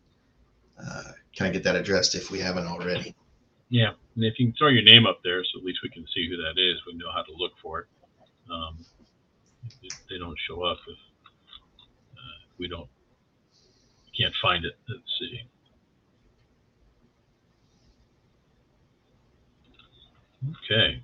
uh, 0.79 1.11
kind 1.37 1.49
of 1.49 1.53
get 1.53 1.63
that 1.63 1.75
addressed 1.75 2.15
if 2.15 2.31
we 2.31 2.39
haven't 2.39 2.67
already. 2.67 3.15
Yeah, 3.69 3.91
and 4.15 4.25
if 4.25 4.39
you 4.39 4.47
can 4.47 4.55
throw 4.57 4.69
your 4.69 4.83
name 4.83 5.05
up 5.05 5.19
there, 5.23 5.43
so 5.43 5.59
at 5.59 5.65
least 5.65 5.79
we 5.83 5.89
can 5.89 6.05
see 6.13 6.29
who 6.29 6.37
that 6.37 6.59
is, 6.59 6.81
we 6.85 6.93
know 6.93 7.11
how 7.13 7.23
to 7.23 7.31
look 7.37 7.53
for 7.61 7.81
it. 7.81 7.87
Um, 8.51 8.85
they 10.09 10.17
don't 10.19 10.37
show 10.47 10.63
up 10.63 10.77
if 10.87 10.97
uh, 12.17 12.39
we 12.59 12.67
don't 12.67 12.89
can't 14.17 14.33
find 14.41 14.63
it. 14.65 14.73
Let's 14.87 15.01
see. 15.19 15.39
Okay. 20.43 21.01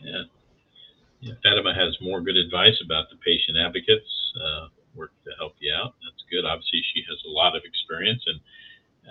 Yeah. 0.00 0.22
yeah. 1.20 1.34
Fatima 1.42 1.74
has 1.74 1.96
more 2.00 2.20
good 2.20 2.36
advice 2.36 2.80
about 2.84 3.10
the 3.10 3.16
patient 3.24 3.58
advocates 3.58 4.08
uh, 4.40 4.68
work 4.94 5.12
to 5.24 5.30
help 5.38 5.54
you 5.60 5.72
out. 5.74 5.94
That's 6.02 6.24
good. 6.30 6.44
Obviously, 6.44 6.82
she 6.94 7.04
has 7.08 7.18
a 7.26 7.30
lot 7.30 7.54
of 7.54 7.62
experience, 7.64 8.22
and 8.26 8.40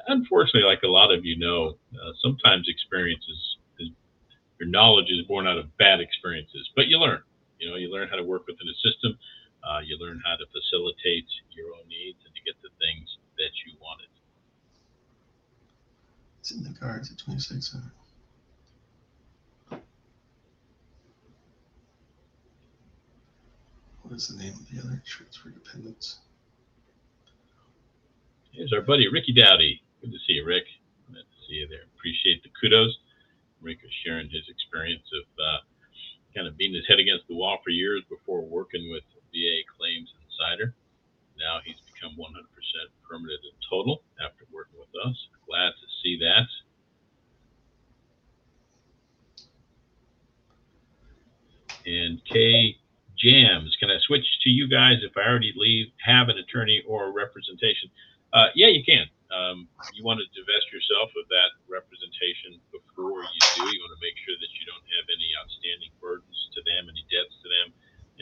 unfortunately, 0.08 0.68
like 0.68 0.84
a 0.84 0.88
lot 0.88 1.14
of 1.14 1.26
you 1.26 1.38
know, 1.38 1.78
uh, 1.96 2.12
sometimes 2.22 2.68
experiences, 2.68 3.58
is, 3.80 3.90
your 4.60 4.70
knowledge 4.70 5.10
is 5.10 5.26
born 5.28 5.48
out 5.48 5.58
of 5.58 5.76
bad 5.78 6.00
experiences, 6.00 6.70
but 6.76 6.88
you 6.88 6.98
learn. 6.98 7.22
You 7.60 7.70
know, 7.70 7.76
you 7.76 7.92
learn 7.92 8.08
how 8.08 8.16
to 8.16 8.24
work 8.24 8.46
within 8.48 8.68
a 8.68 8.78
system. 8.88 9.18
Uh, 9.64 9.80
you 9.84 9.98
learn 10.00 10.22
how 10.26 10.36
to 10.36 10.46
facilitate 10.54 11.26
your 11.52 11.74
own 11.74 11.88
needs 11.90 12.20
and 12.26 12.34
to 12.34 12.42
get 12.46 12.56
the 12.62 12.70
things 12.80 13.18
that 13.38 13.52
you 13.66 13.74
wanted. 13.82 14.08
It's 16.40 16.52
in 16.52 16.64
the 16.64 16.78
cards 16.80 17.12
at 17.12 17.18
2600. 17.18 17.92
What 24.04 24.16
is 24.16 24.30
the 24.30 24.42
name 24.42 24.54
of 24.54 24.70
the 24.70 24.80
other 24.80 24.94
insurance 24.94 25.36
for 25.36 25.50
dependents? 25.50 26.20
Here's 28.52 28.72
our 28.72 28.82
buddy 28.82 29.08
Ricky 29.12 29.34
Dowdy. 29.34 29.82
Good 30.08 30.16
to 30.16 30.24
see 30.24 30.40
you, 30.40 30.48
Rick. 30.48 30.64
Good 31.12 31.20
to 31.20 31.40
see 31.52 31.60
you 31.60 31.68
there. 31.68 31.84
Appreciate 32.00 32.40
the 32.40 32.48
kudos. 32.56 32.96
Rick 33.60 33.84
is 33.84 33.92
sharing 34.08 34.32
his 34.32 34.48
experience 34.48 35.04
of 35.12 35.28
uh, 35.36 35.60
kind 36.32 36.48
of 36.48 36.56
beating 36.56 36.80
his 36.80 36.88
head 36.88 37.04
against 37.04 37.28
the 37.28 37.36
wall 37.36 37.60
for 37.60 37.72
years 37.72 38.08
before 38.08 38.40
working 38.40 38.88
with 38.88 39.04
VA 39.36 39.68
Claims 39.68 40.08
Insider. 40.24 40.72
Now 41.36 41.60
he's 41.60 41.76
become 41.92 42.16
100% 42.16 42.24
permanent 43.04 43.42
in 43.44 43.52
total 43.68 44.00
after 44.24 44.48
working 44.48 44.80
with 44.80 44.88
us. 45.04 45.28
Glad 45.44 45.76
to 45.76 45.88
see 46.00 46.16
that. 46.24 46.48
And 51.84 52.24
Kay 52.32 52.80
Jams, 53.20 53.76
can 53.76 53.92
I 53.92 54.00
switch 54.08 54.24
to 54.44 54.50
you 54.50 54.70
guys 54.72 55.04
if 55.04 55.12
I 55.18 55.28
already 55.28 55.52
leave, 55.58 55.88
have 56.00 56.30
an 56.30 56.38
attorney 56.38 56.82
or 56.88 57.12
representation? 57.12 57.92
Uh, 58.32 58.56
yeah, 58.56 58.68
you 58.68 58.86
can. 58.88 59.08
Um, 59.32 59.68
you 59.92 60.08
want 60.08 60.24
to 60.24 60.28
divest 60.32 60.72
yourself 60.72 61.12
of 61.20 61.28
that 61.28 61.52
representation 61.68 62.64
before 62.72 63.24
you 63.28 63.42
do. 63.60 63.64
You 63.68 63.82
want 63.84 63.96
to 63.96 64.04
make 64.04 64.16
sure 64.24 64.38
that 64.40 64.52
you 64.56 64.64
don't 64.64 64.88
have 64.98 65.06
any 65.12 65.30
outstanding 65.36 65.92
burdens 66.00 66.40
to 66.56 66.64
them, 66.64 66.88
any 66.88 67.04
debts 67.12 67.36
to 67.44 67.48
them, 67.52 67.68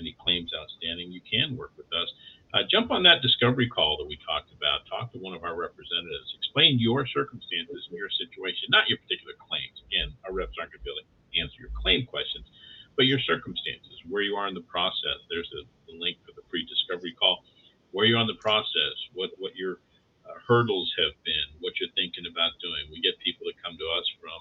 any 0.01 0.17
claims 0.17 0.49
outstanding. 0.51 1.13
You 1.13 1.21
can 1.21 1.53
work 1.55 1.77
with 1.77 1.89
us. 1.93 2.09
Uh, 2.55 2.63
jump 2.71 2.89
on 2.89 3.03
that 3.03 3.21
discovery 3.21 3.67
call 3.67 3.99
that 3.99 4.07
we 4.07 4.17
talked 4.23 4.49
about. 4.55 4.87
Talk 4.87 5.11
to 5.11 5.19
one 5.19 5.35
of 5.35 5.43
our 5.43 5.53
representatives. 5.59 6.33
Explain 6.39 6.79
your 6.79 7.05
circumstances 7.05 7.85
and 7.91 7.97
your 7.99 8.09
situation, 8.09 8.71
not 8.71 8.87
your 8.87 8.97
particular 9.03 9.35
claims. 9.37 9.75
Again, 9.91 10.15
our 10.23 10.31
reps 10.31 10.55
aren't 10.55 10.71
going 10.71 10.79
to 10.79 10.85
be 10.87 10.91
able 10.95 11.03
to 11.03 11.11
answer 11.35 11.57
your 11.59 11.73
claim 11.75 12.07
questions, 12.07 12.47
but 12.95 13.11
your 13.11 13.19
circumstances, 13.27 13.93
where 14.07 14.23
you 14.23 14.39
are 14.39 14.47
in 14.47 14.55
the 14.55 14.63
process. 14.71 15.19
There's 15.27 15.51
a, 15.51 15.67
a 15.91 15.93
link 15.99 16.17
for 16.23 16.31
the 16.31 16.47
free 16.49 16.63
discovery 16.65 17.13
call. 17.19 17.43
Where 17.91 18.05
you're 18.05 18.19
on 18.19 18.27
the 18.27 18.39
process, 18.39 18.95
what 19.13 19.31
what 19.37 19.55
your 19.55 19.79
uh, 20.27 20.35
hurdles 20.47 20.91
have 20.97 21.15
been, 21.23 21.47
what 21.59 21.73
you're 21.79 21.91
thinking 21.95 22.25
about 22.29 22.51
doing. 22.61 22.87
We 22.91 22.99
get 23.01 23.19
people 23.19 23.47
that 23.47 23.55
come 23.63 23.77
to 23.77 23.87
us 23.99 24.07
from 24.19 24.39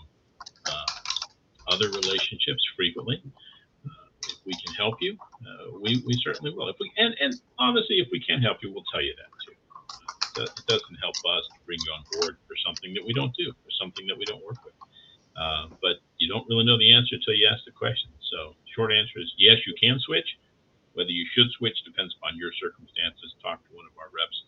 uh, 0.71 1.75
other 1.75 1.91
relationships 1.91 2.63
frequently. 2.77 3.23
Uh, 3.87 4.07
if 4.27 4.39
we 4.45 4.53
can 4.55 4.75
help 4.75 4.99
you, 5.01 5.17
uh, 5.47 5.79
we, 6.05 6.15
certainly 6.23 6.53
will. 6.55 6.69
If 6.69 6.77
we 6.81 6.91
and, 6.97 7.15
and 7.21 7.41
honestly, 7.59 7.97
if 7.99 8.09
we 8.13 8.21
can't 8.21 8.43
help 8.43 8.59
you, 8.63 8.73
we'll 8.73 8.87
tell 8.93 9.03
you 9.03 9.15
that 9.17 9.31
too. 9.43 9.57
Uh, 10.37 10.51
it 10.51 10.67
doesn't 10.67 10.99
help 11.01 11.15
us 11.15 11.45
to 11.55 11.59
bring 11.67 11.79
you 11.81 11.91
on 11.95 12.03
board 12.19 12.37
for 12.47 12.57
something 12.67 12.93
that 12.95 13.05
we 13.07 13.15
don't 13.15 13.35
do, 13.39 13.53
for 13.63 13.71
something 13.79 14.07
that 14.07 14.19
we 14.19 14.25
don't 14.27 14.43
work 14.45 14.59
with. 14.65 14.75
Uh, 15.35 15.67
but 15.83 16.03
you 16.19 16.31
don't 16.31 16.47
really 16.49 16.65
know 16.65 16.79
the 16.79 16.91
answer 16.93 17.19
until 17.19 17.35
you 17.35 17.47
ask 17.51 17.65
the 17.67 17.75
question. 17.75 18.11
So, 18.31 18.55
short 18.75 18.93
answer 18.93 19.19
is 19.19 19.31
yes, 19.39 19.59
you 19.67 19.75
can 19.81 19.99
switch. 20.01 20.27
Whether 20.95 21.11
you 21.11 21.27
should 21.35 21.51
switch 21.59 21.75
depends 21.83 22.15
upon 22.19 22.39
your 22.39 22.55
circumstances. 22.55 23.35
Talk 23.43 23.59
to 23.67 23.71
one 23.75 23.87
of 23.87 23.95
our 23.99 24.11
reps 24.15 24.39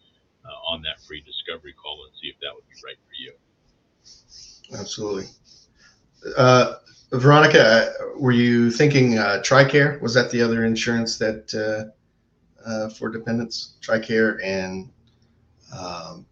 uh, 0.46 0.70
on 0.70 0.82
that 0.82 1.02
free 1.06 1.22
discovery 1.26 1.74
call 1.74 2.06
and 2.06 2.14
see 2.22 2.30
if 2.30 2.38
that 2.38 2.54
would 2.54 2.66
be 2.70 2.78
right 2.86 2.98
for 3.02 3.14
you. 3.18 3.34
Absolutely. 4.78 5.26
Uh, 6.36 6.76
Veronica, 7.12 7.94
uh, 7.95 7.95
were 8.26 8.32
you 8.32 8.72
thinking 8.72 9.18
uh, 9.18 9.40
TRICARE? 9.44 10.00
Was 10.02 10.12
that 10.14 10.32
the 10.32 10.42
other 10.42 10.64
insurance 10.64 11.16
that 11.16 11.46
uh, 11.54 12.68
uh, 12.68 12.88
for 12.88 13.08
dependents? 13.08 13.74
TRICARE 13.80 14.40
and 14.42 14.90
um, 15.72 16.26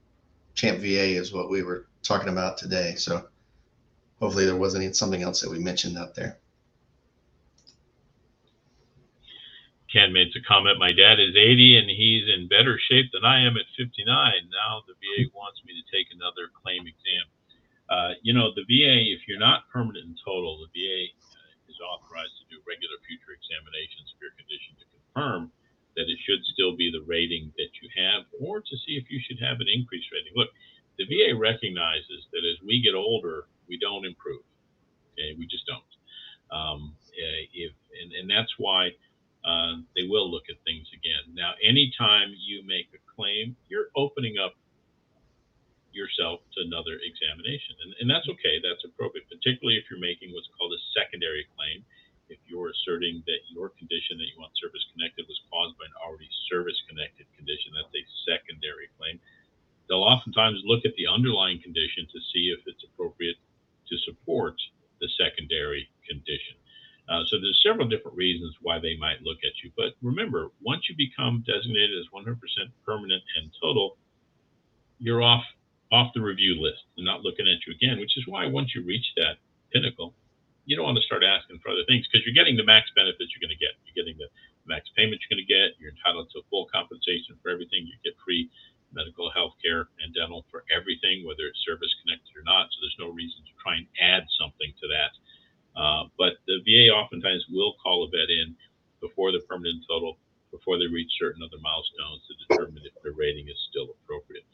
Champ 0.54 0.80
VA 0.80 1.14
is 1.14 1.32
what 1.32 1.48
we 1.48 1.62
were 1.62 1.86
talking 2.02 2.30
about 2.30 2.58
today. 2.58 2.96
So 2.96 3.28
hopefully 4.18 4.44
there 4.44 4.56
wasn't 4.56 4.96
something 4.96 5.22
else 5.22 5.40
that 5.40 5.48
we 5.48 5.60
mentioned 5.60 5.96
out 5.96 6.16
there. 6.16 6.38
Ken 9.92 10.12
made 10.12 10.34
a 10.34 10.42
comment. 10.48 10.80
My 10.80 10.90
dad 10.90 11.20
is 11.20 11.36
80 11.36 11.78
and 11.78 11.88
he's 11.88 12.24
in 12.26 12.48
better 12.48 12.76
shape 12.90 13.06
than 13.12 13.24
I 13.24 13.46
am 13.46 13.56
at 13.56 13.70
59. 13.78 14.02
Now 14.10 14.82
the 14.88 14.94
VA 14.94 15.30
wants 15.32 15.62
me 15.64 15.74
to 15.74 15.96
take 15.96 16.08
another 16.10 16.50
claim 16.60 16.82
exam. 16.88 17.26
Uh, 17.88 18.14
you 18.22 18.34
know, 18.34 18.50
the 18.56 18.62
VA, 18.66 19.14
if 19.14 19.28
you're 19.28 19.38
not 19.38 19.70
permanent 19.72 20.06
in 20.06 20.16
total, 20.24 20.58
the 20.58 20.74
VA 20.74 21.14
authorized 21.84 22.34
to 22.40 22.44
do 22.48 22.58
regular 22.64 22.96
future 23.04 23.36
examinations 23.36 24.10
of 24.10 24.18
your 24.18 24.32
condition 24.34 24.72
to 24.80 24.86
confirm 24.90 25.52
that 25.94 26.10
it 26.10 26.18
should 26.26 26.42
still 26.50 26.74
be 26.74 26.90
the 26.90 27.04
rating 27.06 27.52
that 27.56 27.70
you 27.78 27.86
have, 27.94 28.26
or 28.42 28.58
to 28.58 28.74
see 28.82 28.98
if 28.98 29.06
you 29.10 29.20
should 29.22 29.38
have 29.38 29.62
an 29.62 29.70
increased 29.70 30.10
rating. 30.10 30.34
Look, 30.34 30.50
the 30.98 31.06
VA 31.06 31.34
recognizes 31.34 32.26
that 32.34 32.42
as 32.42 32.58
we 32.66 32.82
get 32.82 32.94
older, 32.94 33.46
we 33.68 33.78
don't 33.78 34.04
improve. 34.04 34.42
Okay, 35.14 35.34
we 35.38 35.46
just 35.46 35.66
don't. 35.66 35.92
Um, 36.50 36.94
eh, 37.14 37.46
if 37.54 37.72
and, 38.02 38.12
and 38.12 38.26
that's 38.30 38.52
why 38.58 38.90
uh, 39.44 39.78
they 39.94 40.06
will 40.08 40.30
look 40.30 40.44
at 40.50 40.56
things 40.64 40.86
again. 40.92 41.34
Now, 41.34 41.52
anytime 41.62 42.34
you 42.34 42.66
make 42.66 42.86
a 42.94 43.00
claim, 43.14 43.56
you're 43.68 43.88
opening 43.96 44.34
up 44.38 44.54
yourself 45.94 46.42
to 46.54 46.66
another 46.66 47.00
examination, 47.00 47.78
and, 47.86 47.90
and 48.02 48.06
that's 48.10 48.26
okay. 48.26 48.60
That's 48.60 48.82
appropriate, 48.84 49.30
particularly 49.30 49.78
if 49.78 49.88
you're 49.88 50.02
making 50.02 50.34
what's 50.34 50.50
called 50.58 50.74
a 50.74 50.82
secondary 50.92 51.46
claim. 51.54 51.86
If 52.28 52.40
you're 52.48 52.72
asserting 52.72 53.22
that 53.28 53.40
your 53.52 53.70
condition 53.76 54.16
that 54.18 54.28
you 54.32 54.36
want 54.40 54.52
service 54.56 54.82
connected 54.96 55.28
was 55.28 55.38
caused 55.52 55.76
by 55.76 55.86
an 55.86 55.96
already 56.02 56.28
service 56.50 56.76
connected 56.88 57.28
condition, 57.36 57.76
that's 57.76 57.92
a 57.92 58.04
secondary 58.26 58.88
claim. 58.96 59.20
They'll 59.86 60.04
oftentimes 60.04 60.64
look 60.64 60.88
at 60.88 60.96
the 60.96 61.06
underlying 61.06 61.60
condition 61.60 62.08
to 62.08 62.18
see 62.32 62.48
if 62.50 62.64
it's 62.64 62.80
appropriate 62.82 63.36
to 63.36 63.94
support 64.08 64.56
the 65.00 65.08
secondary 65.20 65.86
condition. 66.08 66.56
Uh, 67.08 67.20
so 67.28 67.36
there's 67.36 67.60
several 67.60 67.86
different 67.86 68.16
reasons 68.16 68.56
why 68.62 68.78
they 68.80 68.96
might 68.96 69.20
look 69.20 69.36
at 69.44 69.52
you. 69.62 69.70
But 69.76 69.92
remember, 70.00 70.48
once 70.64 70.88
you 70.88 70.96
become 70.96 71.44
designated 71.44 72.00
as 72.00 72.08
100% 72.08 72.40
permanent 72.86 73.22
and 73.36 73.52
total, 73.60 73.98
you're 74.98 75.22
off 75.22 75.44
off 75.94 76.10
the 76.18 76.22
review 76.22 76.58
list. 76.58 76.82
They're 76.98 77.06
not 77.06 77.22
looking 77.22 77.46
at 77.46 77.62
you 77.66 77.78
again, 77.78 78.02
which 78.02 78.18
is 78.18 78.26
why 78.26 78.50
once 78.50 78.74
you 78.74 78.82
reach 78.82 79.06
that 79.22 79.38
pinnacle, 79.70 80.14
you 80.66 80.74
don't 80.74 80.86
want 80.86 80.98
to 80.98 81.06
start 81.06 81.22
asking 81.22 81.62
for 81.62 81.70
other 81.70 81.86
things 81.86 82.10
because 82.10 82.26
you're 82.26 82.34
getting 82.36 82.58
the 82.58 82.66
max 82.66 82.90
benefits 82.98 83.30
you're 83.30 83.44
going 83.46 83.54
to 83.54 83.62
get. 83.62 83.78
You're 83.86 83.98
getting 84.02 84.18
the 84.18 84.26
max 84.66 84.90
payment 84.98 85.22
you're 85.22 85.38
going 85.38 85.46
to 85.46 85.50
get. 85.50 85.78
You're 85.78 85.94
entitled 85.94 86.34
to 86.34 86.42
full 86.50 86.66
compensation 86.74 87.38
for 87.46 87.54
everything. 87.54 87.86
You 87.86 87.94
get 88.02 88.18
free 88.26 88.50
medical, 88.90 89.30
health 89.30 89.54
care, 89.62 89.86
and 90.02 90.10
dental 90.14 90.44
for 90.50 90.66
everything, 90.74 91.22
whether 91.22 91.46
it's 91.46 91.62
service 91.62 91.92
connected 92.02 92.34
or 92.34 92.42
not. 92.42 92.74
So 92.74 92.82
there's 92.82 93.00
no 93.00 93.14
reason 93.14 93.46
to 93.46 93.54
try 93.62 93.78
and 93.78 93.86
add 94.02 94.26
something 94.42 94.74
to 94.82 94.86
that 94.90 95.12
uh, 95.76 96.04
but 96.18 96.34
the 96.48 96.60
VA 96.68 96.92
oftentimes 96.92 97.46
will 97.50 97.74
call 97.82 98.04
a 98.04 98.08
vet 98.10 98.30
in 98.30 98.56
before 99.00 99.32
the 99.32 99.40
permanent 99.48 99.84
total, 99.88 100.18
before 100.52 100.78
they 100.78 100.88
reach 100.88 101.10
certain 101.20 101.42
other 101.42 101.60
milestones 101.64 102.22
to 102.28 102.34
determine 102.48 102.84
if 102.84 102.92
their 103.04 103.14
rating 103.14 103.48
is 103.48 103.56
still 103.70 103.96
appropriate. 104.04 104.44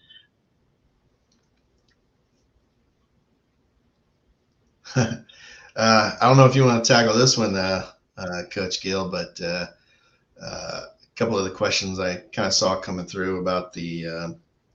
Uh, 5.76 6.12
I 6.20 6.26
don't 6.26 6.36
know 6.36 6.46
if 6.46 6.56
you 6.56 6.64
want 6.64 6.84
to 6.84 6.92
tackle 6.92 7.16
this 7.16 7.38
one, 7.38 7.54
uh, 7.54 7.86
uh 8.18 8.42
Coach 8.50 8.82
Gil, 8.82 9.08
but 9.08 9.40
uh, 9.40 9.66
a 10.42 10.82
couple 11.14 11.38
of 11.38 11.44
the 11.44 11.52
questions 11.52 12.00
I 12.00 12.16
kind 12.16 12.48
of 12.48 12.52
saw 12.52 12.80
coming 12.80 13.06
through 13.06 13.40
about 13.40 13.72
the 13.72 14.34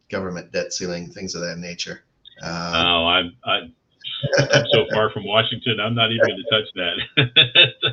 government 0.09 0.53
debt 0.53 0.71
ceiling, 0.71 1.11
things 1.11 1.35
of 1.35 1.41
that 1.41 1.57
nature. 1.57 2.05
oh, 2.41 2.47
I, 2.47 3.23
I 3.43 3.59
I'm 4.37 4.65
so 4.71 4.85
far 4.93 5.11
from 5.11 5.25
Washington. 5.25 5.79
I'm 5.79 5.95
not 5.95 6.11
even 6.11 6.25
going 6.25 6.43
to 6.43 6.49
touch 6.49 6.69
that. 6.75 6.95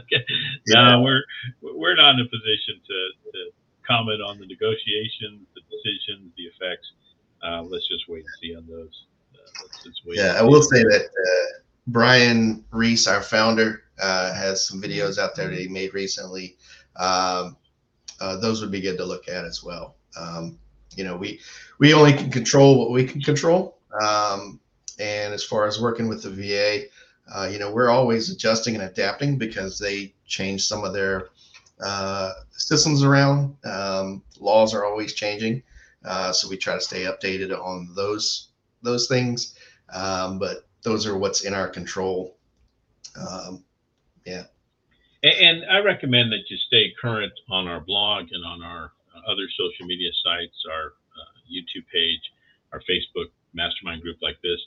okay. 0.03 0.25
No, 0.69 1.03
we're 1.03 1.23
we're 1.61 1.97
not 1.97 2.15
in 2.15 2.21
a 2.21 2.29
position 2.29 2.81
to, 2.87 3.33
to 3.33 3.39
comment 3.87 4.23
on 4.23 4.39
the 4.39 4.47
negotiations, 4.47 5.47
the 5.55 5.61
decisions, 5.69 6.33
the 6.37 6.45
effects. 6.45 6.93
Uh, 7.43 7.63
let's 7.63 7.87
just 7.89 8.09
wait 8.09 8.25
and 8.25 8.35
see 8.41 8.55
on 8.57 8.67
those. 8.69 9.07
Uh, 9.35 9.91
yeah, 10.15 10.37
I 10.39 10.43
will 10.43 10.63
say 10.63 10.83
that 10.83 11.03
uh, 11.03 11.59
Brian 11.87 12.65
Reese, 12.71 13.07
our 13.07 13.23
founder, 13.23 13.85
uh, 14.01 14.33
has 14.35 14.67
some 14.67 14.81
videos 14.81 15.19
out 15.19 15.35
there 15.35 15.49
that 15.49 15.59
he 15.59 15.69
made 15.69 15.95
recently. 15.95 16.57
Um, 16.97 17.57
uh, 18.21 18.37
those 18.37 18.61
would 18.61 18.71
be 18.71 18.81
good 18.81 18.97
to 18.99 19.05
look 19.05 19.29
at 19.29 19.45
as 19.45 19.63
well. 19.65 19.97
Um, 20.19 20.59
you 20.97 21.05
know, 21.05 21.17
we 21.17 21.41
we 21.79 21.95
only 21.95 22.13
can 22.13 22.31
control 22.31 22.79
what 22.79 22.91
we 22.91 23.05
can 23.05 23.21
control. 23.21 23.79
Um, 24.01 24.61
and 24.99 25.35
as 25.35 25.45
far 25.45 25.67
as 25.67 25.81
working 25.81 26.09
with 26.09 26.23
the 26.23 26.31
VA, 26.31 26.87
uh, 27.35 27.49
you 27.51 27.59
know, 27.59 27.73
we're 27.73 27.91
always 27.91 28.31
adjusting 28.31 28.75
and 28.75 28.85
adapting 28.85 29.39
because 29.39 29.79
they 29.79 30.15
change 30.27 30.65
some 30.65 30.85
of 30.85 30.93
their 30.93 31.29
uh, 31.83 32.33
systems 32.51 33.03
around. 33.03 33.57
Um, 33.65 34.23
laws 34.39 34.75
are 34.75 34.85
always 34.85 35.15
changing, 35.15 35.63
uh, 36.05 36.33
so 36.33 36.49
we 36.49 36.57
try 36.57 36.75
to 36.75 36.81
stay 36.81 37.05
updated 37.05 37.57
on 37.59 37.93
those 37.95 38.49
those 38.83 39.09
things. 39.09 39.55
Um, 39.93 40.39
but 40.39 40.69
those 40.83 41.07
are 41.07 41.17
what's 41.17 41.43
in 41.43 41.55
our 41.55 41.69
control. 41.69 42.37
Um, 43.17 43.65
yeah. 44.25 44.45
And, 45.23 45.63
I 45.71 45.79
recommend 45.79 46.33
that 46.33 46.51
you 46.51 46.57
stay 46.67 46.93
current 47.01 47.33
on 47.51 47.69
our 47.69 47.81
blog 47.81 48.27
and 48.33 48.45
on 48.45 48.63
our 48.63 48.91
other 49.29 49.47
social 49.55 49.87
media 49.87 50.11
sites, 50.25 50.57
our 50.67 50.99
uh, 51.15 51.35
YouTube 51.47 51.87
page, 51.93 52.23
our 52.73 52.83
Facebook 52.91 53.31
mastermind 53.55 54.03
group 54.03 54.19
like 54.21 54.41
this. 54.43 54.59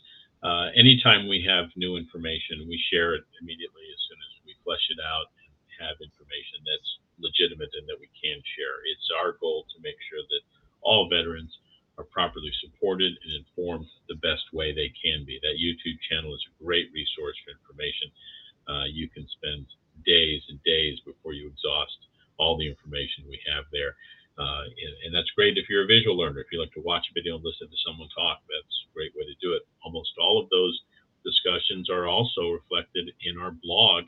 Uh, 0.43 0.72
anytime 0.78 1.28
we 1.28 1.43
have 1.43 1.68
new 1.76 1.97
information, 1.97 2.63
we 2.70 2.80
share 2.93 3.16
it 3.16 3.24
immediately 3.41 3.84
as 3.91 3.99
soon 4.07 4.20
as 4.22 4.32
we 4.45 4.55
flesh 4.63 4.84
it 4.95 5.01
out 5.03 5.28
and 5.43 5.51
have 5.82 5.97
information 5.99 6.63
that's 6.63 6.91
legitimate 7.20 7.72
and 7.76 7.84
that 7.89 7.99
we 7.99 8.07
can 8.16 8.39
share. 8.55 8.78
It's 8.88 9.09
our 9.20 9.36
goal 9.41 9.66
to 9.76 9.78
make 9.84 9.99
sure 10.07 10.24
that 10.24 10.43
all 10.86 11.09
veterans 11.09 11.51
are 11.97 12.03
properly 12.03 12.51
supported 12.59 13.13
and 13.23 13.31
informed 13.39 13.87
the 14.09 14.19
best 14.19 14.43
way 14.51 14.73
they 14.73 14.91
can 14.99 15.23
be. 15.23 15.39
That 15.41 15.61
YouTube 15.61 15.99
channel 16.09 16.35
is 16.35 16.43
a 16.47 16.63
great 16.63 16.91
resource 16.93 17.37
for 17.43 17.55
information. 17.55 18.11
Uh, 18.67 18.87
you 18.91 19.07
can 19.07 19.25
spend 19.39 19.65
days 20.03 20.43
and 20.49 20.59
days 20.63 20.99
before 21.05 21.33
you 21.33 21.47
exhaust 21.47 22.11
all 22.37 22.57
the 22.57 22.67
information 22.67 23.23
we 23.29 23.39
have 23.47 23.63
there. 23.71 23.95
Uh, 24.35 24.67
and, 24.67 24.93
and, 25.07 25.11
that's 25.15 25.31
great 25.31 25.55
if 25.55 25.71
you're 25.71 25.87
a 25.87 25.87
visual 25.87 26.17
learner. 26.17 26.43
If 26.43 26.51
you 26.51 26.59
like 26.59 26.75
to 26.75 26.83
watch 26.83 27.07
a 27.07 27.15
video 27.15 27.39
and 27.39 27.45
listen 27.45 27.71
to 27.71 27.83
someone 27.87 28.11
talk, 28.11 28.43
that's 28.51 28.77
a 28.83 28.91
great 28.91 29.15
way 29.15 29.23
to 29.23 29.35
do 29.39 29.55
it. 29.55 29.63
Almost 29.79 30.11
all 30.19 30.43
of 30.43 30.51
those 30.51 30.75
discussions 31.23 31.89
are 31.89 32.11
also 32.11 32.51
reflected 32.51 33.15
in 33.23 33.39
our 33.39 33.55
blog, 33.63 34.03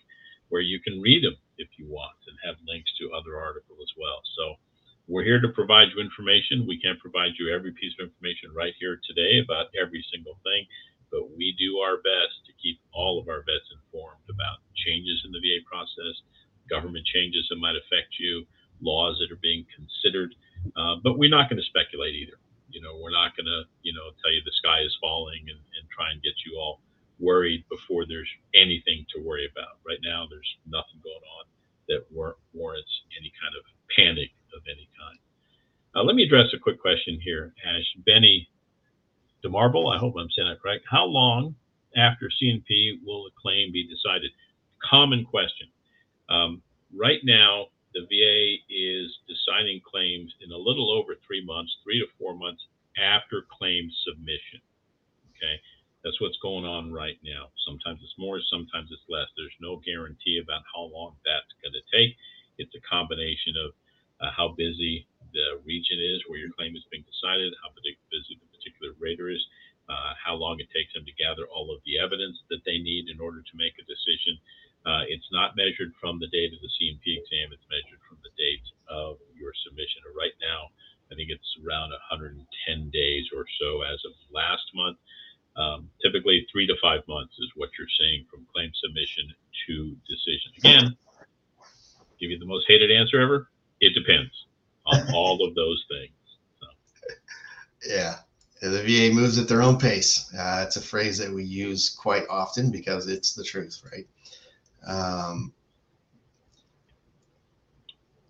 where 0.52 0.60
you 0.60 0.84
can 0.84 1.00
read 1.00 1.24
them 1.24 1.40
if 1.58 1.72
you 1.80 1.88
want 1.88 2.20
and 2.28 2.36
have 2.44 2.60
links 2.68 2.92
to 3.00 3.16
other 3.16 3.40
articles 3.40 3.80
as 3.80 3.92
well. 3.96 4.20
So 4.36 4.60
we're 5.08 5.24
here 5.24 5.40
to 5.40 5.48
provide 5.56 5.88
you 5.96 6.04
information. 6.04 6.68
We 6.68 6.80
can't 6.80 7.00
provide 7.00 7.40
you 7.40 7.56
every 7.56 7.72
piece 7.72 7.96
of 8.00 8.12
information 8.12 8.52
right 8.52 8.76
here 8.80 9.00
today 9.08 9.40
about 9.40 9.72
every 9.80 10.04
single 10.12 10.36
thing, 10.44 10.68
but 11.12 11.32
we 11.32 11.56
do 11.56 11.80
our 11.80 11.98
best 12.04 12.44
to 12.46 12.52
keep 12.62 12.80
all 12.92 13.20
of 13.20 13.32
our 13.32 13.48
vets 13.48 13.72
informed 13.72 14.28
about 14.28 14.60
changes 14.76 15.24
in 15.24 15.32
the 15.32 15.40
VA 15.40 15.64
process, 15.64 16.22
government 16.70 17.08
changes 17.08 17.48
that 17.50 17.56
might 17.56 17.80
affect 17.80 18.20
you 18.20 18.44
laws 18.84 19.18
that 19.24 19.32
are 19.32 19.40
being 19.40 19.66
considered. 19.72 20.36
Uh, 20.76 21.00
but 21.02 21.18
we're 21.18 21.32
not 21.32 21.50
going 21.50 21.58
to 21.60 21.72
speculate 21.72 22.14
either. 22.14 22.36
You 22.68 22.84
know, 22.84 23.00
we're 23.00 23.16
not 23.16 23.32
going 23.40 23.48
to, 23.48 23.64
you 23.88 23.96
know, 23.96 24.12
tell 24.20 24.36
you 24.36 24.44
the 24.44 24.60
sky 24.60 24.84
is 24.84 24.92
falling 25.00 25.40
and, 25.48 25.58
and 25.80 25.84
try 25.88 26.12
and 26.12 26.22
get 26.22 26.36
you 26.46 26.60
all 26.60 26.84
worried 27.18 27.64
before 27.72 28.06
there's 28.06 28.30
anything 28.54 29.08
to 29.16 29.24
worry 29.24 29.48
about. 29.48 29.80
Right 29.88 30.04
now, 30.04 30.28
there's 30.28 30.52
nothing 30.68 31.00
going 31.00 31.24
on 31.40 31.48
that 31.88 32.04
war- 32.12 32.38
warrants 32.52 32.92
any 33.16 33.32
kind 33.40 33.56
of 33.56 33.64
panic 33.96 34.36
of 34.56 34.64
any 34.68 34.88
kind. 34.98 35.20
Uh, 35.96 36.04
let 36.04 36.16
me 36.16 36.24
address 36.24 36.48
a 36.54 36.60
quick 36.60 36.80
question 36.80 37.20
here, 37.24 37.54
Ash. 37.66 37.86
Benny 38.06 38.48
DeMarble, 39.44 39.94
I 39.94 39.98
hope 39.98 40.16
I'm 40.18 40.30
saying 40.36 40.48
that 40.48 40.62
correct. 40.62 40.86
How 40.90 41.06
long 41.06 41.56
after 41.96 42.30
C&P 42.30 43.02
will 43.06 43.26
a 43.28 43.32
claim 43.42 43.72
be 43.72 43.88
decided? 43.88 44.32
Common 44.84 45.26
question. 45.26 45.68
Um, 46.30 46.62
right 46.96 47.20
now, 47.24 47.68
the 47.94 48.06
VA 48.06 48.62
is 48.70 49.10
deciding 49.26 49.82
claims 49.82 50.34
in 50.46 50.52
a 50.52 50.58
little 50.58 50.92
over 50.92 51.16
three 51.26 51.44
months, 51.44 51.76
three 51.84 52.00
to 52.00 52.08
four 52.20 52.36
months 52.36 52.62
after 52.98 53.46
claim 53.50 53.90
submission. 54.06 54.62
Okay, 55.34 55.58
that's 56.04 56.20
what's 56.22 56.38
going 56.42 56.66
on 56.66 56.92
right 56.92 57.18
now. 57.24 57.50
Sometimes 57.66 58.00
it's 58.04 58.18
more, 58.18 58.40
sometimes 58.50 58.90
it's 58.92 59.06
less. 59.10 59.30
There's 59.38 59.56
no 59.62 59.82
guarantee 59.86 60.42
about 60.42 60.62
how 60.74 60.90
long 60.94 61.16
that's 61.26 61.50
going 61.62 61.74
to 61.74 61.86
take. 61.90 62.18
It's 62.58 62.74
a 62.74 62.84
combination 62.90 63.54
of 63.58 63.74
uh, 64.22 64.32
how 64.36 64.54
busy 64.58 65.08
the 65.34 65.60
region 65.66 66.00
is 66.00 66.24
where 66.28 66.40
your 66.40 66.54
claim 66.56 66.76
is 66.76 66.86
being 66.90 67.06
decided, 67.06 67.54
how 67.62 67.70
busy 67.76 68.40
the 68.40 68.50
particular 68.50 68.96
rater 68.98 69.30
is, 69.30 69.44
uh, 69.90 70.14
how 70.18 70.36
long 70.36 70.60
it 70.60 70.68
takes 70.74 70.92
them 70.94 71.06
to 71.06 71.14
gather 71.16 71.48
all 71.48 71.72
of 71.72 71.80
the 71.86 72.00
evidence 72.00 72.36
that 72.50 72.64
they 72.66 72.80
need 72.80 73.08
in 73.08 73.20
order 73.20 73.40
to 73.40 73.54
make 73.56 73.76
a 73.80 73.86
decision, 73.86 74.36
uh, 74.88 75.04
it's 75.08 75.28
not 75.32 75.56
measured 75.56 75.92
from 76.00 76.20
the 76.20 76.32
date 76.32 76.54
of 76.56 76.60
the 76.64 76.72
C&P 76.80 77.04
exam. 77.20 77.52
It's 77.52 77.68
measured 77.68 78.00
from 78.08 78.18
the 78.24 78.32
date 78.40 78.64
of 78.88 79.20
your 79.36 79.52
submission. 79.68 80.00
Right 80.16 80.36
now, 80.40 80.72
I 81.12 81.16
think 81.16 81.28
it's 81.28 81.52
around 81.60 81.92
110 81.92 82.40
days 82.92 83.26
or 83.36 83.44
so 83.60 83.84
as 83.84 84.00
of 84.08 84.16
last 84.32 84.64
month. 84.76 84.98
Um, 85.56 85.90
typically, 86.04 86.46
three 86.52 86.68
to 86.68 86.76
five 86.82 87.02
months 87.08 87.34
is 87.40 87.50
what 87.56 87.70
you're 87.78 87.92
seeing 88.00 88.26
from 88.30 88.46
claim 88.54 88.72
submission 88.80 89.28
to 89.68 89.98
decision. 90.08 90.52
Again, 90.60 90.96
give 92.20 92.30
you 92.32 92.40
the 92.40 92.46
most 92.46 92.66
hated 92.68 92.92
answer 92.92 93.20
ever. 93.20 93.50
It 93.82 93.94
depends 93.94 94.32
on 94.86 95.04
all 95.14 95.46
of 95.46 95.56
those 95.56 95.84
things. 95.90 96.12
So. 96.60 96.68
Yeah, 97.90 98.16
the 98.62 98.82
VA 98.84 99.14
moves 99.14 99.38
at 99.38 99.48
their 99.48 99.62
own 99.62 99.78
pace. 99.78 100.34
Uh, 100.38 100.64
it's 100.66 100.78
a 100.78 100.82
phrase 100.82 101.18
that 101.20 101.32
we 101.32 101.44
use 101.44 101.90
quite 101.90 102.24
often 102.30 102.72
because 102.72 103.08
it's 103.08 103.34
the 103.34 103.44
truth, 103.44 103.82
right? 103.92 104.08
Um, 104.88 105.54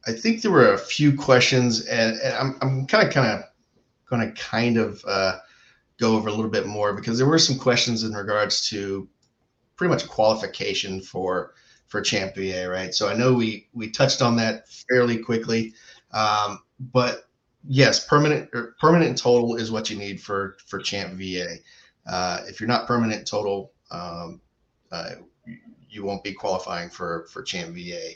I 0.08 0.14
think 0.14 0.41
there 0.41 0.52
were 0.52 0.74
a 0.74 0.78
few 0.78 1.16
questions, 1.16 1.86
and, 1.86 2.18
and 2.18 2.34
I'm 2.34 2.58
I'm 2.62 2.88
kind 2.88 3.08
of 3.08 3.14
kind 3.14 3.39
of 3.39 3.45
going 4.10 4.22
to 4.22 4.41
kind 4.41 4.78
of 4.78 5.04
uh, 5.06 5.39
go 6.00 6.16
over 6.16 6.30
a 6.30 6.32
little 6.32 6.50
bit 6.50 6.66
more 6.66 6.93
because 6.93 7.18
there 7.18 7.28
were 7.28 7.39
some 7.39 7.58
questions 7.58 8.04
in 8.04 8.14
regards 8.14 8.68
to 8.70 9.08
pretty 9.76 9.91
much 9.91 10.08
qualification 10.08 11.02
for 11.02 11.54
for 11.88 12.02
Champ 12.02 12.36
VA, 12.36 12.68
right? 12.70 12.94
So 12.94 13.08
I 13.08 13.16
know 13.16 13.34
we 13.34 13.68
we 13.74 13.90
touched 13.90 14.22
on 14.22 14.36
that 14.38 14.68
fairly 14.70 15.18
quickly, 15.18 15.74
um, 16.12 16.60
but 16.80 17.28
yes, 17.68 18.06
permanent 18.06 18.50
or 18.54 18.76
permanent 18.80 19.18
total 19.18 19.56
is 19.56 19.72
what 19.72 19.90
you 19.90 19.98
need 19.98 20.22
for 20.22 20.58
for 20.66 20.80
Champ 20.80 21.14
VA. 21.14 21.56
Uh, 22.06 22.42
if 22.48 22.60
you're 22.60 22.68
not 22.68 22.88
permanent 22.88 23.28
total, 23.28 23.72
um, 23.92 24.42
uh, 24.92 25.12
you 25.90 26.04
won't 26.04 26.24
be 26.24 26.34
qualifying 26.34 26.90
for 26.90 27.28
for 27.32 27.42
Champ 27.42 27.76
VA. 27.76 28.12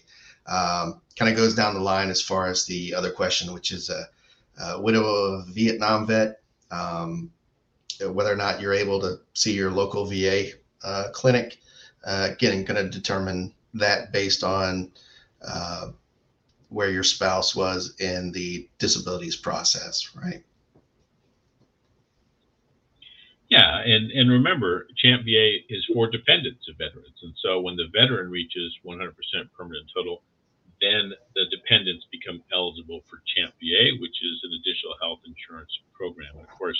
Um, 0.48 1.02
kind 1.18 1.30
of 1.32 1.38
goes 1.38 1.56
down 1.56 1.74
the 1.74 1.80
line 1.80 2.10
as 2.10 2.22
far 2.22 2.48
as 2.48 2.66
the 2.66 2.94
other 2.94 3.12
question, 3.12 3.54
which 3.54 3.72
is 3.72 3.90
a, 3.90 4.08
a 4.62 4.82
widow 4.82 5.04
of 5.04 5.48
a 5.48 5.52
Vietnam 5.52 6.08
vet, 6.08 6.42
um, 6.72 7.32
whether 8.02 8.32
or 8.32 8.36
not 8.36 8.60
you're 8.60 8.74
able 8.74 9.00
to 9.02 9.20
see 9.34 9.54
your 9.54 9.72
local 9.72 10.06
VA 10.06 10.50
uh, 10.84 11.10
clinic. 11.14 11.60
Uh, 12.04 12.30
again, 12.32 12.64
going 12.64 12.84
to 12.84 12.90
determine 12.90 13.54
that 13.74 14.12
based 14.12 14.44
on 14.44 14.92
uh, 15.46 15.90
where 16.70 16.90
your 16.90 17.04
spouse 17.04 17.56
was 17.56 17.96
in 18.00 18.32
the 18.32 18.68
disabilities 18.80 19.36
process, 19.36 20.16
right? 20.16 20.44
Yeah, 23.50 23.84
and, 23.84 24.12
and 24.12 24.32
remember, 24.32 24.88
Champ 24.96 25.24
VA 25.26 25.60
is 25.68 25.86
for 25.94 26.10
dependents 26.10 26.70
of 26.70 26.78
veterans. 26.78 27.20
And 27.22 27.34
so 27.44 27.60
when 27.60 27.76
the 27.76 27.92
veteran 27.92 28.32
reaches 28.32 28.72
100% 28.88 29.12
permanent 29.58 29.92
total, 29.94 30.24
then 30.80 31.12
the 31.36 31.46
dependents 31.52 32.08
become 32.12 32.42
eligible 32.56 33.04
for 33.10 33.22
Champ 33.36 33.54
VA, 33.60 34.00
which 34.00 34.16
is 34.24 34.40
an 34.44 34.56
additional 34.56 34.96
health 35.02 35.20
insurance 35.28 35.70
program. 35.94 36.32
And 36.40 36.48
of 36.48 36.56
course, 36.58 36.80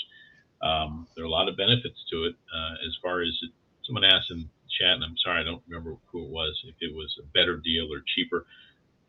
um, 0.62 1.06
there 1.14 1.24
are 1.24 1.28
a 1.28 1.30
lot 1.30 1.48
of 1.48 1.58
benefits 1.58 2.02
to 2.10 2.24
it. 2.24 2.34
Uh, 2.48 2.74
as 2.88 2.96
far 3.02 3.20
as 3.20 3.36
it, 3.42 3.52
someone 3.84 4.04
asked 4.04 4.30
in 4.30 4.48
chat, 4.78 4.94
and 4.94 5.04
I'm 5.04 5.16
sorry, 5.22 5.40
I 5.40 5.44
don't 5.44 5.62
remember 5.68 5.96
who 6.06 6.24
it 6.24 6.30
was, 6.30 6.58
if 6.66 6.74
it 6.80 6.94
was 6.94 7.14
a 7.20 7.26
better 7.32 7.56
deal 7.56 7.92
or 7.92 8.02
cheaper. 8.14 8.46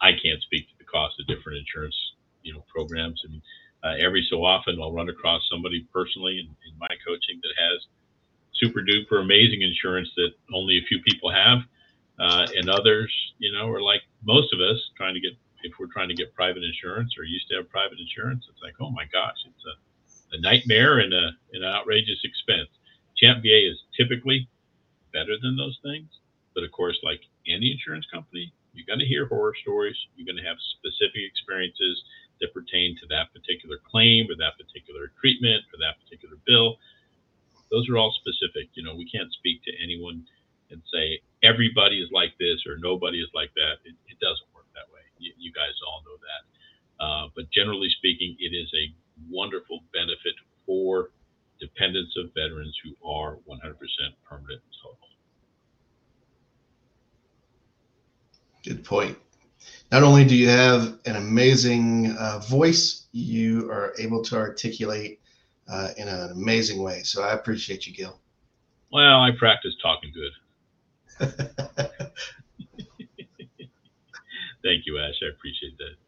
I 0.01 0.11
can't 0.11 0.41
speak 0.41 0.67
to 0.67 0.75
the 0.77 0.85
cost 0.85 1.19
of 1.19 1.27
different 1.27 1.59
insurance, 1.59 1.95
you 2.43 2.53
know, 2.53 2.63
programs. 2.67 3.21
I 3.25 3.31
mean, 3.31 3.41
uh, 3.83 3.95
every 3.99 4.25
so 4.29 4.43
often 4.43 4.79
I'll 4.81 4.93
run 4.93 5.09
across 5.09 5.41
somebody 5.49 5.87
personally 5.93 6.39
in, 6.39 6.47
in 6.67 6.77
my 6.79 6.91
coaching 7.05 7.39
that 7.41 7.53
has 7.57 7.85
super 8.55 8.81
duper 8.81 9.21
amazing 9.21 9.61
insurance 9.61 10.09
that 10.15 10.31
only 10.53 10.77
a 10.77 10.85
few 10.87 10.99
people 11.01 11.31
have. 11.31 11.59
Uh, 12.19 12.45
and 12.55 12.69
others, 12.69 13.11
you 13.39 13.51
know, 13.51 13.67
are 13.67 13.81
like 13.81 14.01
most 14.23 14.53
of 14.53 14.61
us 14.61 14.77
trying 14.95 15.15
to 15.15 15.19
get, 15.19 15.33
if 15.63 15.73
we're 15.79 15.91
trying 15.91 16.07
to 16.07 16.13
get 16.13 16.33
private 16.35 16.63
insurance 16.63 17.17
or 17.17 17.23
used 17.23 17.47
to 17.49 17.55
have 17.55 17.67
private 17.69 17.97
insurance, 17.99 18.45
it's 18.49 18.61
like, 18.61 18.75
oh 18.79 18.91
my 18.91 19.03
gosh, 19.11 19.35
it's 19.47 19.65
a, 19.65 20.37
a 20.37 20.41
nightmare 20.41 20.99
and 20.99 21.11
a, 21.13 21.31
an 21.53 21.63
outrageous 21.63 22.19
expense. 22.23 22.69
Champ 23.17 23.41
VA 23.41 23.71
is 23.71 23.77
typically 23.97 24.47
better 25.13 25.37
than 25.39 25.55
those 25.55 25.77
things. 25.85 26.09
But 26.53 26.65
of 26.65 26.71
course, 26.71 26.97
like 27.03 27.21
any 27.47 27.71
insurance 27.71 28.05
company, 28.11 28.51
you're 28.73 28.89
going 28.89 28.99
to 28.99 29.09
hear 29.09 29.29
horror 29.29 29.53
stories. 29.61 29.95
You're 30.17 30.25
going 30.25 30.41
to 30.41 30.49
have 30.49 30.57
specific 30.81 31.21
experiences 31.21 32.01
that 32.41 32.53
pertain 32.53 32.97
to 32.99 33.05
that 33.13 33.29
particular 33.31 33.77
claim 33.85 34.25
or 34.27 34.35
that 34.41 34.57
particular 34.57 35.13
treatment 35.21 35.63
or 35.71 35.77
that 35.79 36.01
particular 36.01 36.35
bill. 36.45 36.81
Those 37.69 37.87
are 37.89 37.97
all 37.97 38.13
specific. 38.17 38.73
You 38.73 38.83
know, 38.83 38.97
we 38.97 39.09
can't 39.09 39.31
speak 39.33 39.63
to 39.65 39.71
anyone 39.81 40.25
and 40.73 40.81
say 40.89 41.21
everybody 41.45 42.01
is 42.01 42.09
like 42.09 42.33
this 42.41 42.65
or 42.65 42.81
nobody 42.81 43.21
is 43.21 43.29
like 43.33 43.53
that. 43.55 43.81
It, 43.85 43.93
it 44.09 44.17
doesn't 44.17 44.49
work 44.57 44.65
that 44.73 44.89
way. 44.89 45.05
You, 45.21 45.31
you, 45.37 45.53
guys 45.53 45.73
all 45.85 46.01
know 46.01 46.17
that. 46.17 46.43
Uh, 46.97 47.25
but 47.37 47.45
generally 47.53 47.89
speaking, 47.97 48.35
it 48.41 48.53
is 48.57 48.69
a 48.73 48.89
wonderful 49.29 49.85
benefit 49.93 50.33
for 50.65 51.13
dependents 51.65 52.13
of 52.17 52.33
veterans 52.33 52.75
who 52.83 52.91
are 53.07 53.37
100% 53.49 53.75
permanent 54.27 54.61
total. 54.81 54.97
Good 58.63 58.83
point 58.83 59.17
not 59.91 60.03
only 60.03 60.25
do 60.25 60.35
you 60.35 60.49
have 60.49 60.99
an 61.05 61.15
amazing 61.15 62.15
uh, 62.17 62.39
voice, 62.39 63.05
you 63.11 63.69
are 63.71 63.93
able 63.99 64.23
to 64.23 64.35
articulate 64.35 65.21
uh, 65.67 65.89
in 65.97 66.07
an 66.07 66.31
amazing 66.31 66.81
way. 66.81 67.03
So 67.03 67.23
I 67.23 67.33
appreciate 67.33 67.85
you, 67.85 67.93
Gil. 67.93 68.19
Well, 68.91 69.21
I 69.21 69.29
practice 69.37 69.73
talking 69.81 70.11
good. 70.13 70.31
Thank 74.63 74.85
you, 74.85 74.99
Ash. 74.99 75.15
I 75.21 75.29
appreciate 75.35 75.77
that. 75.77 76.02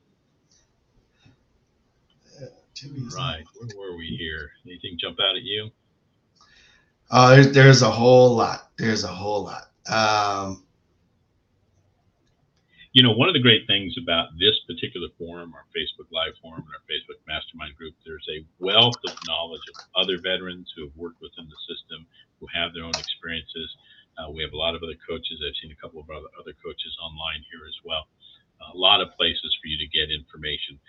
Right. 3.15 3.43
Where 3.57 3.91
were 3.91 3.97
we 3.97 4.15
here? 4.19 4.51
Anything 4.65 4.97
jump 4.99 5.19
out 5.19 5.35
at 5.35 5.43
you? 5.43 5.71
Uh, 7.09 7.35
there's, 7.35 7.51
there's 7.51 7.81
a 7.81 7.91
whole 7.91 8.35
lot. 8.35 8.71
There's 8.77 9.03
a 9.03 9.13
whole 9.13 9.43
lot. 9.43 9.69
Um, 9.87 10.63
you 12.95 13.03
know, 13.03 13.11
one 13.11 13.27
of 13.27 13.35
the 13.35 13.43
great 13.43 13.67
things 13.67 13.95
about 13.99 14.31
this 14.39 14.55
particular 14.63 15.11
forum, 15.19 15.53
our 15.53 15.67
Facebook 15.75 16.07
Live 16.15 16.31
forum, 16.41 16.63
and 16.63 16.71
our 16.71 16.85
Facebook 16.87 17.19
Mastermind 17.27 17.75
group, 17.75 17.93
there's 18.07 18.25
a 18.31 18.39
wealth 18.63 18.95
of 19.03 19.13
knowledge 19.27 19.67
of 19.67 19.83
other 19.99 20.15
veterans 20.15 20.71
who 20.71 20.87
have 20.87 20.95
worked 20.95 21.19
within 21.19 21.43
the 21.51 21.59
system, 21.67 22.07
who 22.39 22.47
have 22.55 22.71
their 22.71 22.87
own 22.87 22.95
experiences. 22.95 23.67
Uh, 24.15 24.31
we 24.31 24.39
have 24.39 24.55
a 24.55 24.57
lot 24.57 24.79
of 24.79 24.81
other 24.81 24.95
coaches. 25.03 25.43
I've 25.43 25.59
seen 25.59 25.75
a 25.75 25.79
couple 25.83 25.99
of 25.99 26.07
other, 26.07 26.31
other 26.39 26.55
coaches 26.63 26.95
online 27.03 27.43
here 27.51 27.67
as 27.67 27.75
well. 27.83 28.07
A 28.71 28.77
lot 28.79 29.03
of 29.03 29.11
places 29.19 29.51
for 29.59 29.67
you 29.67 29.75
to 29.75 29.91
get 29.91 30.07
information. 30.07 30.79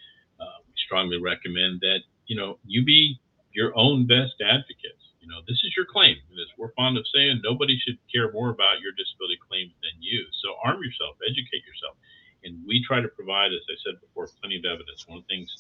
Uh, 0.41 0.59
we 0.67 0.75
strongly 0.77 1.21
recommend 1.21 1.81
that, 1.81 2.01
you 2.27 2.37
know, 2.37 2.59
you 2.67 2.85
be 2.85 3.19
your 3.53 3.73
own 3.77 4.07
best 4.07 4.37
advocate. 4.45 5.01
You 5.21 5.29
know, 5.33 5.43
this 5.49 5.59
is 5.67 5.75
your 5.75 5.87
claim. 5.91 6.15
And 6.31 6.39
as 6.39 6.47
we're 6.55 6.71
fond 6.79 6.95
of 6.95 7.05
saying, 7.11 7.43
nobody 7.43 7.75
should 7.83 7.99
care 8.07 8.31
more 8.31 8.51
about 8.55 8.79
your 8.79 8.95
disability 8.95 9.43
claims 9.43 9.75
than 9.83 9.99
you. 9.99 10.23
So 10.45 10.55
arm 10.63 10.79
yourself, 10.79 11.19
educate 11.27 11.67
yourself. 11.67 11.99
And 12.47 12.63
we 12.63 12.79
try 12.87 13.03
to 13.03 13.11
provide, 13.11 13.51
as 13.51 13.67
I 13.67 13.75
said 13.83 13.99
before, 13.99 14.31
plenty 14.39 14.55
of 14.55 14.63
evidence. 14.63 15.03
One 15.11 15.19
of 15.19 15.27
the 15.27 15.35
things 15.35 15.51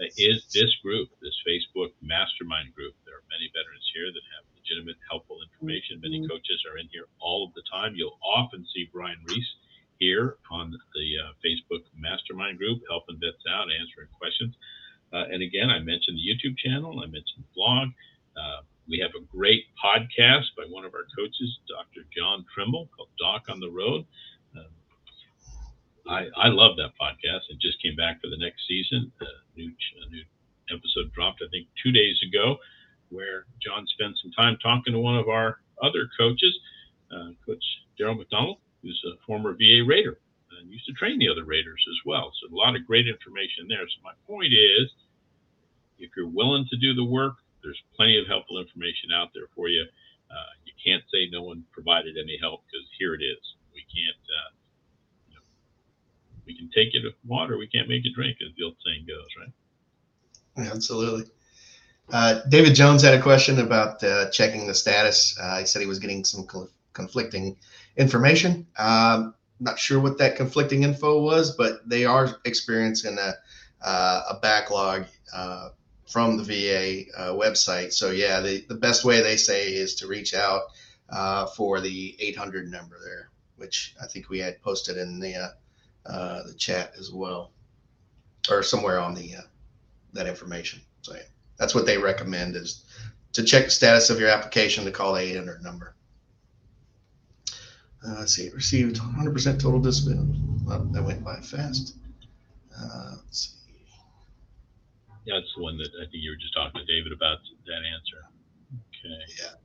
that 0.00 0.08
is 0.16 0.48
this 0.56 0.72
group, 0.80 1.12
this 1.20 1.36
Facebook 1.44 1.92
mastermind 2.00 2.72
group, 2.72 2.96
there 3.04 3.20
are 3.20 3.28
many 3.28 3.52
veterans 3.52 3.84
here 3.92 4.08
that 4.08 4.24
have 4.38 4.48
legitimate, 4.56 4.96
helpful 5.04 5.44
information. 5.44 6.00
Many 6.00 6.24
mm-hmm. 6.24 6.32
coaches 6.32 6.64
are 6.64 6.80
in 6.80 6.88
here 6.88 7.12
all 7.20 7.44
of 7.44 7.52
the 7.52 7.66
time. 7.68 7.92
You'll 7.92 8.16
often 8.24 8.64
see 8.72 8.88
Brian 8.88 9.20
Reese 9.28 9.52
here 10.00 10.36
on 10.50 10.72
the 10.72 11.08
uh, 11.22 11.32
Facebook 11.44 11.84
mastermind 11.96 12.58
group, 12.58 12.80
helping 12.90 13.20
vets 13.20 13.44
out, 13.48 13.68
answering 13.70 14.08
questions. 14.18 14.56
Uh, 15.12 15.30
and 15.30 15.42
again, 15.42 15.70
I 15.70 15.78
mentioned 15.78 16.18
the 16.18 16.26
YouTube 16.26 16.56
channel, 16.58 16.98
I 16.98 17.06
mentioned 17.06 17.44
the 17.44 17.54
blog. 17.54 17.88
Uh, 18.36 18.64
we 18.88 18.98
have 18.98 19.12
a 19.14 19.24
great 19.30 19.66
podcast 19.78 20.50
by 20.56 20.64
one 20.68 20.84
of 20.84 20.94
our 20.94 21.04
coaches, 21.16 21.58
Dr. 21.68 22.08
John 22.16 22.44
Trimble, 22.52 22.88
called 22.96 23.10
Doc 23.20 23.44
on 23.48 23.60
the 23.60 23.70
Road. 23.70 24.04
Um, 24.56 24.72
I, 26.08 26.26
I 26.34 26.48
love 26.48 26.76
that 26.76 26.92
podcast 27.00 27.50
It 27.50 27.60
just 27.60 27.80
came 27.82 27.94
back 27.94 28.20
for 28.20 28.28
the 28.28 28.38
next 28.38 28.66
season. 28.66 29.12
A 29.20 29.58
new, 29.58 29.70
a 29.70 30.10
new 30.10 30.24
episode 30.72 31.12
dropped, 31.12 31.42
I 31.44 31.48
think, 31.50 31.68
two 31.82 31.92
days 31.92 32.18
ago, 32.26 32.56
where 33.10 33.44
John 33.62 33.86
spent 33.86 34.16
some 34.22 34.32
time 34.32 34.56
talking 34.62 34.92
to 34.92 34.98
one 34.98 35.16
of 35.16 35.28
our 35.28 35.60
other 35.82 36.08
coaches, 36.18 36.56
uh, 37.12 37.30
Coach 37.44 37.62
Daryl 38.00 38.16
McDonald, 38.16 38.58
who's 38.82 39.00
a 39.06 39.16
former 39.26 39.52
VA 39.52 39.84
Raider 39.86 40.18
and 40.58 40.70
used 40.70 40.86
to 40.86 40.92
train 40.92 41.18
the 41.18 41.28
other 41.28 41.44
Raters 41.44 41.84
as 41.88 41.98
well. 42.04 42.32
So 42.40 42.52
a 42.52 42.56
lot 42.56 42.76
of 42.76 42.86
great 42.86 43.08
information 43.08 43.68
there. 43.68 43.86
So 43.88 44.02
my 44.02 44.12
point 44.26 44.52
is, 44.52 44.90
if 45.98 46.10
you're 46.16 46.28
willing 46.28 46.66
to 46.70 46.76
do 46.76 46.94
the 46.94 47.04
work, 47.04 47.36
there's 47.62 47.80
plenty 47.96 48.18
of 48.18 48.26
helpful 48.26 48.58
information 48.58 49.12
out 49.14 49.30
there 49.34 49.48
for 49.54 49.68
you. 49.68 49.84
Uh, 50.30 50.50
you 50.64 50.72
can't 50.80 51.04
say 51.12 51.28
no 51.30 51.42
one 51.42 51.64
provided 51.72 52.16
any 52.16 52.38
help 52.40 52.62
because 52.66 52.86
here 52.98 53.14
it 53.14 53.22
is. 53.22 53.40
We 53.74 53.84
can't, 53.92 54.22
uh, 54.24 54.50
we 56.46 56.56
can 56.56 56.70
take 56.74 56.92
to 56.92 57.10
water, 57.26 57.58
we 57.58 57.68
can't 57.68 57.88
make 57.88 58.04
you 58.04 58.14
drink, 58.14 58.38
as 58.42 58.54
the 58.56 58.64
old 58.64 58.76
saying 58.84 59.06
goes, 59.06 59.28
right? 59.38 60.72
Absolutely. 60.72 61.30
Uh, 62.12 62.40
David 62.48 62.74
Jones 62.74 63.02
had 63.02 63.14
a 63.14 63.22
question 63.22 63.60
about 63.60 64.02
uh, 64.02 64.30
checking 64.30 64.66
the 64.66 64.74
status. 64.74 65.38
Uh, 65.40 65.58
he 65.58 65.66
said 65.66 65.80
he 65.80 65.86
was 65.86 66.00
getting 66.00 66.24
some 66.24 66.46
conflicting 66.92 67.56
information. 68.00 68.66
Um, 68.78 69.34
not 69.60 69.78
sure 69.78 70.00
what 70.00 70.18
that 70.18 70.36
conflicting 70.36 70.82
info 70.82 71.20
was, 71.20 71.54
but 71.54 71.88
they 71.88 72.06
are 72.06 72.34
experiencing 72.44 73.18
a, 73.18 73.34
uh, 73.86 74.22
a 74.30 74.40
backlog 74.40 75.04
uh, 75.34 75.68
from 76.08 76.38
the 76.38 76.42
VA 76.42 77.10
uh, 77.16 77.34
website. 77.34 77.92
So 77.92 78.10
yeah, 78.10 78.40
the, 78.40 78.64
the 78.68 78.74
best 78.74 79.04
way 79.04 79.20
they 79.20 79.36
say 79.36 79.74
is 79.74 79.94
to 79.96 80.06
reach 80.06 80.34
out 80.34 80.62
uh, 81.10 81.46
for 81.46 81.80
the 81.80 82.16
800 82.18 82.70
number 82.70 82.96
there, 83.04 83.30
which 83.56 83.94
I 84.02 84.06
think 84.06 84.30
we 84.30 84.38
had 84.38 84.62
posted 84.62 84.96
in 84.96 85.20
the 85.20 85.36
uh, 85.36 85.48
uh 86.06 86.46
the 86.46 86.54
chat 86.54 86.94
as 86.98 87.12
well, 87.12 87.52
or 88.50 88.62
somewhere 88.62 88.98
on 88.98 89.14
the 89.14 89.34
that 90.14 90.26
information. 90.26 90.80
So 91.02 91.14
yeah, 91.14 91.22
that's 91.58 91.74
what 91.74 91.84
they 91.84 91.98
recommend 91.98 92.56
is 92.56 92.84
to 93.34 93.44
check 93.44 93.66
the 93.66 93.70
status 93.70 94.08
of 94.08 94.18
your 94.18 94.30
application 94.30 94.84
to 94.86 94.90
call 94.90 95.12
the 95.12 95.20
800 95.20 95.62
number. 95.62 95.94
Uh, 98.06 98.20
let's 98.20 98.34
see, 98.34 98.48
received 98.50 98.96
100% 98.96 99.60
total 99.60 99.80
disability. 99.80 100.40
Well, 100.64 100.88
that 100.92 101.04
went 101.04 101.22
by 101.22 101.40
fast. 101.40 101.96
Uh, 102.72 103.16
let's 103.24 103.50
see. 103.50 103.56
That's 105.26 105.52
the 105.54 105.62
one 105.62 105.76
that 105.76 105.90
I 106.00 106.08
think 106.08 106.24
you 106.24 106.30
were 106.32 106.40
just 106.40 106.54
talking 106.54 106.80
to 106.80 106.86
David 106.88 107.12
about 107.12 107.38
that 107.68 107.82
answer. 107.84 108.24
Okay. 108.88 109.20
Yeah. 109.36 109.60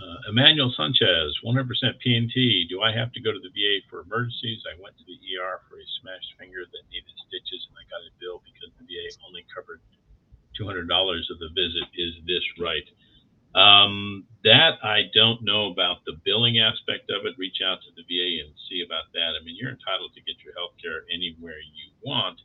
Uh, 0.00 0.32
Emmanuel 0.32 0.72
Sanchez, 0.74 1.30
100% 1.44 1.68
P&T. 2.00 2.66
Do 2.66 2.80
I 2.80 2.90
have 2.90 3.12
to 3.12 3.20
go 3.20 3.30
to 3.30 3.38
the 3.38 3.52
VA 3.52 3.84
for 3.86 4.00
emergencies? 4.00 4.64
I 4.66 4.74
went 4.80 4.96
to 4.98 5.04
the 5.04 5.14
ER 5.36 5.60
for 5.68 5.78
a 5.78 5.86
smashed 6.00 6.32
finger 6.40 6.64
that 6.64 6.82
needed 6.90 7.12
stitches, 7.28 7.68
and 7.70 7.76
I 7.78 7.84
got 7.86 8.02
a 8.02 8.10
bill 8.18 8.42
because 8.42 8.72
the 8.80 8.88
VA 8.88 9.12
only 9.28 9.44
covered 9.52 9.78
$200 10.58 10.88
of 10.88 11.38
the 11.38 11.52
visit. 11.54 11.86
Is 11.94 12.18
this 12.26 12.42
right? 12.58 12.88
Um, 13.54 14.24
that 14.48 14.80
I 14.80 15.12
don't 15.12 15.44
know 15.44 15.70
about 15.70 16.04
the 16.08 16.16
billing 16.24 16.58
aspect 16.58 17.12
of 17.12 17.28
it. 17.28 17.36
Reach 17.36 17.60
out 17.60 17.84
to 17.84 17.90
the 17.94 18.04
VA 18.08 18.46
and 18.46 18.54
see 18.68 18.80
about 18.80 19.12
that. 19.12 19.36
I 19.36 19.44
mean, 19.44 19.60
you're 19.60 19.76
entitled 19.76 20.16
to 20.16 20.24
get 20.24 20.40
your 20.40 20.56
health 20.56 20.72
care 20.80 21.04
anywhere 21.12 21.60
you 21.60 21.92
want, 22.00 22.40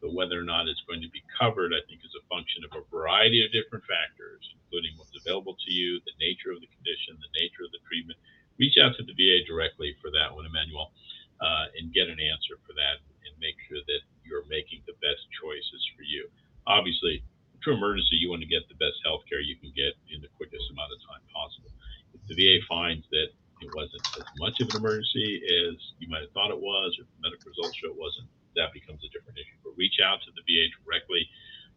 but 0.00 0.14
whether 0.14 0.38
or 0.38 0.46
not 0.46 0.70
it's 0.70 0.82
going 0.86 1.02
to 1.02 1.10
be 1.10 1.24
covered, 1.34 1.74
I 1.74 1.82
think, 1.90 2.06
is 2.06 2.14
a 2.14 2.24
function 2.30 2.62
of 2.62 2.72
a 2.78 2.86
variety 2.94 3.42
of 3.42 3.50
different 3.50 3.84
factors, 3.90 4.42
including 4.54 4.94
what's 4.96 5.12
available 5.18 5.58
to 5.58 5.70
you, 5.74 5.98
the 6.06 6.16
nature 6.22 6.54
of 6.54 6.62
the 6.62 6.70
condition, 6.70 7.18
the 7.18 7.34
nature 7.36 7.66
of 7.66 7.74
the 7.74 7.82
treatment. 7.84 8.16
Reach 8.62 8.78
out 8.78 8.94
to 8.96 9.04
the 9.04 9.16
VA 9.18 9.42
directly 9.44 9.98
for 9.98 10.14
that 10.14 10.30
one, 10.30 10.46
Emmanuel, 10.46 10.94
uh, 11.42 11.74
and 11.74 11.90
get 11.90 12.06
an 12.06 12.22
answer 12.22 12.56
for 12.62 12.72
that 12.78 13.02
and 13.26 13.34
make 13.42 13.58
sure 13.66 13.82
that 13.82 14.02
you're 14.22 14.46
making 14.46 14.86
the 14.86 14.94
best 15.02 15.26
choices 15.42 15.82
for 15.98 16.06
you. 16.06 16.30
Obviously, 16.70 17.26
true 17.62 17.78
emergency, 17.78 18.18
you 18.18 18.28
want 18.28 18.42
to 18.42 18.50
get 18.50 18.66
the 18.68 18.76
best 18.76 18.98
health 19.06 19.22
care 19.30 19.40
you 19.40 19.56
can 19.56 19.70
get 19.72 19.94
in 20.10 20.20
the 20.20 20.30
quickest 20.36 20.66
amount 20.74 20.90
of 20.92 20.98
time 21.06 21.22
possible. 21.30 21.70
If 22.14 22.20
the 22.26 22.34
VA 22.34 22.58
finds 22.68 23.06
that 23.14 23.30
it 23.62 23.70
wasn't 23.74 24.02
as 24.18 24.26
much 24.42 24.58
of 24.58 24.74
an 24.74 24.82
emergency 24.82 25.38
as 25.70 25.78
you 26.02 26.10
might 26.10 26.26
have 26.26 26.34
thought 26.34 26.50
it 26.50 26.58
was, 26.58 26.98
or 26.98 27.06
medical 27.22 27.54
results 27.54 27.78
show 27.78 27.88
it 27.88 27.98
wasn't, 27.98 28.26
that 28.58 28.74
becomes 28.74 29.00
a 29.06 29.10
different 29.14 29.38
issue. 29.38 29.56
But 29.62 29.78
reach 29.78 30.02
out 30.02 30.18
to 30.26 30.30
the 30.34 30.42
VA 30.42 30.66
directly 30.82 31.22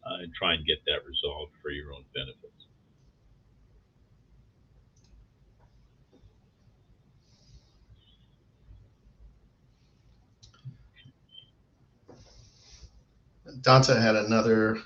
uh, 0.04 0.26
and 0.26 0.34
try 0.34 0.58
and 0.58 0.66
get 0.66 0.82
that 0.90 1.06
resolved 1.06 1.54
for 1.62 1.70
your 1.70 1.94
own 1.94 2.04
benefits. 2.14 2.66
Donta 13.62 14.00
had 14.00 14.16
another, 14.16 14.78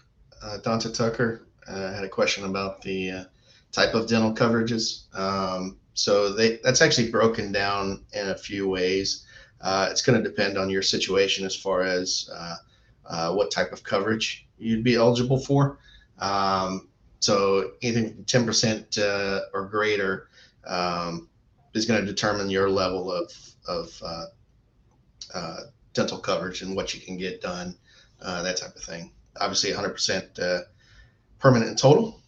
uh, 0.41 0.57
Donta 0.59 0.93
Tucker 0.93 1.47
uh, 1.67 1.93
had 1.93 2.03
a 2.03 2.09
question 2.09 2.45
about 2.45 2.81
the 2.81 3.11
uh, 3.11 3.23
type 3.71 3.93
of 3.93 4.07
dental 4.07 4.33
coverages. 4.33 5.13
Um, 5.17 5.77
so 5.93 6.33
they, 6.33 6.59
that's 6.63 6.81
actually 6.81 7.11
broken 7.11 7.51
down 7.51 8.05
in 8.13 8.29
a 8.29 8.37
few 8.37 8.67
ways. 8.67 9.25
Uh, 9.61 9.87
it's 9.91 10.01
going 10.01 10.21
to 10.21 10.27
depend 10.27 10.57
on 10.57 10.69
your 10.69 10.81
situation 10.81 11.45
as 11.45 11.55
far 11.55 11.83
as 11.83 12.29
uh, 12.33 12.55
uh, 13.05 13.33
what 13.33 13.51
type 13.51 13.71
of 13.73 13.83
coverage 13.83 14.47
you'd 14.57 14.83
be 14.83 14.95
eligible 14.95 15.39
for. 15.39 15.79
Um, 16.19 16.87
so 17.19 17.71
anything 17.81 18.23
10% 18.23 18.97
uh, 18.97 19.41
or 19.53 19.65
greater 19.65 20.29
um, 20.65 21.27
is 21.73 21.85
going 21.85 21.99
to 21.99 22.05
determine 22.05 22.49
your 22.49 22.69
level 22.69 23.11
of, 23.11 23.33
of 23.67 24.01
dental 25.93 26.17
coverage 26.17 26.61
and 26.61 26.75
what 26.75 26.93
you 26.93 27.01
can 27.01 27.17
get 27.17 27.41
done, 27.41 27.75
that 28.21 28.55
type 28.55 28.75
of 28.75 28.81
thing. 28.81 29.11
Obviously, 29.39 29.71
100% 29.71 30.39
uh, 30.39 30.59
permanent 31.39 31.69
and 31.69 31.77
total 31.77 32.21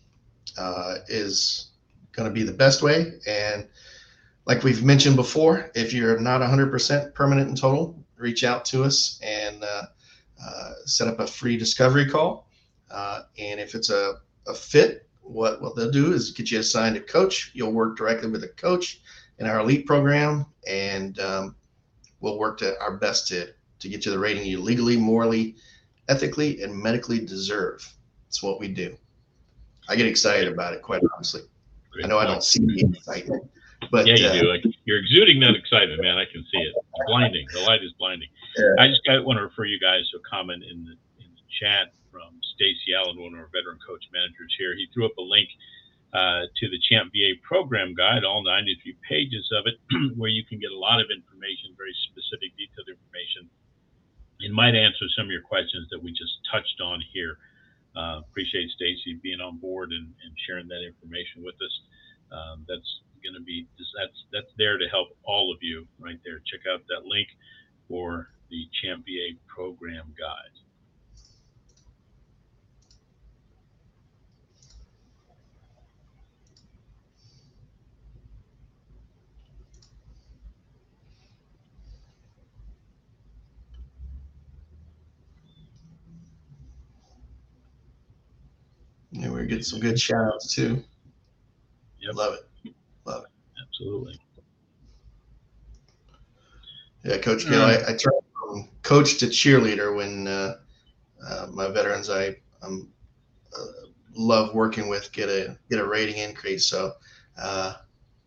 uh, 0.58 0.96
is 1.08 1.72
going 2.12 2.28
to 2.28 2.34
be 2.34 2.44
the 2.44 2.52
best 2.52 2.82
way. 2.82 3.14
And 3.28 3.68
like 4.46 4.64
we've 4.64 4.84
mentioned 4.84 5.16
before, 5.16 5.72
if 5.76 5.94
you're 5.94 6.20
not 6.20 6.42
100% 6.42 7.14
permanent 7.14 7.50
and 7.50 7.58
total, 7.58 8.04
reach 8.18 8.44
out 8.44 8.66
to 8.66 8.84
us 8.84 9.20
and 9.24 9.64
uh, 9.64 9.84
uh, 10.44 10.72
set 10.86 11.08
up 11.08 11.20
a 11.20 11.28
free 11.28 11.58
discovery 11.58 12.08
call. 12.10 12.48
Uh, 12.90 13.24
and 13.38 13.60
if 13.60 13.76
it's 13.76 13.90
a, 13.90 14.16
a 14.48 14.54
fit, 14.54 15.08
what, 15.22 15.62
what 15.62 15.76
they'll 15.76 15.92
do 15.92 16.14
is 16.14 16.32
get 16.32 16.52
you 16.52 16.60
assigned 16.60 16.98
a 16.98 17.02
coach. 17.02 17.52
You'll 17.54 17.72
work 17.72 17.98
directly 17.98 18.30
with 18.30 18.44
a 18.44 18.50
coach 18.50 19.02
in 19.40 19.48
our 19.48 19.60
elite 19.60 19.86
program, 19.86 20.46
and 20.68 21.20
um, 21.20 21.56
we'll 22.20 22.38
work 22.38 22.58
to 22.60 22.80
our 22.80 22.98
best 22.98 23.28
to, 23.30 23.48
to 23.80 23.90
get 23.90 24.06
you 24.06 24.12
the 24.12 24.20
rating 24.20 24.46
you 24.46 24.60
legally, 24.60 24.98
morally, 24.98 25.56
ethically, 26.12 26.62
and 26.62 26.76
medically 26.76 27.20
deserve. 27.20 27.88
It's 28.28 28.44
what 28.44 28.60
we 28.60 28.68
do. 28.68 28.96
I 29.90 29.96
get 29.96 30.06
excited 30.06 30.48
about 30.52 30.74
it, 30.74 30.82
quite 30.82 31.02
honestly. 31.16 31.42
I 32.04 32.08
know 32.08 32.20
I 32.20 32.26
don't 32.26 32.44
see 32.44 32.60
the 32.60 32.86
excitement, 32.94 33.50
but 33.92 34.06
yeah, 34.08 34.16
you 34.16 34.28
uh, 34.28 34.42
do. 34.42 34.48
Like, 34.48 34.64
you're 34.86 35.00
exuding 35.00 35.40
that 35.42 35.56
excitement, 35.56 36.02
man. 36.02 36.18
I 36.18 36.26
can 36.26 36.44
see 36.52 36.60
it. 36.60 36.74
It's 36.76 37.04
blinding. 37.08 37.48
The 37.54 37.62
light 37.62 37.84
is 37.84 37.92
blinding. 37.98 38.30
Yeah. 38.58 38.76
I 38.80 38.88
just 38.88 39.02
got, 39.06 39.24
want 39.26 39.38
to 39.38 39.44
refer 39.44 39.66
you 39.66 39.80
guys 39.80 40.08
to 40.12 40.18
a 40.18 40.24
comment 40.30 40.64
in 40.64 40.84
the 40.86 40.96
in 41.24 41.30
the 41.36 41.46
chat 41.60 41.92
from 42.12 42.36
Stacy 42.56 42.96
Allen, 42.96 43.20
one 43.20 43.34
of 43.34 43.40
our 43.40 43.50
veteran 43.52 43.80
coach 43.88 44.04
managers 44.14 44.56
here. 44.58 44.76
He 44.76 44.88
threw 44.94 45.06
up 45.06 45.16
a 45.18 45.24
link 45.24 45.50
uh, 46.14 46.48
to 46.60 46.68
the 46.68 46.80
Champ 46.88 47.12
VA 47.12 47.40
program 47.44 47.96
guide, 47.96 48.24
all 48.24 48.44
93 48.44 48.96
pages 49.08 49.48
of 49.52 49.64
it, 49.68 49.76
where 50.20 50.30
you 50.30 50.44
can 50.44 50.60
get 50.60 50.72
a 50.72 50.78
lot 50.78 51.00
of 51.00 51.08
information, 51.08 51.72
very 51.76 51.96
specific, 52.12 52.52
detailed 52.60 52.92
information, 52.92 53.48
and 54.44 54.54
might 54.54 54.76
answer 54.76 55.06
some 55.16 55.26
of 55.26 55.32
your 55.32 55.42
questions 55.42 55.88
that 55.92 56.02
we 56.02 56.12
just 56.12 56.40
touched 56.52 56.82
on 56.82 57.02
here. 57.14 57.38
Uh, 57.96 58.22
appreciate 58.24 58.70
Stacy 58.72 59.20
being 59.22 59.42
on 59.42 59.58
board 59.58 59.92
and, 59.92 60.08
and 60.08 60.32
sharing 60.48 60.68
that 60.68 60.86
information 60.86 61.44
with 61.44 61.56
us. 61.56 61.76
Um, 62.32 62.66
that's 62.68 63.02
going 63.24 63.36
to 63.36 63.44
be 63.44 63.68
that's 63.98 64.18
that's 64.32 64.52
there 64.58 64.78
to 64.78 64.88
help 64.88 65.10
all 65.24 65.52
of 65.54 65.60
you 65.62 65.86
right 66.00 66.20
there. 66.24 66.42
Check 66.46 66.62
out 66.72 66.82
that 66.88 67.06
link 67.06 67.28
for 67.88 68.30
the 68.50 68.68
Champ 68.82 69.06
VA 69.06 69.38
program 69.48 70.14
guide. 70.18 70.56
Yeah, 89.12 89.30
we're 89.30 89.46
getting 89.46 89.64
some 89.64 89.80
good 89.80 90.00
shout 90.00 90.26
outs 90.26 90.54
too. 90.54 90.84
Yep. 92.00 92.16
Love 92.16 92.34
it. 92.36 92.74
Love 93.06 93.24
it. 93.24 93.62
Absolutely. 93.62 94.20
Yeah, 97.04 97.18
Coach 97.18 97.48
Gil, 97.48 97.62
I, 97.62 97.76
I 97.76 97.96
turned 97.96 98.22
from 98.34 98.70
coach 98.84 99.18
to 99.20 99.26
cheerleader 99.26 99.96
when 99.96 100.28
uh, 100.28 100.56
uh, 101.28 101.48
my 101.52 101.68
veterans 101.68 102.10
I 102.10 102.36
um, 102.62 102.90
uh, 103.58 103.88
love 104.16 104.54
working 104.54 104.88
with 104.88 105.12
get 105.12 105.30
a 105.30 105.58
get 105.70 105.80
a 105.80 105.88
rating 105.88 106.18
increase. 106.18 106.68
So 106.68 106.94
uh, 107.42 107.74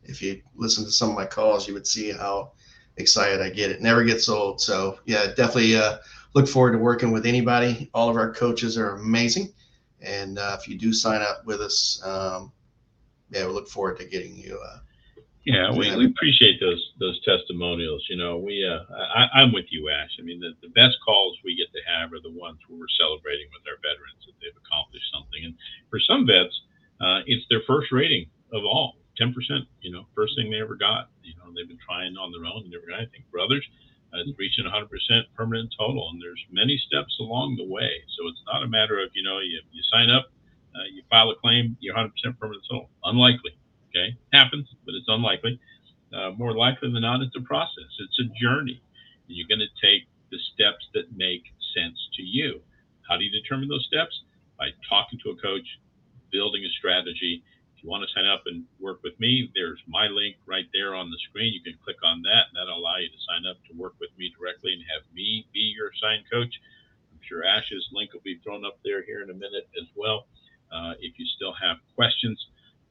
if 0.02 0.20
you 0.20 0.42
listen 0.56 0.84
to 0.84 0.90
some 0.90 1.10
of 1.10 1.14
my 1.14 1.24
calls, 1.26 1.68
you 1.68 1.74
would 1.74 1.86
see 1.86 2.10
how 2.10 2.52
excited 2.96 3.40
I 3.40 3.50
get. 3.50 3.70
It 3.70 3.80
never 3.80 4.04
gets 4.04 4.28
old. 4.28 4.60
So 4.60 4.98
yeah, 5.04 5.26
definitely 5.28 5.76
uh, 5.76 5.98
look 6.34 6.48
forward 6.48 6.72
to 6.72 6.78
working 6.78 7.12
with 7.12 7.26
anybody. 7.26 7.90
All 7.94 8.08
of 8.08 8.16
our 8.16 8.32
coaches 8.32 8.76
are 8.76 8.96
amazing, 8.96 9.52
and 10.04 10.38
uh, 10.38 10.56
if 10.58 10.68
you 10.68 10.78
do 10.78 10.92
sign 10.92 11.22
up 11.22 11.44
with 11.46 11.60
us, 11.60 12.00
um, 12.04 12.52
yeah, 13.30 13.46
we 13.46 13.52
look 13.52 13.68
forward 13.68 13.98
to 13.98 14.04
getting 14.04 14.36
you. 14.36 14.58
Uh, 14.64 14.78
Yeah, 15.44 15.70
we, 15.70 15.94
we 15.96 16.06
appreciate 16.06 16.58
those 16.60 16.80
those 17.00 17.20
testimonials. 17.24 18.06
You 18.08 18.16
know, 18.16 18.38
we 18.38 18.64
uh, 18.64 18.80
I, 19.14 19.40
I'm 19.40 19.52
with 19.52 19.66
you, 19.70 19.90
Ash. 19.90 20.10
I 20.18 20.22
mean, 20.22 20.40
the, 20.40 20.52
the 20.62 20.72
best 20.72 20.96
calls 21.04 21.36
we 21.44 21.56
get 21.56 21.68
to 21.72 21.82
have 21.84 22.12
are 22.12 22.20
the 22.20 22.32
ones 22.32 22.58
where 22.66 22.80
we're 22.80 22.96
celebrating 22.96 23.48
with 23.52 23.64
our 23.68 23.76
veterans 23.84 24.24
that 24.24 24.36
they've 24.40 24.56
accomplished 24.56 25.04
something. 25.12 25.44
And 25.44 25.54
for 25.90 26.00
some 26.00 26.26
vets, 26.26 26.54
uh, 27.00 27.20
it's 27.26 27.44
their 27.50 27.60
first 27.66 27.92
rating 27.92 28.26
of 28.52 28.64
all, 28.64 28.96
10%. 29.20 29.34
You 29.82 29.92
know, 29.92 30.06
first 30.14 30.32
thing 30.36 30.50
they 30.50 30.60
ever 30.60 30.76
got. 30.76 31.10
You 31.22 31.34
know, 31.36 31.52
they've 31.52 31.68
been 31.68 31.82
trying 31.84 32.16
on 32.16 32.32
their 32.32 32.46
own 32.48 32.64
and 32.64 32.72
never 32.72 32.86
got 32.88 33.04
anything. 33.04 33.24
For 33.30 33.40
others, 33.40 33.66
uh, 34.14 34.22
reaching 34.38 34.64
100% 34.64 34.86
permanent 35.36 35.74
total, 35.78 36.08
and 36.10 36.22
there's 36.22 36.40
many 36.50 36.80
steps 36.86 37.18
along 37.20 37.56
the 37.56 37.66
way. 37.66 37.90
So 38.16 38.28
it's 38.28 38.40
not 38.46 38.62
a 38.62 38.68
matter 38.68 39.02
of 39.02 39.10
you 39.14 39.22
know 39.22 39.40
you 39.40 39.60
you 39.72 39.82
sign 39.90 40.10
up, 40.10 40.30
uh, 40.74 40.86
you 40.92 41.02
file 41.10 41.30
a 41.30 41.36
claim, 41.36 41.76
you're 41.80 41.94
100% 41.94 42.10
permanent 42.38 42.64
total. 42.70 42.90
Unlikely. 43.04 43.52
Okay, 43.90 44.16
happens, 44.32 44.66
but 44.86 44.94
it's 44.94 45.06
unlikely. 45.08 45.58
Uh, 46.14 46.30
more 46.38 46.54
likely 46.54 46.92
than 46.92 47.02
not, 47.02 47.22
it's 47.22 47.34
a 47.36 47.42
process. 47.42 47.90
It's 47.98 48.18
a 48.20 48.30
journey. 48.38 48.80
And 49.26 49.36
you're 49.36 49.48
going 49.48 49.66
to 49.66 49.74
take 49.82 50.06
the 50.30 50.38
steps 50.54 50.86
that 50.94 51.10
make 51.16 51.42
sense 51.74 51.98
to 52.14 52.22
you. 52.22 52.60
How 53.08 53.16
do 53.16 53.24
you 53.24 53.30
determine 53.30 53.68
those 53.68 53.86
steps? 53.86 54.14
By 54.58 54.70
talking 54.88 55.18
to 55.24 55.30
a 55.30 55.36
coach, 55.36 55.66
building 56.30 56.64
a 56.64 56.70
strategy. 56.78 57.42
You 57.84 57.90
want 57.92 58.00
to 58.00 58.08
sign 58.16 58.24
up 58.24 58.48
and 58.48 58.64
work 58.80 59.04
with 59.04 59.12
me, 59.20 59.52
there's 59.54 59.78
my 59.86 60.08
link 60.08 60.40
right 60.48 60.64
there 60.72 60.96
on 60.96 61.10
the 61.12 61.20
screen. 61.28 61.52
You 61.52 61.60
can 61.60 61.76
click 61.84 62.00
on 62.00 62.22
that, 62.22 62.48
and 62.48 62.56
that'll 62.56 62.80
allow 62.80 62.96
you 62.96 63.12
to 63.12 63.20
sign 63.28 63.44
up 63.44 63.60
to 63.68 63.76
work 63.76 63.92
with 64.00 64.08
me 64.16 64.32
directly 64.32 64.72
and 64.72 64.80
have 64.88 65.04
me 65.12 65.44
be 65.52 65.76
your 65.76 65.92
assigned 65.92 66.24
coach. 66.32 66.48
I'm 67.12 67.20
sure 67.28 67.44
Ash's 67.44 67.84
link 67.92 68.14
will 68.16 68.24
be 68.24 68.40
thrown 68.40 68.64
up 68.64 68.80
there 68.88 69.04
here 69.04 69.20
in 69.20 69.28
a 69.28 69.36
minute 69.36 69.68
as 69.76 69.84
well. 69.94 70.24
Uh, 70.72 70.96
if 71.04 71.12
you 71.20 71.26
still 71.36 71.52
have 71.60 71.76
questions, 71.94 72.40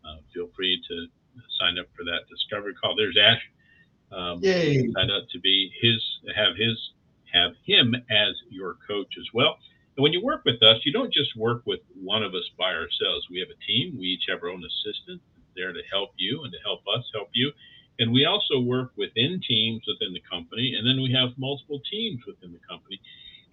uh, 0.05 0.21
feel 0.29 0.53
free 0.55 0.77
to 0.77 1.07
sign 1.57 1.79
up 1.81 1.89
for 1.97 2.05
that 2.05 2.29
discovery 2.29 2.75
call. 2.77 2.93
There's 2.95 3.17
Ash. 3.17 3.41
Um, 4.13 4.45
Yay. 4.45 4.77
Sign 4.93 5.09
up 5.09 5.25
to 5.33 5.39
be 5.39 5.73
his, 5.81 5.97
have 6.37 6.53
his, 6.53 6.77
have 7.33 7.57
him 7.65 7.95
as 8.13 8.37
your 8.53 8.77
coach 8.87 9.09
as 9.17 9.25
well. 9.33 9.57
And 9.95 10.03
when 10.03 10.13
you 10.13 10.23
work 10.23 10.41
with 10.45 10.61
us, 10.63 10.81
you 10.85 10.91
don't 10.91 11.13
just 11.13 11.35
work 11.37 11.61
with 11.65 11.81
one 11.93 12.23
of 12.23 12.33
us 12.33 12.49
by 12.57 12.73
ourselves. 12.73 13.27
We 13.29 13.39
have 13.39 13.49
a 13.49 13.65
team. 13.65 13.97
We 13.97 14.07
each 14.07 14.25
have 14.29 14.41
our 14.41 14.49
own 14.49 14.63
assistant 14.63 15.21
there 15.55 15.71
to 15.71 15.81
help 15.91 16.11
you 16.17 16.43
and 16.43 16.51
to 16.51 16.59
help 16.65 16.81
us 16.97 17.05
help 17.13 17.29
you. 17.33 17.51
And 17.99 18.11
we 18.11 18.25
also 18.25 18.59
work 18.59 18.91
within 18.97 19.39
teams 19.47 19.83
within 19.85 20.13
the 20.13 20.23
company, 20.29 20.73
and 20.77 20.87
then 20.87 21.01
we 21.03 21.13
have 21.13 21.37
multiple 21.37 21.79
teams 21.91 22.21
within 22.25 22.51
the 22.51 22.59
company. 22.67 22.99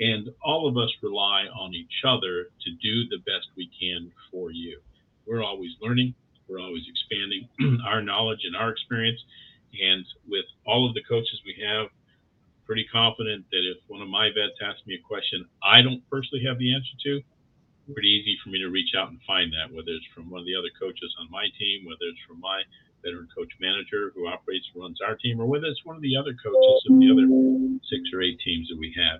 And 0.00 0.30
all 0.42 0.66
of 0.66 0.78
us 0.78 0.88
rely 1.02 1.44
on 1.52 1.74
each 1.74 2.04
other 2.08 2.48
to 2.64 2.70
do 2.80 3.04
the 3.10 3.18
best 3.18 3.52
we 3.54 3.68
can 3.78 4.10
for 4.32 4.50
you. 4.50 4.80
We're 5.26 5.44
always 5.44 5.72
learning, 5.82 6.14
we're 6.48 6.60
always 6.60 6.84
expanding 6.88 7.48
our 7.86 8.00
knowledge 8.00 8.40
and 8.44 8.56
our 8.56 8.70
experience. 8.70 9.20
And 9.78 10.06
with 10.26 10.46
all 10.66 10.88
of 10.88 10.94
the 10.94 11.02
coaches 11.06 11.42
we 11.44 11.62
have, 11.62 11.88
pretty 12.70 12.86
confident 12.86 13.42
that 13.50 13.66
if 13.66 13.82
one 13.90 13.98
of 13.98 14.06
my 14.06 14.30
vets 14.30 14.54
asks 14.62 14.86
me 14.86 14.94
a 14.94 15.02
question 15.02 15.42
I 15.58 15.82
don't 15.82 16.06
personally 16.06 16.46
have 16.46 16.54
the 16.62 16.70
answer 16.70 16.94
to, 17.02 17.18
pretty 17.90 18.06
easy 18.06 18.38
for 18.44 18.50
me 18.54 18.62
to 18.62 18.70
reach 18.70 18.94
out 18.94 19.10
and 19.10 19.18
find 19.26 19.50
that, 19.58 19.74
whether 19.74 19.90
it's 19.90 20.06
from 20.14 20.30
one 20.30 20.38
of 20.38 20.46
the 20.46 20.54
other 20.54 20.70
coaches 20.78 21.10
on 21.18 21.26
my 21.34 21.50
team, 21.58 21.82
whether 21.82 22.06
it's 22.06 22.22
from 22.30 22.38
my 22.38 22.62
veteran 23.02 23.26
coach 23.34 23.50
manager 23.58 24.12
who 24.14 24.30
operates 24.30 24.70
and 24.70 24.86
runs 24.86 25.02
our 25.02 25.16
team, 25.16 25.40
or 25.42 25.46
whether 25.46 25.66
it's 25.66 25.84
one 25.84 25.96
of 25.96 26.02
the 26.02 26.14
other 26.14 26.30
coaches 26.38 26.86
of 26.86 26.94
the 26.94 27.10
other 27.10 27.26
six 27.90 28.06
or 28.14 28.22
eight 28.22 28.38
teams 28.38 28.68
that 28.70 28.78
we 28.78 28.94
have. 28.94 29.18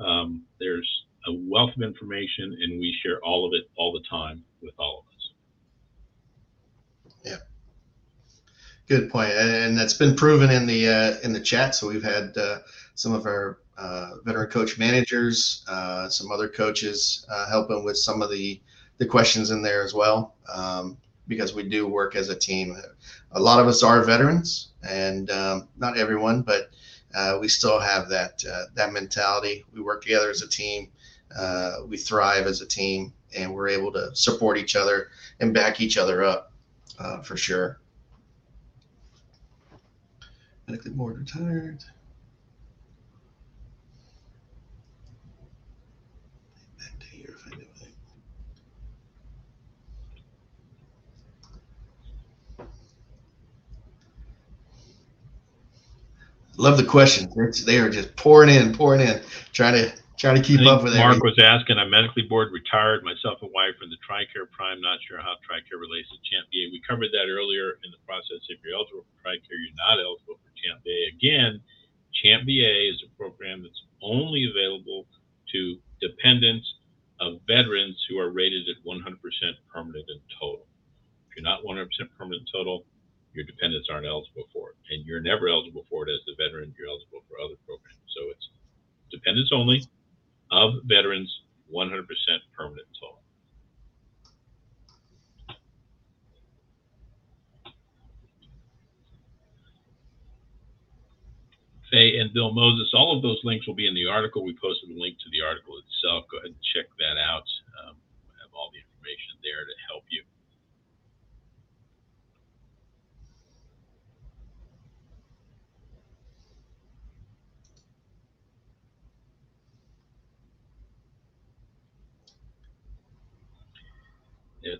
Um, 0.00 0.48
there's 0.56 0.88
a 1.28 1.36
wealth 1.36 1.76
of 1.76 1.82
information, 1.82 2.56
and 2.64 2.80
we 2.80 2.96
share 3.04 3.20
all 3.20 3.44
of 3.44 3.52
it 3.52 3.68
all 3.76 3.92
the 3.92 4.04
time 4.08 4.44
with 4.62 4.72
all 4.78 5.04
of 5.04 5.06
us. 5.12 5.24
Yeah, 7.28 7.44
good 8.88 9.10
point, 9.10 9.32
and 9.32 9.76
that's 9.76 9.94
been 9.94 10.16
proven 10.16 10.50
in 10.50 10.66
the 10.66 10.88
uh, 10.88 11.20
in 11.22 11.32
the 11.32 11.40
chat. 11.40 11.74
So 11.74 11.88
we've 11.88 12.02
had 12.02 12.36
uh, 12.38 12.60
some 12.96 13.12
of 13.12 13.26
our 13.26 13.58
uh, 13.78 14.12
veteran 14.24 14.50
coach 14.50 14.78
managers, 14.78 15.64
uh, 15.68 16.08
some 16.08 16.32
other 16.32 16.48
coaches 16.48 17.26
uh, 17.30 17.48
helping 17.48 17.84
with 17.84 17.96
some 17.96 18.22
of 18.22 18.30
the 18.30 18.60
the 18.98 19.06
questions 19.06 19.50
in 19.50 19.60
there 19.60 19.84
as 19.84 19.92
well, 19.92 20.34
um, 20.50 20.96
because 21.28 21.54
we 21.54 21.62
do 21.62 21.86
work 21.86 22.16
as 22.16 22.30
a 22.30 22.34
team. 22.34 22.74
A 23.32 23.40
lot 23.40 23.60
of 23.60 23.68
us 23.68 23.82
are 23.82 24.02
veterans, 24.02 24.68
and 24.88 25.30
um, 25.30 25.68
not 25.76 25.98
everyone, 25.98 26.40
but 26.40 26.70
uh, 27.14 27.36
we 27.38 27.48
still 27.48 27.78
have 27.78 28.08
that 28.08 28.42
uh, 28.50 28.64
that 28.74 28.94
mentality. 28.94 29.66
We 29.74 29.82
work 29.82 30.02
together 30.02 30.30
as 30.30 30.40
a 30.40 30.48
team. 30.48 30.88
We 31.86 31.98
thrive 31.98 32.46
as 32.46 32.62
a 32.62 32.66
team, 32.66 33.12
and 33.36 33.54
we're 33.54 33.68
able 33.68 33.92
to 33.92 34.16
support 34.16 34.56
each 34.56 34.74
other 34.74 35.08
and 35.40 35.52
back 35.52 35.82
each 35.82 35.98
other 35.98 36.24
up 36.24 36.52
for 37.24 37.36
sure. 37.36 37.78
Medically 40.66 40.92
board 40.92 41.18
retired. 41.18 41.84
Love 56.58 56.76
the 56.76 56.84
questions. 56.84 57.32
It's, 57.36 57.64
they 57.64 57.78
are 57.78 57.90
just 57.90 58.16
pouring 58.16 58.50
in, 58.50 58.74
pouring 58.74 59.00
in, 59.00 59.20
trying 59.52 59.74
to 59.74 59.92
trying 60.16 60.40
to 60.40 60.42
keep 60.42 60.64
up 60.66 60.82
with 60.82 60.96
it. 60.96 60.98
Mark 60.98 61.20
everything. 61.20 61.36
was 61.36 61.38
asking, 61.38 61.76
I'm 61.76 61.90
medically 61.90 62.24
board 62.24 62.48
retired, 62.52 63.04
myself 63.04 63.38
and 63.42 63.52
wife 63.52 63.76
from 63.76 63.92
the 63.92 64.00
TRICARE 64.00 64.48
Prime. 64.50 64.80
Not 64.80 64.98
sure 65.04 65.20
how 65.20 65.36
TRICARE 65.44 65.76
relates 65.76 66.08
to 66.08 66.16
Champ 66.24 66.48
VA. 66.48 66.72
We 66.72 66.80
covered 66.88 67.12
that 67.12 67.28
earlier 67.28 67.76
in 67.84 67.92
the 67.92 68.00
process. 68.08 68.40
If 68.48 68.64
you're 68.64 68.72
eligible 68.72 69.04
for 69.04 69.16
TRICARE, 69.20 69.60
you're 69.60 69.76
not 69.76 70.00
eligible 70.00 70.40
for 70.40 70.50
Champ 70.56 70.80
VA. 70.80 71.12
Again, 71.12 71.60
Champ 72.16 72.48
VA 72.48 72.88
is 72.88 73.04
a 73.04 73.10
program 73.20 73.60
that's 73.60 73.84
only 74.00 74.48
available 74.48 75.04
to 75.52 75.76
dependents 76.00 76.64
of 77.20 77.40
veterans 77.46 78.00
who 78.08 78.18
are 78.18 78.32
rated 78.32 78.68
at 78.68 78.80
100% 78.88 79.04
permanent 79.72 80.04
and 80.08 80.20
total. 80.40 80.64
If 81.28 81.36
you're 81.36 81.44
not 81.44 81.64
100% 81.64 81.88
permanent 82.16 82.48
total, 82.52 82.84
your 83.36 83.44
dependents 83.44 83.88
aren't 83.92 84.08
eligible 84.08 84.48
for 84.52 84.72
it. 84.72 84.76
And 84.90 85.04
you're 85.04 85.20
never 85.20 85.48
eligible 85.48 85.84
for 85.92 86.08
it 86.08 86.10
as 86.10 86.24
a 86.26 86.34
veteran. 86.40 86.72
You're 86.78 86.88
eligible 86.88 87.20
for 87.28 87.36
other 87.38 87.60
programs. 87.68 88.00
So 88.16 88.32
it's 88.32 88.48
dependents 89.12 89.52
only 89.52 89.84
of 90.50 90.80
veterans, 90.88 91.28
100% 91.68 92.08
permanent 92.56 92.88
total. 92.96 93.20
Faye 101.92 102.18
and 102.18 102.32
Bill 102.34 102.50
Moses, 102.50 102.90
all 102.94 103.14
of 103.14 103.22
those 103.22 103.38
links 103.44 103.66
will 103.66 103.78
be 103.78 103.86
in 103.86 103.94
the 103.94 104.06
article. 104.06 104.42
We 104.42 104.58
posted 104.58 104.90
a 104.90 104.98
link 104.98 105.18
to 105.22 105.30
the 105.30 105.44
article 105.46 105.78
itself. 105.78 106.26
Go 106.32 106.38
ahead 106.38 106.50
and 106.50 106.62
check 106.74 106.90
that 106.98 107.14
out. 107.14 107.46
Um, 107.78 107.94
we 108.26 108.34
have 108.42 108.50
all 108.50 108.74
the 108.74 108.82
information 108.82 109.38
there 109.44 109.62
to 109.62 109.74
help 109.86 110.02
you. 110.10 110.26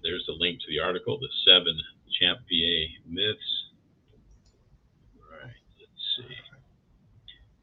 There's 0.02 0.26
a 0.28 0.32
link 0.32 0.60
to 0.60 0.66
the 0.68 0.80
article, 0.80 1.18
the 1.18 1.28
seven 1.46 1.78
Champ 2.20 2.40
VA 2.48 2.86
myths. 3.08 3.70
All 5.18 5.38
right, 5.38 5.62
let's 5.80 6.04
see. 6.16 6.34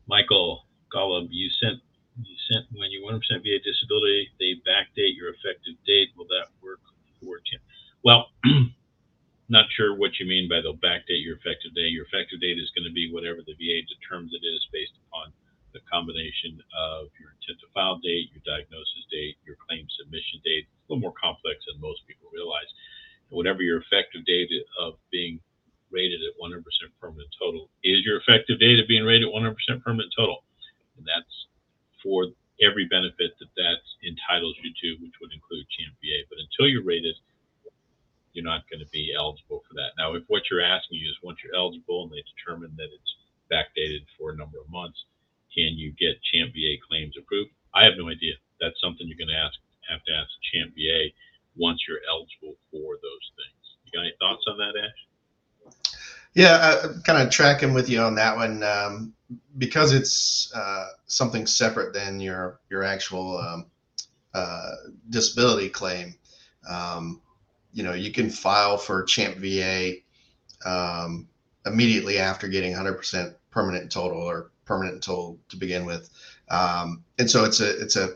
Michael 0.08 0.66
Golub, 0.94 1.28
you 1.32 1.50
sent 1.62 1.80
you 2.22 2.36
sent 2.52 2.66
when 2.78 2.92
you 2.92 3.02
100% 3.02 3.18
VA 3.42 3.58
disability, 3.64 4.30
they 4.40 4.54
backdate 4.70 5.18
your 5.18 5.34
effective 5.34 5.74
date. 5.88 6.10
Will 6.16 6.30
that 6.30 6.54
work 6.62 6.80
for 7.20 7.42
you? 7.52 7.60
Well, 8.04 8.30
not 9.50 9.66
sure 9.76 9.96
what 9.96 10.20
you 10.20 10.28
mean 10.28 10.48
by 10.48 10.62
they'll 10.62 10.78
backdate 10.78 11.26
your 11.26 11.38
effective 11.38 11.74
date. 11.74 11.90
Your 11.90 12.06
effective 12.06 12.40
date 12.40 12.60
is 12.60 12.72
going 12.76 12.86
to 12.86 12.94
be 12.94 13.12
whatever 13.12 13.42
the 13.42 13.58
VA 13.58 13.82
determines 13.88 14.34
it 14.34 14.46
is 14.46 14.68
based 14.72 14.94
upon 15.08 15.34
the 15.74 15.82
combination 15.92 16.62
of 16.78 17.10
your 17.20 17.34
intent 17.36 17.60
to 17.60 17.68
file 17.74 17.98
date, 18.00 18.30
your 18.32 18.46
diagnosis 18.46 19.06
date, 19.12 19.38
your 19.46 19.58
claim 19.58 19.86
submission 20.00 20.40
date. 20.46 20.70
It's 20.70 20.86
a 20.86 20.94
little 20.94 21.02
more 21.02 21.18
complex 21.18 21.66
than 21.66 21.82
most 21.82 22.06
people 22.08 22.30
realize. 22.32 22.70
Whatever 23.30 23.66
your 23.66 23.82
effective 23.82 24.26
date 24.26 24.50
of 24.80 25.02
being 25.10 25.42
rated 25.90 26.22
at 26.22 26.38
100% 26.42 26.62
permanent 27.02 27.30
total 27.38 27.70
is 27.84 28.06
your 28.06 28.18
effective 28.18 28.60
date 28.60 28.80
of 28.80 28.88
being 28.88 29.06
rated 29.06 29.30
100% 29.30 29.54
permanent 29.82 30.14
total. 30.16 30.46
And 30.98 31.06
that's 31.06 31.50
for 32.02 32.30
every 32.62 32.86
benefit 32.86 33.34
that 33.40 33.50
that 33.58 33.82
entitles 34.06 34.56
you 34.62 34.70
to, 34.70 35.02
which 35.02 35.18
would 35.22 35.34
include 35.34 35.66
Champ 35.74 35.94
VA. 36.02 36.26
But 36.30 36.38
until 36.42 36.70
you're 36.70 36.86
rated, 36.86 37.16
you're 38.34 38.46
not 38.46 38.70
going 38.70 38.82
to 38.82 38.90
be 38.90 39.14
eligible 39.14 39.62
for 39.66 39.74
that. 39.78 39.94
Now, 39.98 40.14
if 40.14 40.24
what 40.28 40.50
you're 40.50 40.62
asking 40.66 40.98
you 40.98 41.10
is 41.10 41.18
once 41.22 41.40
you're 41.44 41.56
eligible 41.56 42.04
and 42.04 42.12
they 42.12 42.24
determine 42.26 42.74
that 42.78 42.90
it's 42.90 43.14
backdated 43.50 44.06
for 44.18 44.32
a 44.32 44.36
number 44.36 44.58
of 44.58 44.70
months, 44.70 45.06
can 45.54 45.78
you 45.78 45.92
get 45.94 46.22
Champ 46.32 46.54
VA 46.54 46.76
claims 46.88 47.16
approved? 47.18 47.52
I 47.74 47.86
have 47.86 47.94
no 47.98 48.10
idea. 48.10 48.34
That's 48.60 48.80
something 48.82 49.08
you're 49.08 49.18
going 49.18 49.34
to 49.34 49.42
ask 49.42 49.56
have 49.90 50.04
to 50.06 50.14
ask 50.14 50.30
Champ 50.52 50.74
VA 50.76 51.12
once 51.56 51.82
you're 51.88 52.00
eligible 52.10 52.58
for 52.72 52.96
those 52.96 53.26
things. 53.36 53.64
You 53.86 53.92
got 53.92 54.06
any 54.06 54.14
thoughts 54.20 54.46
on 54.48 54.58
that, 54.58 54.74
Ash? 54.80 55.74
Yeah, 56.34 56.80
I'm 56.84 57.02
kind 57.04 57.22
of 57.22 57.32
tracking 57.32 57.74
with 57.74 57.90
you 57.90 58.00
on 58.02 58.16
that 58.16 58.36
one 58.36 58.64
um, 58.64 59.14
because 59.58 59.94
it's 59.94 60.52
uh, 60.56 60.88
something 61.06 61.46
separate 61.46 61.94
than 61.94 62.20
your 62.20 62.60
your 62.70 62.84
actual 62.84 63.38
um, 63.38 63.66
uh, 64.34 64.72
disability 65.10 65.70
claim. 65.70 66.16
Um, 66.68 67.22
you 67.72 67.84
know, 67.84 67.94
you 67.94 68.12
can 68.12 68.30
file 68.30 68.78
for 68.78 69.04
Champ 69.04 69.38
VA 69.38 69.96
um, 70.66 71.28
immediately 71.66 72.18
after 72.18 72.48
getting 72.48 72.74
100% 72.74 73.36
permanent 73.52 73.92
total 73.92 74.22
or 74.22 74.52
permanent 74.66 75.04
toll 75.04 75.40
to 75.50 75.58
begin 75.58 75.86
with. 75.86 76.10
Um, 76.50 77.04
and 77.20 77.30
so 77.30 77.46
it's 77.46 77.60
a 77.60 77.82
it's 77.82 77.96
a 77.96 78.16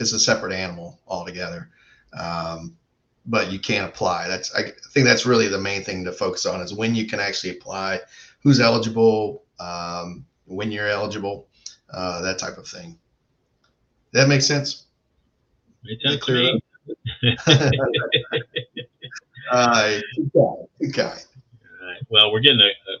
it's 0.00 0.12
a 0.12 0.18
separate 0.18 0.52
animal 0.52 1.00
altogether. 1.06 1.70
Um, 2.18 2.76
but 3.26 3.50
you 3.50 3.58
can't 3.58 3.88
apply. 3.88 4.28
That's 4.28 4.54
I 4.54 4.72
think 4.92 5.06
that's 5.06 5.26
really 5.26 5.48
the 5.48 5.60
main 5.60 5.82
thing 5.82 6.04
to 6.04 6.12
focus 6.12 6.46
on 6.46 6.60
is 6.60 6.74
when 6.74 6.94
you 6.94 7.06
can 7.06 7.20
actually 7.20 7.56
apply, 7.56 8.00
who's 8.42 8.60
eligible, 8.60 9.44
um, 9.58 10.26
when 10.46 10.70
you're 10.70 10.88
eligible, 10.88 11.48
uh, 11.92 12.20
that 12.22 12.38
type 12.38 12.58
of 12.58 12.66
thing. 12.68 12.98
That 14.12 14.28
makes 14.28 14.46
sense. 14.46 14.86
Makes 15.84 16.04
sense 16.04 16.22
clear. 16.22 16.58
uh, 19.50 20.00
good 20.16 20.32
guy. 20.34 20.54
Good 20.80 20.92
guy. 20.92 21.18
All 21.80 21.88
right. 21.88 22.02
Well, 22.10 22.32
we're 22.32 22.40
getting 22.40 22.60
a, 22.60 22.66
a 22.66 22.98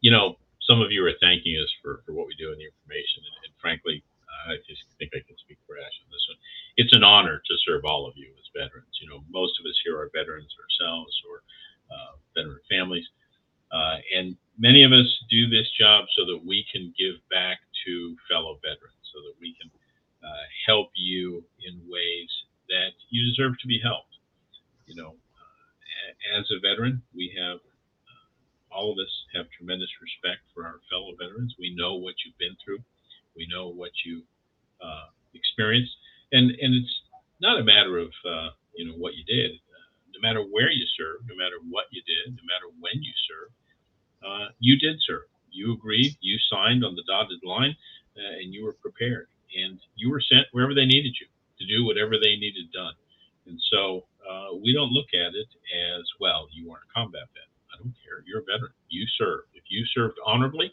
you 0.00 0.10
know, 0.10 0.36
some 0.68 0.84
of 0.84 0.92
you 0.92 1.00
are 1.08 1.16
thanking 1.24 1.56
us 1.56 1.72
for, 1.80 2.04
for 2.04 2.12
what 2.12 2.28
we 2.28 2.36
do 2.36 2.52
and 2.52 2.60
the 2.60 2.68
information. 2.68 3.24
And, 3.24 3.48
and 3.48 3.52
frankly, 3.56 4.04
I 4.46 4.60
just 4.68 4.84
think 5.00 5.16
I 5.16 5.24
can 5.24 5.36
speak 5.40 5.56
for 5.66 5.80
Ash 5.80 5.96
on 6.04 6.12
this 6.12 6.24
one. 6.28 6.38
It's 6.76 6.94
an 6.94 7.02
honor 7.02 7.40
to 7.40 7.54
serve 7.64 7.88
all 7.88 8.06
of 8.06 8.14
you 8.14 8.28
as 8.36 8.46
veterans. 8.52 8.92
You 9.00 9.08
know, 9.08 9.24
most 9.32 9.56
of 9.58 9.64
us 9.64 9.74
here 9.82 9.96
are 9.96 10.12
veterans 10.12 10.52
ourselves 10.60 11.10
or 11.24 11.42
uh, 11.88 12.20
veteran 12.36 12.60
families. 12.68 13.08
Uh, 13.72 13.96
and 14.14 14.36
many 14.60 14.84
of 14.84 14.92
us 14.92 15.08
do 15.28 15.48
this 15.48 15.68
job 15.76 16.04
so 16.16 16.24
that 16.28 16.40
we 16.44 16.64
can 16.70 16.92
give 16.96 17.16
back 17.32 17.58
to 17.84 18.16
fellow 18.28 18.60
veterans, 18.60 19.00
so 19.12 19.20
that 19.24 19.34
we 19.40 19.56
can 19.60 19.70
uh, 20.24 20.46
help 20.66 20.90
you 20.94 21.44
in 21.64 21.80
ways 21.88 22.28
that 22.68 22.92
you 23.08 23.24
deserve 23.24 23.58
to 23.60 23.66
be 23.66 23.80
helped. 23.80 24.12
You 24.86 24.96
know, 24.96 25.12
uh, 25.12 26.38
as 26.38 26.44
a 26.52 26.60
veteran, 26.60 27.02
we 27.14 27.32
have 27.36 27.58
all 28.70 28.92
of 28.92 28.98
us 28.98 29.12
have 29.34 29.46
tremendous 29.56 29.90
respect 30.00 30.42
for 30.54 30.64
our 30.64 30.80
fellow 30.90 31.14
veterans. 31.18 31.54
We 31.58 31.74
know 31.74 31.96
what 31.96 32.14
you've 32.24 32.38
been 32.38 32.56
through. 32.64 32.80
We 33.36 33.46
know 33.50 33.68
what 33.68 33.92
you 34.04 34.22
uh, 34.82 35.08
experienced, 35.34 35.92
and 36.32 36.50
and 36.50 36.74
it's 36.74 37.02
not 37.40 37.60
a 37.60 37.64
matter 37.64 37.98
of 37.98 38.10
uh, 38.26 38.50
you 38.74 38.86
know 38.86 38.96
what 38.98 39.14
you 39.14 39.24
did. 39.24 39.52
Uh, 39.52 39.88
no 40.14 40.20
matter 40.20 40.42
where 40.42 40.70
you 40.70 40.86
served, 40.96 41.28
no 41.28 41.36
matter 41.36 41.56
what 41.70 41.86
you 41.90 42.02
did, 42.02 42.34
no 42.34 42.44
matter 42.46 42.68
when 42.80 43.02
you 43.02 43.12
served, 43.28 43.54
uh, 44.24 44.48
you 44.58 44.78
did 44.78 44.96
serve. 45.06 45.28
You 45.50 45.74
agreed. 45.74 46.16
You 46.20 46.38
signed 46.50 46.84
on 46.84 46.94
the 46.94 47.04
dotted 47.08 47.40
line, 47.44 47.76
uh, 48.16 48.42
and 48.42 48.52
you 48.52 48.64
were 48.64 48.74
prepared, 48.74 49.28
and 49.56 49.78
you 49.96 50.10
were 50.10 50.20
sent 50.20 50.46
wherever 50.52 50.74
they 50.74 50.86
needed 50.86 51.14
you 51.20 51.26
to 51.58 51.66
do 51.66 51.84
whatever 51.84 52.18
they 52.18 52.36
needed 52.36 52.70
done. 52.72 52.94
And 53.46 53.58
so 53.70 54.04
uh, 54.28 54.54
we 54.62 54.72
don't 54.72 54.92
look 54.92 55.08
at 55.14 55.34
it 55.34 55.48
as 55.96 56.04
well. 56.20 56.46
You 56.52 56.68
weren't 56.68 56.84
a 56.90 56.92
combat 56.94 57.26
vet. 57.32 57.48
I 57.72 57.78
don't 57.82 57.94
care. 58.04 58.22
You're 58.26 58.44
a 58.44 58.44
veteran. 58.44 58.72
You 58.88 59.06
served. 59.98 60.12
If 60.12 60.16
you 60.16 60.22
served 60.22 60.26
honorably, 60.26 60.72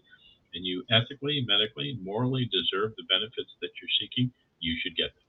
and 0.55 0.65
you 0.65 0.83
ethically, 0.89 1.45
medically, 1.47 1.99
morally 2.01 2.49
deserve 2.51 2.93
the 2.95 3.03
benefits 3.09 3.51
that 3.61 3.69
you're 3.81 3.89
seeking, 3.99 4.31
you 4.59 4.75
should 4.81 4.95
get 4.95 5.13
them. 5.13 5.23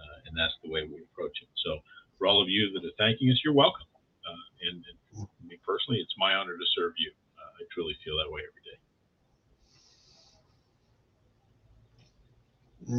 Uh, 0.00 0.28
and 0.28 0.36
that's 0.36 0.54
the 0.64 0.70
way 0.70 0.82
we 0.82 1.02
approach 1.12 1.42
it. 1.42 1.48
So, 1.64 1.80
for 2.18 2.26
all 2.26 2.42
of 2.42 2.48
you 2.48 2.72
that 2.72 2.84
are 2.86 2.92
thanking 2.98 3.30
us, 3.30 3.40
you're 3.44 3.54
welcome. 3.54 3.86
Uh, 4.26 4.70
and, 4.70 4.84
and 5.18 5.28
me 5.46 5.58
personally, 5.66 6.00
it's 6.00 6.14
my 6.18 6.34
honor 6.34 6.56
to 6.56 6.64
serve 6.74 6.94
you. 6.96 7.12
Uh, 7.38 7.60
I 7.60 7.64
truly 7.72 7.96
feel 8.04 8.16
that 8.16 8.32
way 8.32 8.42
every 8.48 8.62
day. 8.64 8.78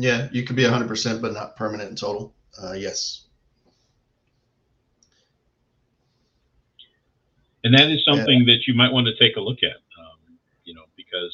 Yeah, 0.08 0.30
you 0.32 0.44
could 0.44 0.56
be 0.56 0.64
100%, 0.64 1.22
but 1.22 1.34
not 1.34 1.56
permanent 1.56 1.90
in 1.90 1.96
total. 1.96 2.34
Uh, 2.62 2.74
yes. 2.74 3.26
And 7.64 7.74
that 7.74 7.90
is 7.90 8.04
something 8.06 8.44
yeah. 8.46 8.54
that 8.54 8.68
you 8.68 8.74
might 8.74 8.92
want 8.92 9.08
to 9.08 9.16
take 9.18 9.38
a 9.38 9.42
look 9.42 9.64
at, 9.64 9.80
um, 10.00 10.20
you 10.66 10.74
know, 10.74 10.84
because 10.98 11.32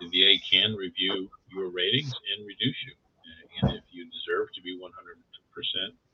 the 0.00 0.08
VA 0.08 0.40
can 0.50 0.74
review 0.74 1.30
your 1.52 1.68
ratings 1.68 2.12
and 2.34 2.46
reduce 2.46 2.76
you. 2.86 2.92
And 3.62 3.78
if 3.78 3.84
you 3.92 4.04
deserve 4.10 4.52
to 4.54 4.62
be 4.62 4.76
100% 4.76 4.90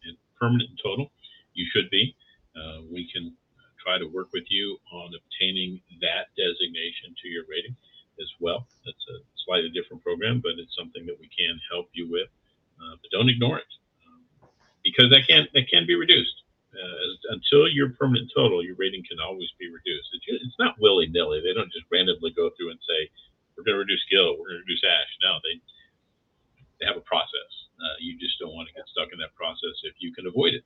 and 0.04 0.16
permanent 0.38 0.70
in 0.70 0.76
total, 0.82 1.10
you 1.54 1.66
should 1.72 1.88
be. 1.90 2.14
Uh, 2.56 2.82
we 2.90 3.10
can 3.10 3.32
try 3.80 3.98
to 3.98 4.04
work 4.04 4.28
with 4.32 4.44
you 4.50 4.76
on 4.92 5.14
obtaining 5.16 5.80
that 6.04 6.28
designation 6.36 7.16
to 7.22 7.28
your 7.28 7.44
rating 7.48 7.74
as 8.20 8.28
well. 8.40 8.68
That's 8.84 9.04
a 9.08 9.24
slightly 9.46 9.70
different 9.70 10.04
program, 10.04 10.40
but 10.44 10.60
it's 10.60 10.76
something 10.76 11.06
that 11.06 11.16
we 11.18 11.30
can 11.32 11.58
help 11.72 11.88
you 11.94 12.10
with. 12.10 12.28
Uh, 12.76 13.00
but 13.00 13.08
don't 13.10 13.28
ignore 13.28 13.58
it 13.58 13.72
um, 14.04 14.48
because 14.84 15.08
that 15.10 15.24
can 15.28 15.48
that 15.52 15.68
can 15.72 15.86
be 15.86 15.96
reduced. 15.96 16.44
Uh, 16.70 17.34
until 17.34 17.66
you're 17.68 17.90
permanent 17.96 18.30
total, 18.36 18.62
your 18.62 18.76
rating 18.76 19.02
can 19.08 19.18
always 19.18 19.48
be 19.58 19.66
reduced. 19.66 20.08
It's, 20.14 20.24
it's 20.28 20.58
not 20.58 20.78
willy 20.78 21.08
nilly. 21.08 21.40
They 21.42 21.52
don't 21.52 21.72
just 21.72 21.84
randomly 21.90 22.30
go 22.30 22.50
through 22.56 22.70
and 22.70 22.78
say, 22.86 23.10
we're 23.56 23.64
going 23.64 23.74
to 23.74 23.80
reduce 23.80 24.04
Gil, 24.10 24.38
we're 24.38 24.48
going 24.48 24.60
to 24.60 24.64
reduce 24.64 24.82
Ash. 24.84 25.12
No, 25.22 25.38
they 25.44 25.60
they 26.80 26.86
have 26.86 26.96
a 26.96 27.04
process. 27.04 27.50
Uh, 27.76 27.96
you 28.00 28.18
just 28.18 28.38
don't 28.38 28.54
want 28.54 28.68
to 28.68 28.74
get 28.74 28.84
stuck 28.88 29.12
in 29.12 29.18
that 29.18 29.34
process 29.34 29.76
if 29.84 29.94
you 29.98 30.14
can 30.14 30.26
avoid 30.26 30.54
it. 30.54 30.64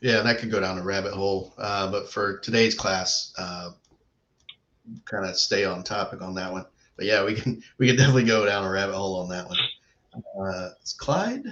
Yeah, 0.00 0.22
that 0.22 0.38
could 0.38 0.50
go 0.50 0.60
down 0.60 0.78
a 0.78 0.82
rabbit 0.82 1.12
hole. 1.12 1.52
Uh, 1.58 1.90
but 1.90 2.05
for 2.16 2.38
today's 2.38 2.74
class, 2.74 3.34
uh, 3.36 3.72
kind 5.04 5.26
of 5.26 5.36
stay 5.36 5.66
on 5.66 5.82
topic 5.82 6.22
on 6.22 6.34
that 6.34 6.50
one. 6.50 6.64
But 6.96 7.04
yeah, 7.04 7.22
we 7.22 7.34
can 7.34 7.62
we 7.76 7.86
can 7.88 7.96
definitely 7.96 8.24
go 8.24 8.46
down 8.46 8.64
a 8.64 8.70
rabbit 8.70 8.94
hole 8.94 9.20
on 9.20 9.28
that 9.28 9.46
one. 9.46 9.58
Uh, 10.40 10.70
it's 10.80 10.94
Clyde. 10.94 11.44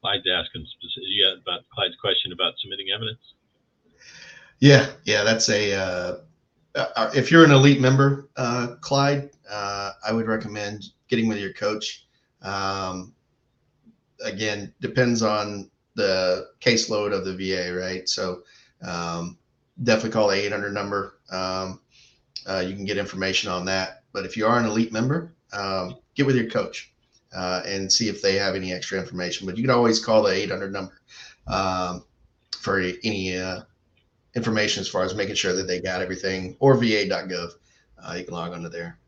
Clyde's 0.00 0.24
asking 0.34 0.64
yeah, 1.08 1.34
about 1.42 1.60
Clyde's 1.74 1.96
question 2.00 2.32
about 2.32 2.54
submitting 2.58 2.86
evidence. 2.94 3.20
Yeah, 4.60 4.88
yeah, 5.04 5.24
that's 5.24 5.50
a. 5.50 5.74
Uh, 5.74 6.16
uh, 6.74 7.10
if 7.14 7.30
you're 7.30 7.44
an 7.44 7.50
elite 7.50 7.80
member, 7.80 8.28
uh, 8.36 8.74
Clyde, 8.80 9.30
uh, 9.50 9.92
I 10.06 10.12
would 10.12 10.26
recommend 10.26 10.86
getting 11.08 11.28
with 11.28 11.38
your 11.38 11.52
coach. 11.52 12.06
Um, 12.42 13.14
again, 14.24 14.72
depends 14.80 15.22
on 15.22 15.70
the 15.94 16.48
caseload 16.60 17.12
of 17.12 17.24
the 17.24 17.34
VA, 17.34 17.72
right? 17.72 18.08
So 18.08 18.42
um, 18.82 19.38
definitely 19.82 20.10
call 20.10 20.28
the 20.28 20.34
800 20.34 20.72
number. 20.72 21.20
Um, 21.30 21.80
uh, 22.46 22.64
you 22.66 22.74
can 22.74 22.84
get 22.84 22.98
information 22.98 23.50
on 23.50 23.64
that. 23.66 24.02
But 24.12 24.24
if 24.24 24.36
you 24.36 24.46
are 24.46 24.58
an 24.58 24.66
elite 24.66 24.92
member, 24.92 25.34
um, 25.52 25.96
get 26.14 26.26
with 26.26 26.36
your 26.36 26.50
coach 26.50 26.92
uh, 27.34 27.62
and 27.66 27.90
see 27.90 28.08
if 28.08 28.20
they 28.20 28.36
have 28.36 28.54
any 28.54 28.72
extra 28.72 28.98
information. 28.98 29.46
But 29.46 29.56
you 29.56 29.62
can 29.62 29.70
always 29.70 30.04
call 30.04 30.22
the 30.22 30.32
800 30.32 30.72
number 30.72 31.00
um, 31.46 32.04
for 32.58 32.80
any 32.80 33.36
uh, 33.36 33.62
information 34.34 34.80
as 34.80 34.88
far 34.88 35.04
as 35.04 35.14
making 35.14 35.34
sure 35.34 35.54
that 35.54 35.64
they 35.64 35.80
got 35.80 36.02
everything 36.02 36.56
or 36.60 36.74
va.gov. 36.74 37.50
Uh, 37.98 38.14
you 38.14 38.24
can 38.24 38.34
log 38.34 38.52
onto 38.52 38.68
there. 38.68 38.98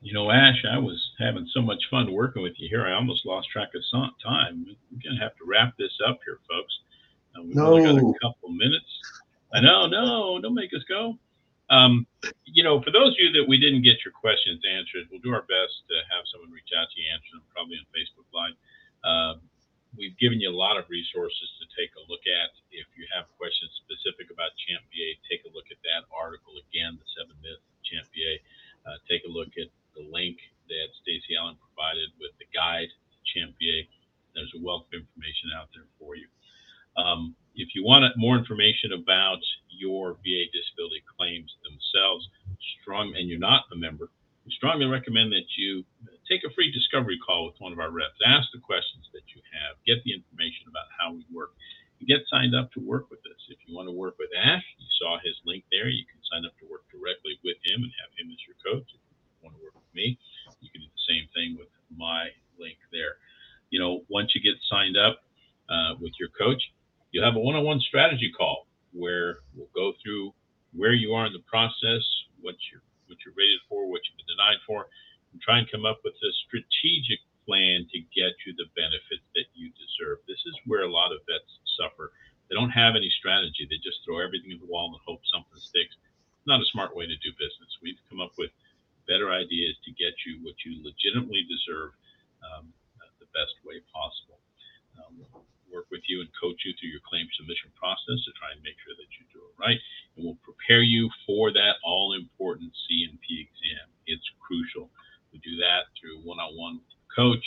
You 0.00 0.12
know, 0.12 0.30
Ash, 0.30 0.64
I 0.68 0.78
was 0.78 1.00
having 1.18 1.48
so 1.54 1.62
much 1.62 1.82
fun 1.90 2.12
working 2.12 2.42
with 2.42 2.54
you 2.58 2.68
here. 2.68 2.84
I 2.86 2.92
almost 2.92 3.24
lost 3.24 3.48
track 3.50 3.68
of 3.74 3.82
time. 4.22 4.66
We're 4.66 4.98
going 5.02 5.16
to 5.16 5.22
have 5.22 5.36
to 5.36 5.44
wrap 5.46 5.74
this 5.78 5.92
up 6.06 6.18
here, 6.26 6.38
folks. 6.48 6.74
Uh, 7.36 7.42
we've 7.42 7.54
no. 7.54 7.66
only 7.66 7.84
got 7.84 7.96
a 7.96 8.18
couple 8.20 8.50
minutes. 8.50 8.90
I 9.54 9.60
know, 9.60 9.86
no, 9.86 10.40
don't 10.40 10.54
make 10.54 10.74
us 10.74 10.82
go. 10.88 11.16
Um, 11.70 12.06
you 12.44 12.64
know, 12.64 12.82
for 12.82 12.90
those 12.90 13.12
of 13.12 13.18
you 13.18 13.32
that 13.32 13.48
we 13.48 13.58
didn't 13.58 13.82
get 13.82 14.04
your 14.04 14.12
questions 14.12 14.60
answered, 14.68 15.08
we'll 15.10 15.20
do 15.20 15.32
our 15.32 15.46
best 15.46 15.86
to 15.88 15.96
have 16.10 16.26
someone 16.32 16.50
reach 16.50 16.68
out 16.76 16.88
to 16.90 17.00
you, 17.00 17.06
answer 17.14 17.32
them 17.32 17.46
probably 17.54 17.78
on 17.78 17.86
Facebook 17.94 18.28
Live. 18.34 18.56
Uh, 19.04 19.34
we've 19.96 20.16
given 20.16 20.40
you 20.40 20.48
a 20.48 20.56
lot 20.56 20.80
of 20.80 20.88
resources 20.88 21.48
to 21.60 21.64
take 21.76 21.92
a 21.96 22.04
look 22.08 22.24
at. 22.24 22.52
If 22.72 22.88
you 22.96 23.04
have 23.12 23.28
questions 23.36 23.72
specific 23.84 24.32
about 24.32 24.52
Champ 24.64 24.84
VA, 24.88 25.16
take 25.28 25.44
a 25.44 25.52
look 25.52 25.68
at 25.68 25.80
that 25.84 26.08
article 26.12 26.56
again, 26.68 26.96
the 26.96 27.08
seven 27.16 27.36
myths 27.44 27.60
of 27.60 27.78
Champ 27.84 28.06
VA. 28.12 28.34
Uh, 28.88 28.98
take 29.06 29.22
a 29.28 29.32
look 29.32 29.52
at 29.60 29.68
the 29.94 30.02
link 30.02 30.40
that 30.66 30.88
Stacy 31.04 31.36
Allen 31.36 31.60
provided 31.60 32.08
with 32.18 32.32
the 32.40 32.48
guide 32.50 32.88
to 32.88 33.18
Champ 33.30 33.52
VA. 33.60 33.84
There's 34.32 34.52
a 34.56 34.62
wealth 34.64 34.88
of 34.90 35.04
information 35.04 35.52
out 35.52 35.68
there 35.76 35.86
for 36.00 36.16
you. 36.16 36.26
Um, 36.96 37.36
if 37.54 37.76
you 37.76 37.84
want 37.84 38.04
more 38.16 38.36
information 38.36 38.96
about 38.96 39.40
your 39.68 40.16
VA 40.24 40.48
disability 40.52 41.04
claims 41.04 41.52
themselves, 41.64 42.28
strong, 42.80 43.12
and 43.16 43.28
you're 43.28 43.40
not 43.40 43.68
a 43.72 43.76
member, 43.76 44.08
we 44.44 44.52
strongly 44.56 44.86
recommend 44.86 45.32
that 45.32 45.46
you 45.56 45.84
take 46.28 46.42
a 46.46 46.52
free 46.54 46.70
discovery 46.70 47.18
call 47.18 47.46
with 47.46 47.58
one 47.58 47.72
of 47.72 47.78
our 47.78 47.90
reps. 47.90 48.18
Ask 48.26 48.48
the 48.54 48.62
questions 48.62 49.08
that 49.12 49.26
you 49.34 49.42
have, 49.54 49.78
get 49.86 50.02
the 50.04 50.14
information 50.14 50.70
about 50.70 50.88
how 50.94 51.12
we 51.14 51.24
work, 51.32 51.54
and 51.98 52.08
get 52.08 52.26
signed 52.30 52.54
up 52.54 52.70
to 52.74 52.80
work 52.80 53.10
with 53.10 53.22
us. 53.26 53.40
If 53.50 53.58
you 53.66 53.74
want 53.74 53.88
to 53.88 53.94
work 53.94 54.18
with 54.18 54.30
Ash, 54.34 54.64
you 54.78 54.88
saw 54.98 55.18
his 55.22 55.34
link 55.46 55.64
there. 55.70 55.88
You 55.88 56.04
can 56.06 56.18
sign 56.30 56.46
up 56.46 56.54
to 56.62 56.66
work 56.70 56.86
directly 56.90 57.38
with 57.42 57.58
him 57.66 57.82
and 57.82 57.92
have 58.02 58.12
him 58.18 58.30
as 58.30 58.40
your 58.46 58.58
coach. 58.62 58.86
If 58.90 59.02
you 59.02 59.40
want 59.42 59.54
to 59.58 59.62
work 59.62 59.74
with 59.74 59.92
me, 59.94 60.18
you 60.62 60.68
can 60.70 60.82
do 60.82 60.90
the 60.90 61.06
same 61.06 61.26
thing 61.34 61.58
with 61.58 61.70
my 61.94 62.30
link 62.58 62.78
there. 62.90 63.18
You 63.70 63.80
know, 63.80 64.02
once 64.08 64.34
you 64.34 64.40
get 64.42 64.58
signed 64.70 64.96
up 64.96 65.22
uh, 65.70 65.98
with 65.98 66.12
your 66.18 66.28
coach, 66.34 66.60
you'll 67.10 67.24
have 67.24 67.36
a 67.36 67.42
one-on-one 67.42 67.80
strategy 67.80 68.30
call 68.36 68.66
where 68.92 69.40
we'll 69.54 69.72
go 69.74 69.92
through 70.02 70.34
where 70.74 70.92
you 70.92 71.12
are 71.12 71.26
in 71.26 71.32
the 71.32 71.44
process, 71.48 72.02
what 72.40 72.56
you're 72.70 72.82
what 73.08 73.20
you're 73.26 73.36
rated 73.36 73.60
for, 73.68 73.84
what 73.92 74.00
you've 74.08 74.16
been 74.16 74.30
denied 74.32 74.56
for, 74.64 74.88
and 75.32 75.40
try 75.40 75.58
and 75.58 75.70
come 75.70 75.84
up 75.84 76.00
with 76.04 76.14
a 76.14 76.32
strategic 76.46 77.20
plan 77.44 77.88
to 77.90 77.98
get 78.14 78.36
you 78.46 78.54
the 78.54 78.70
benefits 78.78 79.24
that 79.34 79.50
you 79.56 79.72
deserve. 79.74 80.22
This 80.28 80.40
is 80.46 80.54
where 80.66 80.86
a 80.86 80.92
lot 80.92 81.10
of 81.10 81.24
vets 81.26 81.50
suffer. 81.74 82.12
They 82.48 82.54
don't 82.54 82.72
have 82.72 82.94
any 82.94 83.10
strategy. 83.10 83.66
They 83.66 83.80
just 83.82 84.04
throw 84.04 84.20
everything 84.20 84.52
at 84.52 84.60
the 84.60 84.70
wall 84.70 84.92
and 84.92 85.02
hope 85.02 85.24
something 85.26 85.58
sticks. 85.58 85.96
Not 86.46 86.62
a 86.62 86.72
smart 86.74 86.94
way 86.94 87.06
to 87.06 87.16
do 87.24 87.32
business. 87.38 87.80
We've 87.82 87.98
come 88.10 88.20
up 88.20 88.36
with 88.38 88.52
better 89.08 89.32
ideas 89.32 89.74
to 89.82 89.90
get 89.98 90.14
you 90.26 90.38
what 90.46 90.54
you 90.62 90.78
legitimately 90.84 91.48
deserve 91.50 91.96
um, 92.46 92.70
the 93.18 93.26
best 93.34 93.54
way 93.66 93.82
possible. 93.90 94.38
Um, 95.00 95.24
work 95.72 95.88
with 95.88 96.04
you 96.06 96.20
and 96.20 96.28
coach 96.36 96.60
you 96.68 96.76
through 96.76 96.92
your 96.92 97.02
claim 97.08 97.24
submission 97.34 97.72
process 97.74 98.20
to 98.28 98.30
try 98.36 98.52
and 98.52 98.60
make 98.60 98.76
sure 98.84 98.92
that 98.92 99.08
you 99.16 99.24
do 99.32 99.40
it 99.40 99.56
right. 99.56 99.80
And 100.14 100.28
we'll 100.28 100.38
prepare 100.44 100.84
you 100.84 101.08
for 101.24 101.48
that 101.56 101.80
all 101.80 102.12
important 102.12 102.76
C&P 102.86 103.24
exam. 103.48 103.88
It's 104.04 104.28
crucial. 104.36 104.92
We 105.32 105.40
do 105.40 105.56
that 105.64 105.88
through 105.96 106.20
one 106.28 106.38
on 106.38 106.52
one 106.60 106.84
coach, 107.16 107.44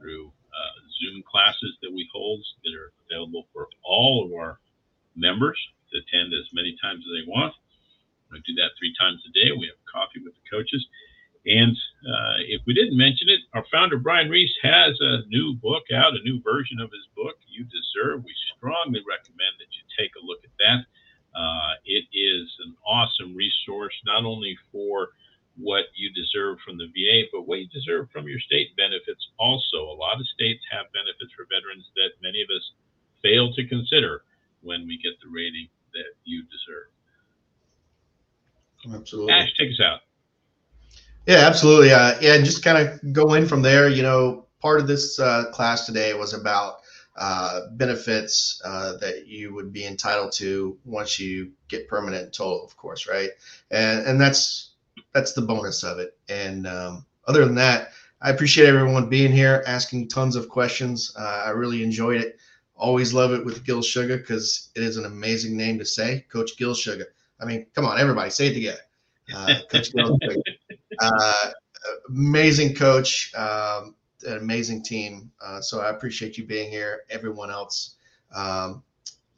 through 0.00 0.32
uh, 0.32 0.74
Zoom 0.96 1.22
classes 1.28 1.76
that 1.84 1.92
we 1.92 2.08
hold 2.08 2.40
that 2.64 2.72
are 2.72 2.92
available 3.06 3.44
for 3.52 3.68
all 3.84 4.24
of 4.24 4.32
our 4.32 4.58
members 5.14 5.60
to 5.92 6.00
attend 6.00 6.32
as 6.32 6.48
many 6.56 6.76
times 6.80 7.04
as 7.04 7.12
they 7.12 7.28
want. 7.28 7.52
We 8.32 8.40
do 8.44 8.54
that 8.60 8.76
three 8.78 8.94
times 8.98 9.20
a 9.24 9.32
day. 9.32 9.52
We 9.52 9.68
have 9.68 9.80
coffee 9.88 10.20
with 10.20 10.34
the 10.36 10.44
coaches. 10.48 10.84
And 11.46 11.72
uh, 12.04 12.44
if 12.44 12.60
we 12.66 12.74
didn't 12.74 12.96
mention 12.96 13.28
it, 13.28 13.40
our 13.54 13.64
founder, 13.72 13.96
Brian 13.96 14.28
Reese, 14.28 14.52
has 14.62 14.98
a 15.00 15.24
new 15.28 15.54
book 15.54 15.84
out, 16.08 16.16
a 16.16 16.24
new 16.24 16.40
version 16.40 16.80
of 16.80 16.88
his 16.90 17.04
book, 17.12 17.36
You 17.44 17.68
Deserve. 17.68 18.24
We 18.24 18.32
strongly 18.56 19.04
recommend 19.04 19.60
that 19.60 19.68
you 19.76 19.84
take 19.92 20.16
a 20.16 20.24
look 20.24 20.40
at 20.40 20.56
that. 20.56 20.80
Uh, 21.36 21.76
it 21.84 22.08
is 22.16 22.48
an 22.64 22.74
awesome 22.88 23.36
resource, 23.36 23.92
not 24.08 24.24
only 24.24 24.56
for 24.72 25.12
what 25.60 25.92
you 25.94 26.08
deserve 26.14 26.56
from 26.64 26.78
the 26.78 26.86
VA, 26.86 27.28
but 27.32 27.46
what 27.46 27.60
you 27.60 27.68
deserve 27.68 28.08
from 28.10 28.26
your 28.26 28.40
state 28.40 28.74
benefits 28.76 29.28
also. 29.38 29.92
A 29.92 29.96
lot 29.98 30.16
of 30.16 30.26
states 30.32 30.64
have 30.72 30.86
benefits 30.96 31.34
for 31.36 31.44
veterans 31.52 31.84
that 31.96 32.16
many 32.22 32.40
of 32.40 32.48
us 32.48 32.64
fail 33.22 33.52
to 33.52 33.66
consider 33.68 34.22
when 34.62 34.86
we 34.86 34.96
get 34.98 35.12
the 35.20 35.28
rating 35.28 35.68
that 35.92 36.16
you 36.24 36.42
deserve. 36.48 36.88
Absolutely. 38.94 39.32
Ash, 39.32 39.52
take 39.58 39.70
us 39.70 39.80
out. 39.84 40.00
Yeah, 41.26 41.44
absolutely. 41.44 41.92
Uh, 41.92 42.16
yeah, 42.20 42.34
and 42.34 42.44
just 42.44 42.64
kind 42.64 42.78
of 42.78 43.12
go 43.12 43.34
in 43.34 43.46
from 43.46 43.60
there. 43.60 43.88
You 43.88 44.02
know, 44.02 44.47
part 44.60 44.80
of 44.80 44.86
this 44.86 45.18
uh, 45.18 45.46
class 45.52 45.86
today 45.86 46.14
was 46.14 46.34
about 46.34 46.80
uh, 47.16 47.66
benefits 47.72 48.62
uh, 48.64 48.96
that 48.98 49.26
you 49.26 49.52
would 49.54 49.72
be 49.72 49.84
entitled 49.84 50.32
to 50.32 50.78
once 50.84 51.18
you 51.18 51.50
get 51.68 51.88
permanent 51.88 52.32
total, 52.32 52.64
of 52.64 52.76
course, 52.76 53.08
right? 53.08 53.30
And 53.70 54.06
and 54.06 54.20
that's 54.20 54.70
that's 55.12 55.32
the 55.32 55.42
bonus 55.42 55.82
of 55.82 55.98
it. 55.98 56.16
And 56.28 56.66
um, 56.66 57.06
other 57.26 57.44
than 57.44 57.56
that, 57.56 57.90
I 58.20 58.30
appreciate 58.30 58.68
everyone 58.68 59.08
being 59.08 59.32
here, 59.32 59.62
asking 59.66 60.08
tons 60.08 60.36
of 60.36 60.48
questions. 60.48 61.12
Uh, 61.18 61.44
I 61.46 61.50
really 61.50 61.82
enjoyed 61.82 62.20
it. 62.20 62.38
Always 62.76 63.12
love 63.12 63.32
it 63.32 63.44
with 63.44 63.64
Gil 63.64 63.82
Sugar 63.82 64.16
because 64.18 64.70
it 64.76 64.82
is 64.82 64.96
an 64.96 65.04
amazing 65.04 65.56
name 65.56 65.78
to 65.78 65.84
say, 65.84 66.24
Coach 66.30 66.56
Gil 66.56 66.74
Sugar. 66.74 67.14
I 67.40 67.44
mean, 67.44 67.66
come 67.74 67.84
on, 67.84 67.98
everybody, 67.98 68.30
say 68.30 68.48
it 68.48 68.54
together. 68.54 68.80
Uh, 69.34 69.54
coach 69.70 69.92
Gil 69.92 70.18
Sugar. 70.22 70.36
Uh, 71.00 71.50
amazing 72.08 72.74
coach, 72.74 73.32
um, 73.36 73.94
an 74.26 74.38
amazing 74.38 74.82
team. 74.82 75.30
Uh, 75.44 75.60
so 75.60 75.80
I 75.80 75.90
appreciate 75.90 76.38
you 76.38 76.44
being 76.44 76.70
here. 76.70 77.02
Everyone 77.10 77.50
else, 77.50 77.96
um, 78.34 78.82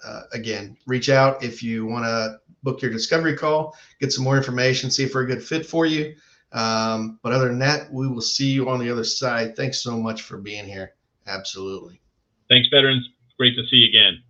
uh, 0.05 0.23
again, 0.33 0.77
reach 0.87 1.09
out 1.09 1.43
if 1.43 1.63
you 1.63 1.87
want 1.87 2.05
to 2.05 2.39
book 2.63 2.83
your 2.83 2.91
discovery 2.91 3.37
call, 3.37 3.77
get 4.01 4.13
some 4.13 4.25
more 4.25 4.37
information, 4.37 4.91
see 4.91 5.05
if 5.05 5.15
we're 5.15 5.23
a 5.23 5.27
good 5.27 5.43
fit 5.43 5.65
for 5.65 5.87
you. 5.87 6.15
Um, 6.53 7.19
but 7.23 7.33
other 7.33 7.49
than 7.49 7.59
that, 7.61 7.93
we 7.93 8.09
will 8.09 8.21
see 8.21 8.51
you 8.51 8.69
on 8.69 8.81
the 8.81 8.91
other 8.91 9.05
side. 9.05 9.57
Thanks 9.57 9.81
so 9.81 9.97
much 9.97 10.23
for 10.23 10.39
being 10.39 10.67
here. 10.67 10.95
Absolutely. 11.27 12.01
Thanks, 12.49 12.69
veterans. 12.69 13.09
Great 13.39 13.55
to 13.57 13.63
see 13.67 13.77
you 13.77 13.89
again. 13.89 14.23